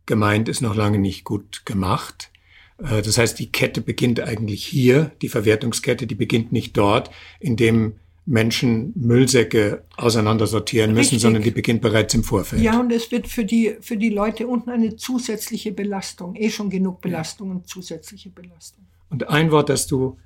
gemeint, 0.09 0.49
ist 0.49 0.59
noch 0.59 0.75
lange 0.75 0.99
nicht 0.99 1.23
gut 1.23 1.65
gemacht. 1.65 2.31
Äh, 2.77 3.01
das 3.01 3.17
heißt, 3.17 3.39
die 3.39 3.49
Kette 3.49 3.79
beginnt 3.79 4.19
eigentlich 4.19 4.65
hier, 4.65 5.11
die 5.21 5.29
Verwertungskette, 5.29 6.05
die 6.05 6.15
beginnt 6.15 6.51
nicht 6.51 6.75
dort, 6.75 7.11
in 7.39 7.55
dem 7.55 7.93
Menschen 8.25 8.91
Müllsäcke 8.95 9.83
auseinandersortieren 9.95 10.91
müssen, 10.91 11.15
Richtig. 11.15 11.21
sondern 11.21 11.41
die 11.41 11.51
beginnt 11.51 11.81
bereits 11.81 12.13
im 12.13 12.23
Vorfeld. 12.23 12.61
Ja, 12.61 12.79
und 12.79 12.91
es 12.91 13.11
wird 13.11 13.27
für 13.27 13.45
die, 13.45 13.77
für 13.81 13.97
die 13.97 14.09
Leute 14.09 14.47
unten 14.47 14.69
eine 14.69 14.95
zusätzliche 14.97 15.71
Belastung, 15.71 16.35
eh 16.35 16.49
schon 16.49 16.69
genug 16.69 17.01
Belastung 17.01 17.49
und 17.49 17.67
zusätzliche 17.67 18.29
Belastung. 18.29 18.85
Und 19.09 19.29
ein 19.29 19.49
Wort, 19.49 19.69
das 19.69 19.87
du 19.87 20.17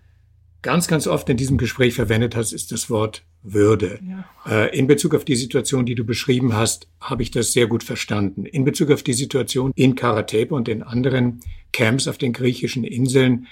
ganz, 0.62 0.88
ganz 0.88 1.08
oft 1.08 1.30
in 1.30 1.38
diesem 1.38 1.58
Gespräch 1.58 1.94
verwendet 1.94 2.36
hast, 2.36 2.52
ist 2.52 2.72
das 2.72 2.90
Wort 2.90 3.24
Würde. 3.44 4.00
Ja. 4.08 4.26
Äh, 4.66 4.78
in 4.78 4.88
Bezug 4.88 5.14
auf 5.14 5.26
die 5.26 5.36
Situation, 5.36 5.86
die 5.86 5.96
du 5.96 6.06
beschrieben 6.06 6.54
hast, 6.54 6.88
habe 7.02 7.24
ich 7.24 7.32
das 7.32 7.52
sehr 7.52 7.68
gut 7.68 7.84
verstanden. 7.84 8.46
In 8.46 8.64
Bezug 8.64 8.90
auf 8.90 9.04
die 9.04 9.14
Situation 9.14 9.72
in 9.76 9.96
Karatepe 9.96 10.56
und 10.56 10.70
in 10.70 10.82
anderen 10.82 11.42
Camps 11.74 12.08
auf 12.08 12.18
den 12.18 12.32
griechischen 12.32 12.84
Inseln 12.84 13.48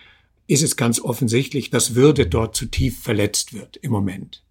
ist 0.48 0.64
es 0.64 0.76
ganz 0.76 1.00
offensichtlich, 1.00 1.70
dass 1.70 1.96
Würde 1.96 2.26
dort 2.26 2.56
zu 2.56 2.66
tief 2.66 3.00
verletzt 3.02 3.54
wird 3.54 3.78
im 3.78 3.92
Moment. 3.92 4.44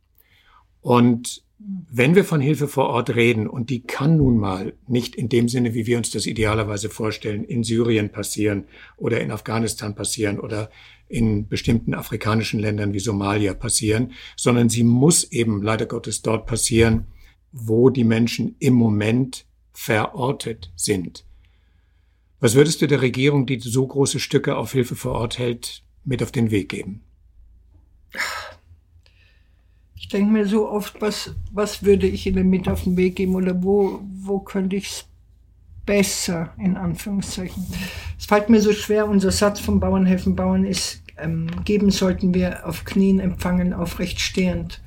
Und 0.83 1.43
wenn 1.91 2.15
wir 2.15 2.25
von 2.25 2.41
Hilfe 2.41 2.69
vor 2.69 2.89
Ort 2.89 3.15
reden, 3.15 3.47
und 3.47 3.69
die 3.69 3.83
kann 3.83 4.17
nun 4.17 4.39
mal 4.39 4.73
nicht 4.87 5.15
in 5.15 5.29
dem 5.29 5.49
Sinne, 5.49 5.75
wie 5.75 5.87
wir 5.87 5.99
uns 5.99 6.11
das 6.11 6.27
idealerweise 6.27 6.89
vorstellen, 6.89 7.45
in 7.45 7.65
Syrien 7.65 8.11
passieren 8.11 8.65
oder 8.97 9.21
in 9.21 9.31
Afghanistan 9.31 9.95
passieren 9.95 10.41
oder 10.41 10.71
in 11.11 11.49
bestimmten 11.49 11.93
afrikanischen 11.93 12.61
Ländern 12.61 12.93
wie 12.93 13.01
Somalia 13.01 13.53
passieren, 13.53 14.13
sondern 14.37 14.69
sie 14.69 14.85
muss 14.85 15.25
eben 15.25 15.61
leider 15.61 15.87
Gottes 15.87 16.23
dort 16.23 16.47
passieren, 16.47 17.07
wo 17.53 17.91
die 17.91 18.05
Menschen 18.05 18.55
im 18.61 18.75
Moment 18.75 19.45
verortet 19.73 20.71
sind. 20.77 21.25
Was 22.39 22.55
würdest 22.55 22.81
du 22.81 22.87
der 22.87 23.03
Regierung, 23.03 23.45
die 23.45 23.59
so 23.59 23.87
große 23.87 24.21
Stücke 24.21 24.57
auf 24.57 24.73
Hilfe 24.73 24.95
vor 24.95 25.13
Ort 25.13 25.39
hält, 25.39 25.83
mit 26.05 26.23
auf 26.23 26.33
den 26.33 26.51
Weg 26.51 26.69
geben? 26.69 27.03
Ich 29.97 30.09
denke 30.09 30.33
mir 30.33 30.47
so 30.47 30.69
oft, 30.69 31.01
was, 31.01 31.35
was 31.53 31.83
würde 31.83 32.07
ich 32.07 32.27
ihnen 32.27 32.49
mit 32.49 32.69
auf 32.69 32.85
den 32.85 32.97
Weg 32.97 33.17
geben 33.17 33.35
oder 33.35 33.63
wo, 33.63 34.01
wo 34.23 34.39
könnte 34.39 34.77
ich 34.77 34.87
es 34.87 35.10
besser, 35.91 36.55
in 36.57 36.77
Anführungszeichen. 36.77 37.67
Es 38.17 38.27
fällt 38.27 38.49
mir 38.49 38.61
so 38.61 38.73
schwer, 38.73 39.09
unser 39.09 39.33
Satz 39.33 39.59
vom 39.59 39.81
Bauern 39.81 40.07
helfen 40.07 40.37
Bauern 40.37 40.65
ist, 40.65 41.03
ähm, 41.19 41.49
geben 41.65 41.91
sollten 41.91 42.33
wir 42.33 42.65
auf 42.65 42.85
Knien 42.85 43.19
empfangen, 43.19 43.73
aufrecht 43.73 44.21
stehend. 44.21 44.81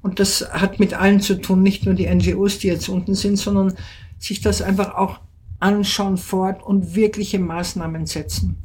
Und 0.00 0.20
das 0.20 0.50
hat 0.50 0.80
mit 0.80 0.94
allen 0.94 1.20
zu 1.20 1.38
tun, 1.38 1.62
nicht 1.62 1.84
nur 1.84 1.94
die 1.94 2.06
NGOs, 2.06 2.60
die 2.60 2.68
jetzt 2.68 2.88
unten 2.88 3.14
sind, 3.14 3.36
sondern 3.36 3.74
sich 4.18 4.40
das 4.40 4.62
einfach 4.62 4.94
auch 4.94 5.20
anschauen 5.58 6.16
fort 6.16 6.62
und 6.62 6.94
wirkliche 6.94 7.38
Maßnahmen 7.38 8.06
setzen. 8.06 8.56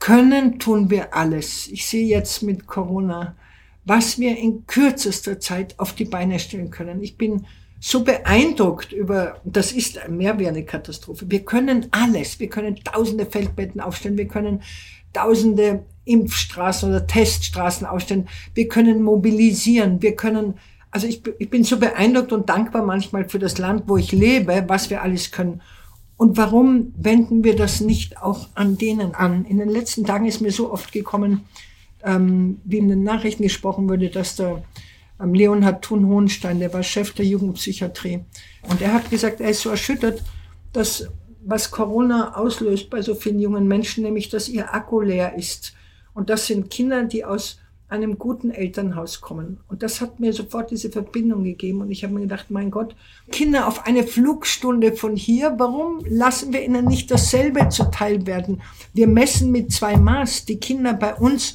Können 0.00 0.58
tun 0.58 0.90
wir 0.90 1.14
alles. 1.14 1.68
Ich 1.68 1.86
sehe 1.86 2.08
jetzt 2.08 2.42
mit 2.42 2.66
Corona 2.66 3.36
was 3.84 4.18
wir 4.18 4.36
in 4.36 4.66
kürzester 4.66 5.38
Zeit 5.40 5.78
auf 5.78 5.94
die 5.94 6.06
Beine 6.06 6.38
stellen 6.38 6.70
können. 6.70 7.02
Ich 7.02 7.16
bin 7.16 7.46
so 7.86 8.02
beeindruckt 8.02 8.92
über, 8.92 9.36
das 9.44 9.70
ist 9.70 10.08
mehr 10.08 10.38
wie 10.38 10.48
eine 10.48 10.64
Katastrophe. 10.64 11.26
Wir 11.30 11.44
können 11.44 11.88
alles. 11.90 12.40
Wir 12.40 12.48
können 12.48 12.76
tausende 12.76 13.26
Feldbetten 13.26 13.78
aufstellen. 13.78 14.16
Wir 14.16 14.26
können 14.26 14.62
tausende 15.12 15.84
Impfstraßen 16.06 16.88
oder 16.88 17.06
Teststraßen 17.06 17.86
aufstellen. 17.86 18.26
Wir 18.54 18.68
können 18.68 19.02
mobilisieren. 19.02 20.00
Wir 20.00 20.16
können, 20.16 20.54
also 20.90 21.06
ich, 21.06 21.20
ich 21.38 21.50
bin 21.50 21.62
so 21.62 21.78
beeindruckt 21.78 22.32
und 22.32 22.48
dankbar 22.48 22.86
manchmal 22.86 23.28
für 23.28 23.38
das 23.38 23.58
Land, 23.58 23.82
wo 23.86 23.98
ich 23.98 24.12
lebe, 24.12 24.64
was 24.66 24.88
wir 24.88 25.02
alles 25.02 25.30
können. 25.30 25.60
Und 26.16 26.38
warum 26.38 26.94
wenden 26.96 27.44
wir 27.44 27.54
das 27.54 27.82
nicht 27.82 28.16
auch 28.22 28.48
an 28.54 28.78
denen 28.78 29.14
an? 29.14 29.44
In 29.44 29.58
den 29.58 29.68
letzten 29.68 30.06
Tagen 30.06 30.24
ist 30.24 30.40
mir 30.40 30.52
so 30.52 30.72
oft 30.72 30.90
gekommen, 30.90 31.42
ähm, 32.02 32.62
wie 32.64 32.78
in 32.78 32.88
den 32.88 33.02
Nachrichten 33.02 33.42
gesprochen 33.42 33.86
wurde, 33.90 34.08
dass 34.08 34.36
der 34.36 34.62
ähm, 35.20 35.34
Leonhard 35.34 35.82
Thun-Hohenstein, 35.84 36.58
der 36.60 36.72
war 36.72 36.82
Chef 36.82 37.12
der 37.12 37.24
Jugendpsychiatrie, 37.24 38.24
und 38.68 38.80
er 38.80 38.94
hat 38.94 39.10
gesagt, 39.10 39.40
er 39.40 39.50
ist 39.50 39.60
so 39.60 39.70
erschüttert, 39.70 40.22
dass 40.72 41.08
was 41.44 41.70
Corona 41.70 42.36
auslöst 42.36 42.90
bei 42.90 43.02
so 43.02 43.14
vielen 43.14 43.38
jungen 43.38 43.68
Menschen, 43.68 44.02
nämlich 44.02 44.28
dass 44.30 44.48
ihr 44.48 44.74
Akku 44.74 45.00
leer 45.00 45.36
ist. 45.36 45.74
Und 46.14 46.30
das 46.30 46.46
sind 46.46 46.70
Kinder, 46.70 47.04
die 47.04 47.24
aus 47.24 47.58
einem 47.88 48.18
guten 48.18 48.50
Elternhaus 48.50 49.20
kommen. 49.20 49.60
Und 49.68 49.82
das 49.82 50.00
hat 50.00 50.18
mir 50.18 50.32
sofort 50.32 50.70
diese 50.70 50.90
Verbindung 50.90 51.44
gegeben. 51.44 51.82
Und 51.82 51.90
ich 51.90 52.02
habe 52.02 52.14
mir 52.14 52.22
gedacht, 52.22 52.46
mein 52.50 52.70
Gott, 52.70 52.96
Kinder 53.30 53.68
auf 53.68 53.86
eine 53.86 54.04
Flugstunde 54.04 54.94
von 54.94 55.16
hier, 55.16 55.54
warum 55.58 56.00
lassen 56.08 56.52
wir 56.52 56.64
ihnen 56.64 56.86
nicht 56.86 57.10
dasselbe 57.10 57.68
zuteil 57.68 58.26
werden? 58.26 58.62
Wir 58.94 59.06
messen 59.06 59.52
mit 59.52 59.70
zwei 59.70 59.96
Maß. 59.96 60.46
Die 60.46 60.58
Kinder 60.58 60.94
bei 60.94 61.14
uns 61.14 61.54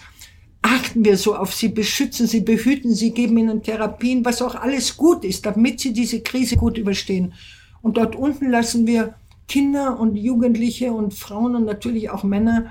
achten 0.62 1.06
wir 1.06 1.18
so 1.18 1.36
auf 1.36 1.54
sie, 1.54 1.70
beschützen 1.70 2.28
sie, 2.28 2.42
behüten 2.42 2.94
sie, 2.94 3.12
geben 3.12 3.38
ihnen 3.38 3.64
Therapien, 3.64 4.26
was 4.26 4.42
auch 4.42 4.56
alles 4.56 4.98
gut 4.98 5.24
ist, 5.24 5.46
damit 5.46 5.80
sie 5.80 5.94
diese 5.94 6.22
Krise 6.22 6.58
gut 6.58 6.78
überstehen. 6.78 7.34
Und 7.82 7.98
dort 7.98 8.16
unten 8.16 8.50
lassen 8.50 8.86
wir 8.88 9.16
Kinder 9.48 10.00
und 10.00 10.16
Jugendliche 10.16 10.92
und 10.92 11.14
Frauen 11.14 11.56
und 11.56 11.66
natürlich 11.66 12.10
auch 12.10 12.24
Männer, 12.24 12.68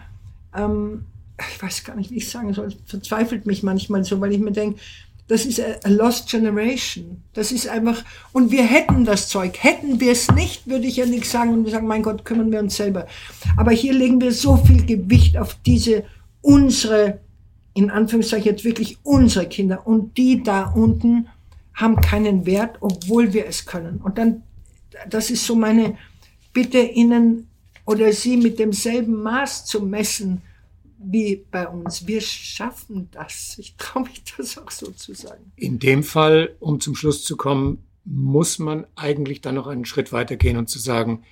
ähm, 0.54 1.04
ich 1.50 1.62
weiß 1.62 1.84
gar 1.84 1.96
nicht, 1.96 2.10
wie 2.10 2.16
ich 2.16 2.28
sagen 2.28 2.52
soll, 2.52 2.72
verzweifelt 2.86 3.46
mich 3.46 3.62
manchmal 3.62 4.04
so, 4.04 4.20
weil 4.20 4.32
ich 4.32 4.40
mir 4.40 4.52
denke, 4.52 4.78
Das 5.28 5.44
ist 5.44 5.60
a 5.60 5.88
lost 5.88 6.30
generation. 6.30 7.22
Das 7.34 7.52
ist 7.52 7.68
einfach, 7.68 8.02
und 8.32 8.50
wir 8.50 8.62
hätten 8.62 9.04
das 9.04 9.28
Zeug. 9.28 9.62
Hätten 9.62 10.00
wir 10.00 10.12
es 10.12 10.30
nicht, 10.32 10.66
würde 10.66 10.86
ich 10.86 10.96
ja 10.96 11.04
nichts 11.04 11.30
sagen 11.30 11.52
und 11.52 11.64
wir 11.64 11.70
sagen, 11.70 11.86
mein 11.86 12.02
Gott, 12.02 12.24
kümmern 12.24 12.50
wir 12.50 12.60
uns 12.60 12.76
selber. 12.76 13.06
Aber 13.58 13.70
hier 13.70 13.92
legen 13.92 14.22
wir 14.22 14.32
so 14.32 14.56
viel 14.56 14.86
Gewicht 14.86 15.36
auf 15.36 15.54
diese, 15.66 16.04
unsere, 16.40 17.20
in 17.78 17.90
Anführungszeichen 17.90 18.46
jetzt 18.46 18.64
wirklich 18.64 18.98
unsere 19.04 19.46
Kinder. 19.46 19.86
Und 19.86 20.16
die 20.16 20.42
da 20.42 20.64
unten 20.64 21.28
haben 21.74 21.96
keinen 22.00 22.44
Wert, 22.44 22.78
obwohl 22.80 23.32
wir 23.32 23.46
es 23.46 23.66
können. 23.66 23.98
Und 23.98 24.18
dann, 24.18 24.42
das 25.08 25.30
ist 25.30 25.46
so 25.46 25.54
meine 25.54 25.96
Bitte 26.52 26.80
Ihnen 26.80 27.46
oder 27.86 28.12
Sie 28.12 28.36
mit 28.36 28.58
demselben 28.58 29.22
Maß 29.22 29.64
zu 29.66 29.80
messen, 29.82 30.42
wie 30.98 31.44
bei 31.52 31.68
uns. 31.68 32.04
Wir 32.04 32.20
schaffen 32.20 33.08
das. 33.12 33.54
Ich 33.58 33.76
traue 33.76 34.02
mich 34.02 34.22
das 34.36 34.58
auch 34.58 34.72
so 34.72 34.90
zu 34.90 35.14
sagen. 35.14 35.52
In 35.54 35.78
dem 35.78 36.02
Fall, 36.02 36.56
um 36.58 36.80
zum 36.80 36.96
Schluss 36.96 37.22
zu 37.22 37.36
kommen, 37.36 37.84
muss 38.04 38.58
man 38.58 38.86
eigentlich 38.96 39.40
dann 39.40 39.54
noch 39.54 39.68
einen 39.68 39.84
Schritt 39.84 40.10
weiter 40.12 40.34
gehen 40.34 40.56
und 40.56 40.68
zu 40.68 40.80
sagen, 40.80 41.22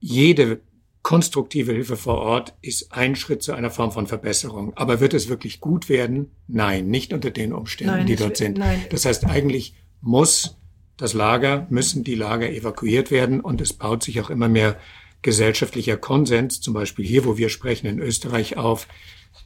jede 0.00 0.62
konstruktive 1.04 1.72
Hilfe 1.72 1.96
vor 1.96 2.16
Ort 2.18 2.54
ist 2.62 2.92
ein 2.92 3.14
Schritt 3.14 3.42
zu 3.42 3.52
einer 3.52 3.70
Form 3.70 3.92
von 3.92 4.06
Verbesserung. 4.08 4.72
Aber 4.74 5.00
wird 5.00 5.14
es 5.14 5.28
wirklich 5.28 5.60
gut 5.60 5.88
werden? 5.88 6.30
Nein, 6.48 6.88
nicht 6.88 7.12
unter 7.12 7.30
den 7.30 7.52
Umständen, 7.52 7.94
nein, 7.94 8.06
die 8.06 8.16
dort 8.16 8.38
sind. 8.38 8.58
Nein. 8.58 8.80
Das 8.90 9.04
heißt, 9.04 9.26
eigentlich 9.26 9.76
muss 10.00 10.56
das 10.96 11.12
Lager, 11.12 11.66
müssen 11.68 12.04
die 12.04 12.14
Lager 12.14 12.50
evakuiert 12.50 13.10
werden 13.10 13.40
und 13.40 13.60
es 13.60 13.74
baut 13.74 14.02
sich 14.02 14.20
auch 14.20 14.30
immer 14.30 14.48
mehr 14.48 14.78
gesellschaftlicher 15.20 15.98
Konsens, 15.98 16.62
zum 16.62 16.72
Beispiel 16.72 17.04
hier, 17.04 17.26
wo 17.26 17.36
wir 17.36 17.50
sprechen, 17.50 17.86
in 17.86 17.98
Österreich 17.98 18.56
auf. 18.56 18.88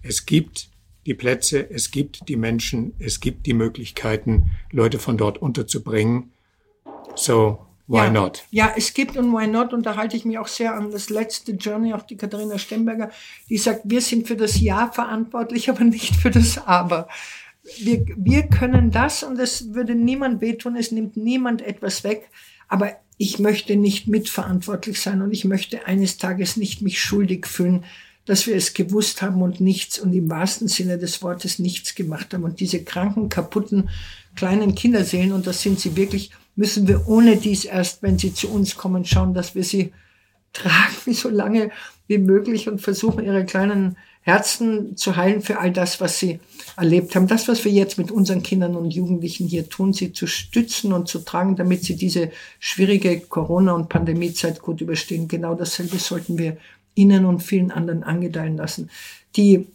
Es 0.03 0.27
gibt 0.27 0.69
die 1.07 1.15
Plätze, 1.15 1.69
es 1.69 1.91
gibt 1.91 2.29
die 2.29 2.37
Menschen, 2.37 2.95
es 3.01 3.19
gibt 3.19 3.47
die 3.47 3.55
Möglichkeiten, 3.55 4.53
Leute 4.71 5.01
von 5.01 5.17
dort 5.17 5.39
unterzubringen. 5.39 6.33
So, 7.17 7.67
why 7.89 8.05
ja, 8.05 8.11
not? 8.11 8.45
Ja, 8.51 8.73
es 8.77 8.95
gibt 8.95 9.17
und 9.17 9.33
why 9.33 9.47
not, 9.47 9.73
und 9.73 9.85
da 9.85 9.97
halte 9.97 10.17
ich 10.17 10.25
mich 10.25 10.39
auch 10.39 10.47
sehr 10.47 10.75
an 10.75 10.91
das 10.93 11.11
letzte 11.11 11.53
Journey, 11.53 11.95
auch 11.95 12.03
die 12.03 12.17
Katharina 12.17 12.59
Stemberger, 12.59 13.11
die 13.49 13.59
sagt, 13.59 13.81
wir 13.85 14.01
sind 14.01 14.29
für 14.29 14.37
das 14.37 14.61
Ja 14.61 14.91
verantwortlich, 14.93 15.69
aber 15.71 15.85
nicht 15.85 16.15
für 16.15 16.31
das 16.31 16.59
Aber. 16.67 17.09
Wir, 17.81 18.07
wir 18.17 18.45
können 18.45 18.91
das 18.91 19.23
und 19.23 19.39
es 19.41 19.75
würde 19.75 19.95
niemand 19.95 20.41
wehtun, 20.41 20.77
es 20.77 20.93
nimmt 20.93 21.17
niemand 21.17 21.61
etwas 21.63 22.05
weg, 22.05 22.31
aber 22.69 22.93
ich 23.19 23.39
möchte 23.39 23.77
nicht 23.77 24.07
mitverantwortlich 24.07 25.01
sein 25.01 25.23
und 25.23 25.33
ich 25.33 25.45
möchte 25.45 25.87
eines 25.87 26.19
Tages 26.19 26.57
nicht 26.57 26.83
mich 26.83 27.03
schuldig 27.03 27.47
fühlen, 27.47 27.85
dass 28.25 28.47
wir 28.47 28.55
es 28.55 28.75
gewusst 28.75 29.23
haben 29.23 29.43
und 29.43 29.61
nichts 29.61 29.99
und 29.99 30.13
im 30.13 30.31
wahrsten 30.31 30.69
Sinne 30.69 30.99
des 30.99 31.23
Wortes 31.23 31.59
nichts 31.59 31.95
gemacht 31.95 32.33
haben. 32.33 32.45
Und 32.45 32.61
diese 32.61 32.85
kranken, 32.85 33.29
kaputten, 33.31 33.89
kleinen 34.37 34.75
Kinderseelen, 34.75 35.33
und 35.33 35.47
das 35.47 35.63
sind 35.63 35.81
sie 35.81 35.97
wirklich, 35.97 36.31
müssen 36.59 36.89
wir 36.89 37.07
ohne 37.07 37.37
dies 37.37 37.65
erst, 37.65 38.03
wenn 38.03 38.19
sie 38.19 38.35
zu 38.35 38.51
uns 38.51 38.77
kommen, 38.77 39.05
schauen, 39.05 39.33
dass 39.33 39.55
wir 39.55 39.63
sie 39.63 39.93
tragen, 40.53 41.15
so 41.15 41.29
lange 41.29 41.71
wie 42.09 42.19
möglich 42.19 42.69
und 42.69 42.81
versuchen, 42.81 43.25
ihre 43.25 43.45
kleinen 43.45 43.97
Herzen 44.23 44.97
zu 44.97 45.17
heilen 45.17 45.41
für 45.41 45.61
all 45.61 45.73
das, 45.73 46.01
was 46.01 46.19
sie 46.19 46.41
erlebt 46.77 47.15
haben. 47.15 47.29
Das, 47.29 47.47
was 47.47 47.65
wir 47.65 47.71
jetzt 47.71 47.97
mit 47.97 48.11
unseren 48.11 48.43
Kindern 48.43 48.75
und 48.75 48.91
Jugendlichen 48.91 49.47
hier 49.47 49.69
tun, 49.69 49.93
sie 49.93 50.13
zu 50.13 50.27
stützen 50.27 50.93
und 50.93 51.07
zu 51.07 51.21
tragen, 51.21 51.55
damit 51.55 51.85
sie 51.85 51.95
diese 51.95 52.33
schwierige 52.59 53.21
Corona- 53.21 53.75
und 53.75 53.89
Pandemiezeit 53.89 54.61
gut 54.61 54.81
überstehen. 54.81 55.29
Genau 55.29 55.55
dasselbe 55.55 55.99
sollten 55.99 56.39
wir 56.39 56.57
ihnen 56.97 57.25
und 57.25 57.41
vielen 57.41 57.71
anderen 57.71 58.03
angedeihen 58.03 58.57
lassen. 58.57 58.91
Die, 59.37 59.69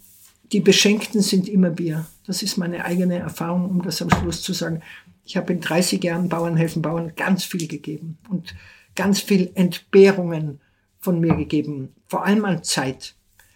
die 0.52 0.60
Beschenkten 0.60 1.22
sind 1.22 1.48
immer 1.48 1.78
wir. 1.78 2.06
Das 2.28 2.44
ist 2.44 2.58
meine 2.58 2.84
eigene 2.84 3.20
Erfahrung, 3.20 3.70
um 3.70 3.82
das 3.82 4.02
am 4.02 4.10
Schluss 4.10 4.42
zu 4.42 4.52
sagen. 4.52 4.82
Ich 5.24 5.38
habe 5.38 5.54
in 5.54 5.62
30 5.62 6.04
Jahren 6.04 6.30
Bauern 6.30 6.58
helfen 6.58 6.82
Bauern 6.82 7.14
ganz 7.16 7.44
viel 7.44 7.68
gegeben 7.68 8.18
und 8.30 8.56
ganz 8.96 9.22
viel 9.22 9.52
Entbehrungen 9.56 10.60
von 11.00 11.20
mir 11.20 11.36
gegeben, 11.36 11.96
vor 12.06 12.26
allem 12.26 12.46
an 12.46 12.64
Zeit. 12.64 13.16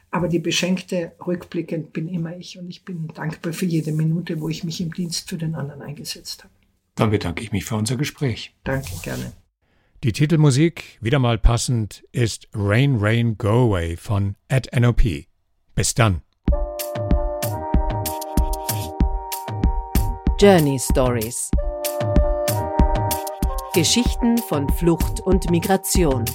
Aber 0.10 0.28
die 0.30 0.40
Beschenkte 0.40 1.14
rückblickend 1.26 1.94
bin 1.94 2.08
immer 2.08 2.36
ich 2.38 2.58
und 2.58 2.70
ich 2.70 2.86
bin 2.86 3.08
dankbar 3.14 3.54
für 3.54 3.66
jede 3.66 3.92
Minute, 3.92 4.40
wo 4.40 4.50
ich 4.50 4.64
mich 4.64 4.80
im 4.80 4.94
Dienst 4.94 5.30
für 5.30 5.38
den 5.38 5.56
anderen 5.56 5.82
eingesetzt 5.82 6.44
habe. 6.44 6.54
Dann 6.96 7.12
bedanke 7.12 7.44
ich 7.44 7.52
mich 7.52 7.66
für 7.66 7.76
unser 7.76 7.98
Gespräch. 7.98 8.56
Danke, 8.64 8.92
gerne. 9.04 9.34
Die 10.04 10.14
Titelmusik, 10.14 10.98
wieder 11.02 11.20
mal 11.20 11.38
passend, 11.38 12.04
ist 12.12 12.48
Rain, 12.54 12.98
Rain, 13.00 13.38
Go 13.38 13.68
Away 13.68 13.98
von 13.98 14.36
At 14.48 14.70
NOP. 14.80 15.26
Bis 15.76 15.94
dann. 15.94 16.22
Journey 20.40 20.78
Stories 20.78 21.50
Geschichten 23.74 24.38
von 24.38 24.70
Flucht 24.70 25.22
und 25.22 25.50
Migration. 25.50 26.26